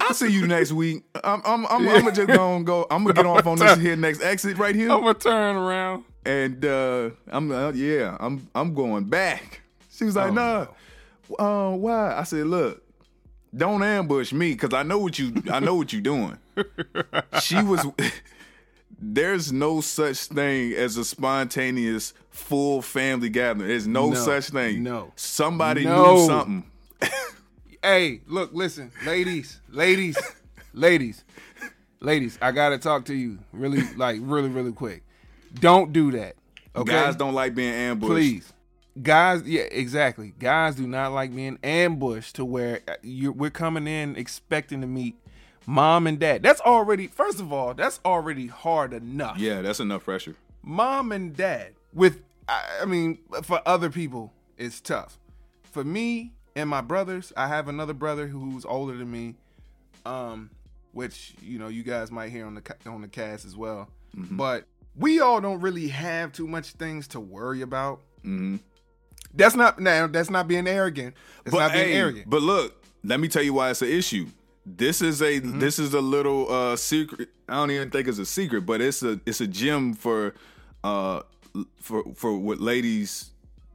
I'll 0.00 0.14
see 0.14 0.32
you 0.32 0.46
next 0.46 0.72
week. 0.72 1.04
I'm 1.22 1.42
I'm 1.44 1.66
I'm, 1.66 1.86
I'm 1.88 2.00
gonna 2.00 2.12
just 2.12 2.28
gonna 2.28 2.64
go. 2.64 2.86
I'm 2.90 3.02
gonna 3.04 3.14
get 3.14 3.26
off 3.26 3.46
on 3.46 3.58
this 3.58 3.78
here 3.80 3.96
next 3.96 4.22
exit 4.22 4.56
right 4.58 4.74
here, 4.74 4.90
I'm 4.90 5.00
gonna 5.00 5.14
turn 5.14 5.56
around. 5.56 6.04
and 6.24 6.64
uh, 6.64 7.10
I'm 7.28 7.50
uh, 7.50 7.70
yeah, 7.72 8.16
I'm 8.20 8.48
I'm 8.54 8.74
going 8.74 9.04
back. 9.04 9.60
She 9.90 10.04
was 10.04 10.16
like, 10.16 10.30
Oh, 10.30 10.34
nah, 10.34 10.66
uh, 11.38 11.70
why? 11.72 12.14
I 12.16 12.22
said, 12.24 12.46
look. 12.46 12.82
Don't 13.56 13.82
ambush 13.82 14.30
me 14.30 14.52
because 14.52 14.74
I 14.74 14.82
know 14.82 14.98
what 14.98 15.18
you 15.18 15.32
I 15.50 15.58
know 15.58 15.74
what 15.74 15.90
you're 15.90 16.02
doing. 16.02 16.36
she 17.40 17.62
was 17.62 17.86
there's 19.00 19.50
no 19.52 19.80
such 19.80 20.18
thing 20.26 20.74
as 20.74 20.98
a 20.98 21.04
spontaneous 21.04 22.12
full 22.30 22.82
family 22.82 23.30
gathering. 23.30 23.68
There's 23.68 23.86
no, 23.86 24.10
No, 24.10 24.16
such 24.16 24.50
thing. 24.50 24.82
no. 24.82 25.12
Somebody 25.16 25.84
No. 25.84 26.14
knew 26.16 26.26
something. 26.26 26.64
Hey, 27.82 28.20
look, 28.26 28.50
listen, 28.52 28.90
ladies, 29.06 29.60
ladies, 29.70 30.18
ladies, 30.74 31.24
ladies. 32.00 32.36
I 32.42 32.50
gotta 32.50 32.76
talk 32.76 33.04
to 33.06 33.14
you, 33.14 33.38
really, 33.52 33.82
like, 33.96 34.18
really, 34.20 34.48
really 34.48 34.72
quick. 34.72 35.04
Don't 35.54 35.92
do 35.92 36.10
that. 36.10 36.34
Okay, 36.74 36.90
Guys 36.92 37.14
don't 37.14 37.34
like 37.34 37.54
being 37.54 37.72
ambushed. 37.72 38.10
please. 38.10 38.52
Guys, 39.02 39.42
yeah, 39.44 39.62
exactly. 39.62 40.34
Guys 40.38 40.74
do 40.76 40.86
not 40.86 41.12
like 41.12 41.34
being 41.34 41.58
ambushed 41.62 42.36
to 42.36 42.44
where 42.44 42.80
uh, 42.88 42.94
you 43.02 43.32
we're 43.32 43.50
coming 43.50 43.86
in 43.86 44.16
expecting 44.16 44.80
to 44.80 44.86
meet 44.86 45.16
mom 45.66 46.06
and 46.06 46.18
dad. 46.18 46.42
That's 46.42 46.60
already, 46.62 47.06
first 47.06 47.38
of 47.40 47.52
all, 47.52 47.74
that's 47.74 48.00
already 48.04 48.46
hard 48.48 48.92
enough. 48.92 49.38
Yeah, 49.38 49.62
that's 49.62 49.80
enough 49.80 50.04
pressure. 50.04 50.34
mom 50.62 51.12
and 51.12 51.36
dad 51.36 51.74
with 51.92 52.22
I 52.48 52.80
I 52.82 52.84
mean 52.86 53.18
for 53.42 53.60
other 53.66 53.90
people 53.90 54.32
it's 54.56 54.80
tough. 54.80 55.18
For 55.70 55.84
me 55.84 56.32
and 56.56 56.68
my 56.68 56.80
brothers, 56.80 57.32
I 57.36 57.46
have 57.46 57.68
another 57.68 57.94
brother 57.94 58.26
who's 58.26 58.64
older 58.64 58.96
than 58.96 59.10
me 59.10 59.36
um 60.06 60.50
which 60.92 61.34
you 61.42 61.58
know 61.58 61.68
you 61.68 61.82
guys 61.82 62.10
might 62.10 62.30
hear 62.30 62.46
on 62.46 62.54
the 62.54 62.62
on 62.86 63.02
the 63.02 63.08
cast 63.08 63.44
as 63.44 63.56
well. 63.56 63.88
But 64.14 64.64
we 64.96 65.20
all 65.20 65.40
don't 65.40 65.60
really 65.60 65.88
have 65.88 66.32
too 66.32 66.48
much 66.48 66.72
things 66.72 67.06
to 67.08 67.20
worry 67.20 67.60
about. 67.62 68.00
hmm 68.22 68.56
That's 69.38 69.54
not 69.56 69.78
now 69.80 70.06
that's 70.06 70.28
not 70.30 70.46
being 70.48 70.66
arrogant. 70.68 71.14
That's 71.44 71.54
But 71.56 71.60
not 71.60 71.72
being 71.72 71.88
hey, 71.88 71.94
arrogant. 71.94 72.28
but 72.28 72.42
look, 72.42 72.84
let 73.04 73.18
me 73.20 73.28
tell 73.28 73.42
you 73.42 73.54
why 73.54 73.70
it's 73.70 73.80
an 73.80 73.88
issue. 73.88 74.26
This 74.66 75.00
is 75.00 75.22
a 75.22 75.40
Mm-hmm. 75.40 75.58
this 75.60 75.78
is 75.78 75.94
a 75.94 76.00
little 76.00 76.52
uh 76.52 76.76
secret. 76.76 77.30
I 77.48 77.54
don't 77.54 77.70
even 77.70 77.90
think 77.90 78.06
it's 78.08 78.18
a 78.18 78.26
secret, 78.26 78.66
but 78.66 78.80
it's 78.82 79.02
a 79.02 79.18
it's 79.24 79.40
a 79.40 79.46
gem 79.46 79.94
for 79.94 80.34
uh 80.84 81.22
for 81.80 82.04
for 82.14 82.36
what 82.36 82.60
ladies 82.60 83.30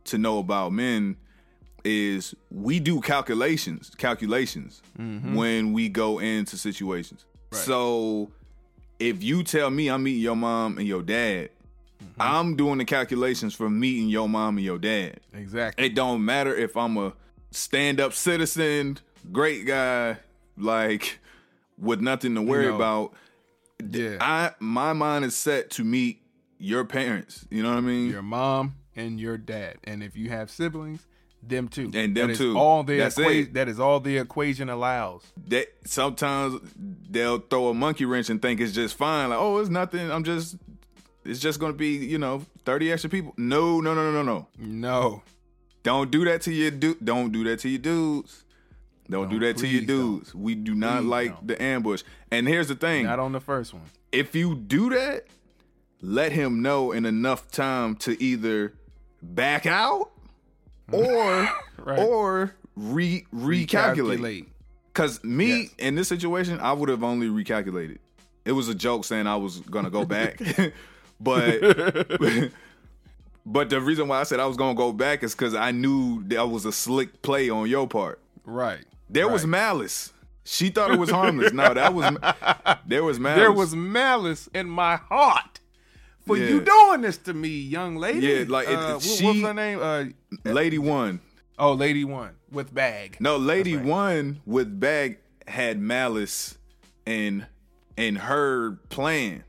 to 0.06 0.18
know 0.20 0.38
about 0.38 0.72
men 0.74 1.16
is 1.86 2.36
we 2.52 2.80
do 2.80 3.02
calculations 3.02 3.92
calculations 3.98 4.82
Mm-hmm. 5.00 5.34
when 5.36 5.74
we 5.74 5.90
go 5.90 6.20
into 6.20 6.56
situations. 6.58 7.26
So 7.52 8.30
if 9.00 9.24
you 9.24 9.44
tell 9.44 9.70
me 9.72 9.88
I'm 9.90 10.04
meeting 10.04 10.22
your 10.22 10.36
mom 10.36 10.78
and 10.78 10.88
your 10.88 11.02
dad, 11.02 11.50
Mm-hmm. 12.04 12.22
I'm 12.22 12.56
doing 12.56 12.78
the 12.78 12.86
calculations 12.86 13.54
for 13.56 13.70
meeting 13.70 14.10
your 14.10 14.28
mom 14.30 14.58
and 14.58 14.66
your 14.66 14.78
dad. 14.78 15.20
exactly. 15.34 15.86
It 15.86 15.96
don't 15.96 16.24
matter 16.24 16.56
if 16.56 16.76
I'm 16.78 16.98
a 16.98 17.14
stand 17.52 18.00
up 18.00 18.14
citizen, 18.14 18.98
great 19.32 19.66
guy, 19.66 20.18
like 20.58 21.20
with 21.78 22.02
nothing 22.02 22.36
to 22.36 22.42
worry 22.42 22.68
know, 22.68 22.76
about. 22.76 23.14
yeah. 23.90 24.18
I 24.22 24.52
my 24.60 24.94
mind 24.94 25.26
is 25.26 25.36
set 25.36 25.70
to 25.72 25.84
meet 25.84 26.22
your 26.60 26.86
parents. 26.86 27.46
You 27.50 27.64
know 27.64 27.70
what 27.70 27.78
I 27.80 27.82
mean? 27.82 28.10
your 28.10 28.22
mom 28.22 28.76
and 28.96 29.20
your 29.20 29.38
dad. 29.38 29.78
And 29.84 30.04
if 30.04 30.16
you 30.16 30.30
have 30.30 30.50
siblings, 30.52 31.06
them 31.42 31.68
too. 31.68 31.92
And 31.94 32.16
them 32.16 32.30
That 32.30 32.38
too. 32.38 32.58
All 32.58 32.84
the 32.84 32.98
That's 33.00 33.16
equa- 33.18 33.42
it. 33.44 33.54
that 33.56 33.68
is 33.68 33.80
all 33.80 34.00
the 34.00 34.18
equation 34.18 34.70
allows. 34.70 35.24
That 35.48 35.68
sometimes 35.86 36.62
they'll 36.78 37.40
throw 37.40 37.68
a 37.70 37.74
monkey 37.74 38.06
wrench 38.06 38.30
and 38.30 38.42
think 38.42 38.62
it's 38.62 38.72
just 38.72 38.96
fine. 38.96 39.30
Like, 39.30 39.40
oh, 39.40 39.58
it's 39.60 39.70
nothing. 39.70 40.10
I'm 40.12 40.24
just 40.24 40.56
it's 41.26 41.40
just 41.40 41.60
gonna 41.60 41.74
be, 41.74 41.96
you 41.98 42.18
know, 42.18 42.46
30 42.66 42.92
extra 42.92 43.10
people. 43.10 43.34
No, 43.38 43.80
no, 43.82 43.94
no, 43.94 44.12
no, 44.12 44.22
no, 44.22 44.24
no. 44.24 44.48
No. 44.60 45.24
Don't 45.84 46.10
do 46.12 46.24
that 46.26 46.42
to 46.44 46.54
your 46.54 46.72
du- 46.72 46.98
don't 47.04 47.32
do 47.32 47.44
that 47.46 47.60
to 47.60 47.70
your 47.70 47.80
dudes. 47.80 48.44
Don't, 49.10 49.30
do 49.30 49.38
Don't, 49.38 49.48
that 49.50 49.58
to 49.58 49.68
your 49.68 49.82
please 49.82 49.88
don't. 49.88 49.98
dudes. 50.20 50.36
We 50.36 50.56
do 50.56 50.74
not 50.74 51.02
Please 51.02 51.08
like 51.10 51.30
don't. 51.32 51.48
the 51.48 51.62
ambush. 51.62 52.04
And 52.32 52.48
here's 52.48 52.70
the 52.70 52.76
thing. 52.76 53.04
Not 53.06 53.20
on 53.20 53.34
the 53.34 53.42
first 53.42 53.74
one. 53.74 53.84
if 54.14 54.34
you 54.34 54.56
do 54.56 54.90
that, 54.92 55.26
let 56.02 56.32
him 56.32 56.62
know 56.62 56.94
in 56.94 57.06
enough 57.06 57.52
time 57.52 57.96
to 57.98 58.22
either 58.24 58.74
back 59.22 59.66
out 59.66 60.12
hmm. 60.90 60.96
or 60.96 61.50
Right. 61.78 62.00
or 62.00 62.56
re 62.78 63.26
recalculate. 63.36 63.68
Calculate. 63.68 64.50
Cause 64.94 65.22
me 65.24 65.48
Yes. 65.64 65.70
in 65.80 65.96
this 65.96 66.08
situation, 66.08 66.60
I 66.62 66.72
would 66.72 66.88
have 66.88 67.04
only 67.04 67.28
recalculated. 67.28 67.98
It 68.46 68.54
was 68.54 68.70
a 68.70 68.76
joke 68.76 69.04
saying 69.04 69.28
I 69.28 69.36
was 69.36 69.60
gonna 69.60 69.90
go 69.90 70.06
back, 70.06 70.40
but 71.24 71.60
but 73.46 73.70
the 73.70 73.82
reason 73.82 74.08
why 74.08 74.20
I 74.20 74.24
said 74.24 74.40
I 74.40 74.46
was 74.46 74.58
gonna 74.58 74.76
go 74.76 74.92
back 74.92 75.24
is 75.24 75.34
because 75.36 75.56
I 75.56 75.72
knew 75.72 76.24
that 76.28 76.50
was 76.50 76.66
a 76.66 76.72
slick 76.72 77.22
play 77.22 77.50
on 77.50 77.70
your 77.70 77.88
part. 77.88 78.20
Right. 78.46 78.86
There 79.10 79.28
was 79.28 79.46
malice. 79.46 80.12
She 80.46 80.70
thought 80.70 80.92
it 80.92 81.00
was 81.00 81.10
harmless. 81.10 81.54
No, 81.54 81.74
that 81.74 81.94
was 81.94 82.16
there 82.88 83.04
was 83.04 83.20
malice. 83.20 83.40
There 83.40 83.52
was 83.52 83.76
malice 83.76 84.50
in 84.54 84.68
my 84.70 84.98
heart 84.98 85.60
for 86.26 86.38
you 86.38 86.62
doing 86.62 87.02
this 87.02 87.18
to 87.20 87.34
me, 87.34 87.50
young 87.50 87.96
lady. 87.98 88.28
Yeah, 88.28 88.46
like, 88.48 88.68
it- 88.68 88.76
uh, 88.76 89.00
she- 89.00 89.26
what's 89.26 89.42
her 89.42 89.54
name? 89.54 89.80
Uh, 89.82 90.06
lady 90.46 90.78
one. 90.80 91.20
oh, 91.60 91.74
lady 91.74 92.04
one 92.06 92.32
with 92.52 92.74
bag. 92.74 93.18
No, 93.20 93.38
lady 93.38 93.76
right. 93.76 93.86
one 93.86 94.42
with 94.46 94.80
bag 94.80 95.20
had 95.48 95.78
malice 95.80 96.58
in 97.06 97.46
in 97.98 98.16
her 98.16 98.80
plan 98.90 99.44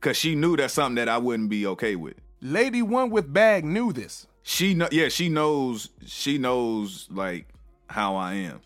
because 0.00 0.16
she 0.16 0.34
knew 0.34 0.56
that's 0.56 0.74
something 0.74 0.94
that 0.96 1.08
I 1.08 1.18
wouldn't 1.18 1.50
be 1.50 1.66
okay 1.66 1.96
with. 1.96 2.14
Lady 2.40 2.82
one 2.82 3.10
with 3.10 3.32
bag 3.32 3.64
knew 3.64 3.92
this. 3.92 4.26
She 4.42 4.74
know, 4.74 4.88
yeah, 4.90 5.08
she 5.08 5.28
knows, 5.28 5.90
she 6.06 6.38
knows 6.38 7.06
like 7.10 7.46
how 7.88 8.16
I 8.16 8.34
am, 8.34 8.60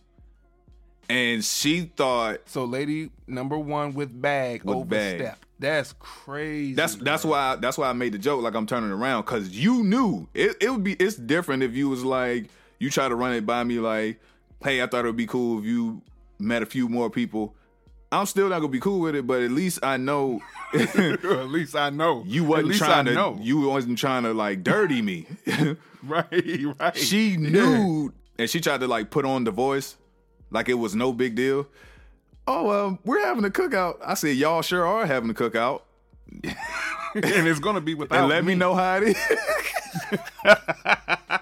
and 1.09 1.45
she 1.45 1.91
thought 1.97 2.41
So 2.47 2.65
lady 2.65 3.11
number 3.27 3.59
one 3.59 3.95
with 3.95 4.21
bag 4.21 4.65
With 4.65 4.89
bag. 4.89 5.15
overstep. 5.21 5.39
That's 5.59 5.95
crazy. 5.99 6.75
that's 6.75 6.95
that's 6.97 7.23
bro. 7.23 7.31
why 7.33 7.57
that's 7.57 7.79
why 7.79 7.89
I 7.89 7.93
made 7.93 8.13
the 8.13 8.19
joke 8.19 8.43
like 8.43 8.55
I'm 8.55 8.67
turning 8.67 8.91
around 8.91 9.23
because 9.23 9.51
you 9.51 9.83
knew 9.85 10.29
it. 10.35 10.57
It 10.61 10.71
would 10.71 10.85
be 10.85 10.95
it's 10.95 11.17
different 11.17 11.63
if 11.63 11.75
you 11.75 11.89
was 11.89 12.05
like 12.05 12.49
you 12.79 12.91
try 12.91 13.09
to 13.09 13.15
run 13.15 13.33
it 13.33 13.47
by 13.47 13.65
me 13.65 13.79
like, 13.79 14.21
hey, 14.63 14.83
I 14.83 14.87
thought 14.87 15.05
it 15.05 15.09
would 15.09 15.17
be 15.17 15.27
cool 15.27 15.59
if 15.59 15.65
you 15.65 16.03
met 16.39 16.63
a 16.63 16.67
few 16.67 16.89
more 16.89 17.09
people. 17.09 17.55
I'm 18.15 18.27
still 18.27 18.49
not 18.49 18.59
gonna 18.61 18.69
be 18.69 18.81
cool 18.81 19.01
with 19.01 19.15
it, 19.15 19.27
but 19.27 19.43
at 19.43 19.51
least 19.51 19.81
I 19.83 19.97
know 19.97 20.41
At 20.75 21.49
least 21.49 21.77
I 21.77 21.91
know. 21.91 22.25
you 22.27 22.45
wasn't 22.45 22.75
trying 22.77 23.07
I 23.09 23.11
to 23.11 23.15
know. 23.15 23.39
you 23.41 23.61
wasn't 23.61 23.99
trying 23.99 24.25
to 24.25 24.35
like 24.35 24.65
dirty 24.65 25.03
me. 25.03 25.27
right, 26.03 26.27
right. 26.81 26.97
she 26.97 27.31
Yeah. 27.31 27.37
knew 27.51 28.13
and 28.39 28.51
she 28.51 28.61
tried 28.61 28.81
to 28.81 28.89
like 28.89 29.11
put 29.11 29.25
on 29.25 29.45
the 29.45 29.51
voice 29.51 29.97
like 30.51 30.69
it 30.69 30.75
was 30.75 30.95
no 30.95 31.13
big 31.13 31.35
deal. 31.37 31.67
Oh, 32.47 32.87
um, 32.87 32.99
we're 33.05 33.21
having 33.25 33.45
a 33.45 33.51
cookout. 33.51 33.99
I 34.05 34.15
said, 34.15 34.37
y'all 34.37 34.63
sure 34.63 34.87
are 34.87 35.07
having 35.07 35.31
a 35.31 35.35
cookout. 35.35 35.83
and 36.43 37.49
it's 37.49 37.61
gonna 37.61 37.81
be 37.81 37.95
without 37.95 38.19
And 38.21 38.29
let 38.29 38.45
me 38.45 38.55
know 38.55 38.75
how 38.75 38.97
it 38.97 39.17
is. 39.17 41.39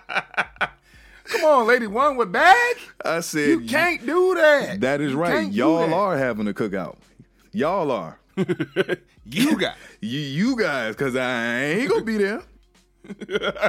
Come 1.32 1.44
on, 1.44 1.66
lady 1.66 1.86
one 1.86 2.16
with 2.16 2.30
bag. 2.32 2.76
I 3.04 3.20
said, 3.20 3.48
You 3.48 3.60
can't 3.62 4.04
do 4.06 4.34
that. 4.34 4.80
That 4.80 5.00
is 5.00 5.12
You 5.12 5.18
right. 5.18 5.50
Y'all 5.50 5.92
are 5.94 6.16
having 6.16 6.46
a 6.48 6.52
cookout. 6.52 6.96
Y'all 7.52 7.90
are. 7.90 8.18
You 9.24 9.56
got. 9.58 9.76
You, 10.00 10.20
you 10.20 10.56
guys, 10.56 10.94
because 10.96 11.16
I 11.16 11.62
ain't 11.64 11.88
going 11.88 12.00
to 12.00 12.06
be 12.06 12.18
there. 12.18 12.42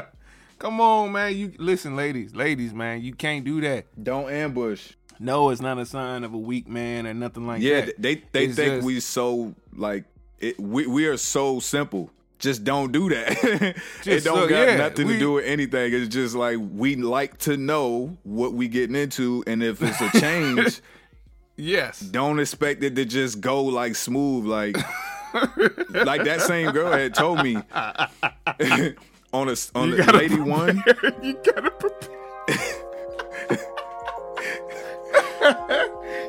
Come 0.60 0.80
on, 0.80 1.12
man. 1.12 1.36
You 1.36 1.54
listen, 1.58 1.96
ladies, 1.96 2.36
ladies, 2.36 2.74
man. 2.74 3.02
You 3.02 3.14
can't 3.14 3.44
do 3.44 3.60
that. 3.62 3.86
Don't 4.02 4.30
ambush. 4.32 4.94
No, 5.20 5.50
it's 5.50 5.62
not 5.62 5.78
a 5.78 5.86
sign 5.86 6.24
of 6.24 6.34
a 6.34 6.38
weak 6.38 6.68
man 6.68 7.06
or 7.08 7.14
nothing 7.14 7.46
like 7.48 7.62
Yeah, 7.62 7.82
that. 7.86 8.02
they 8.02 8.16
they 8.32 8.46
It's 8.46 8.56
think 8.56 8.76
just- 8.76 8.86
we 8.86 9.00
so 9.00 9.54
like 9.76 10.06
it, 10.40 10.60
we 10.60 10.88
we 10.88 11.06
are 11.08 11.18
so 11.18 11.60
simple. 11.60 12.10
Just 12.44 12.64
don't 12.64 12.92
do 12.92 13.10
that. 13.10 13.32
it 14.06 14.24
don't 14.24 14.38
so- 14.38 14.48
got 14.48 14.68
yeah, 14.68 14.76
nothing 14.78 15.08
we- 15.08 15.14
to 15.14 15.20
do 15.20 15.32
with 15.34 15.46
anything. 15.46 15.94
It's 15.94 16.14
just 16.14 16.36
like 16.36 16.58
we 16.60 16.96
like 16.96 17.38
to 17.40 17.58
know 17.58 18.18
what 18.24 18.54
we 18.54 18.68
getting 18.68 18.96
into, 18.96 19.44
and 19.48 19.64
if 19.64 19.82
it's 19.82 20.00
a 20.02 20.20
change, 20.20 20.82
Yes. 21.56 22.00
don't 22.00 22.40
expect 22.40 22.84
it 22.84 22.96
to 22.96 23.06
just 23.06 23.40
go 23.42 23.64
like 23.64 23.96
smooth, 23.96 24.46
like 24.46 24.76
like 25.92 26.24
that 26.26 26.42
same 26.42 26.72
girl 26.72 26.92
had 26.92 27.14
told 27.14 27.44
me 27.44 27.56
on 29.32 29.50
a 29.50 29.56
on 29.76 29.90
You 29.90 30.04
lady 30.14 30.40
one. 30.40 30.82
prepare. 30.82 31.14
You 31.24 31.34
gotta 31.44 31.72
prepare. 31.72 32.10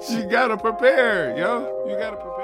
she 0.07 0.23
gotta 0.25 0.57
prepare, 0.57 1.37
yo. 1.39 1.87
You 1.89 1.97
gotta 1.99 2.17
prepare. 2.17 2.44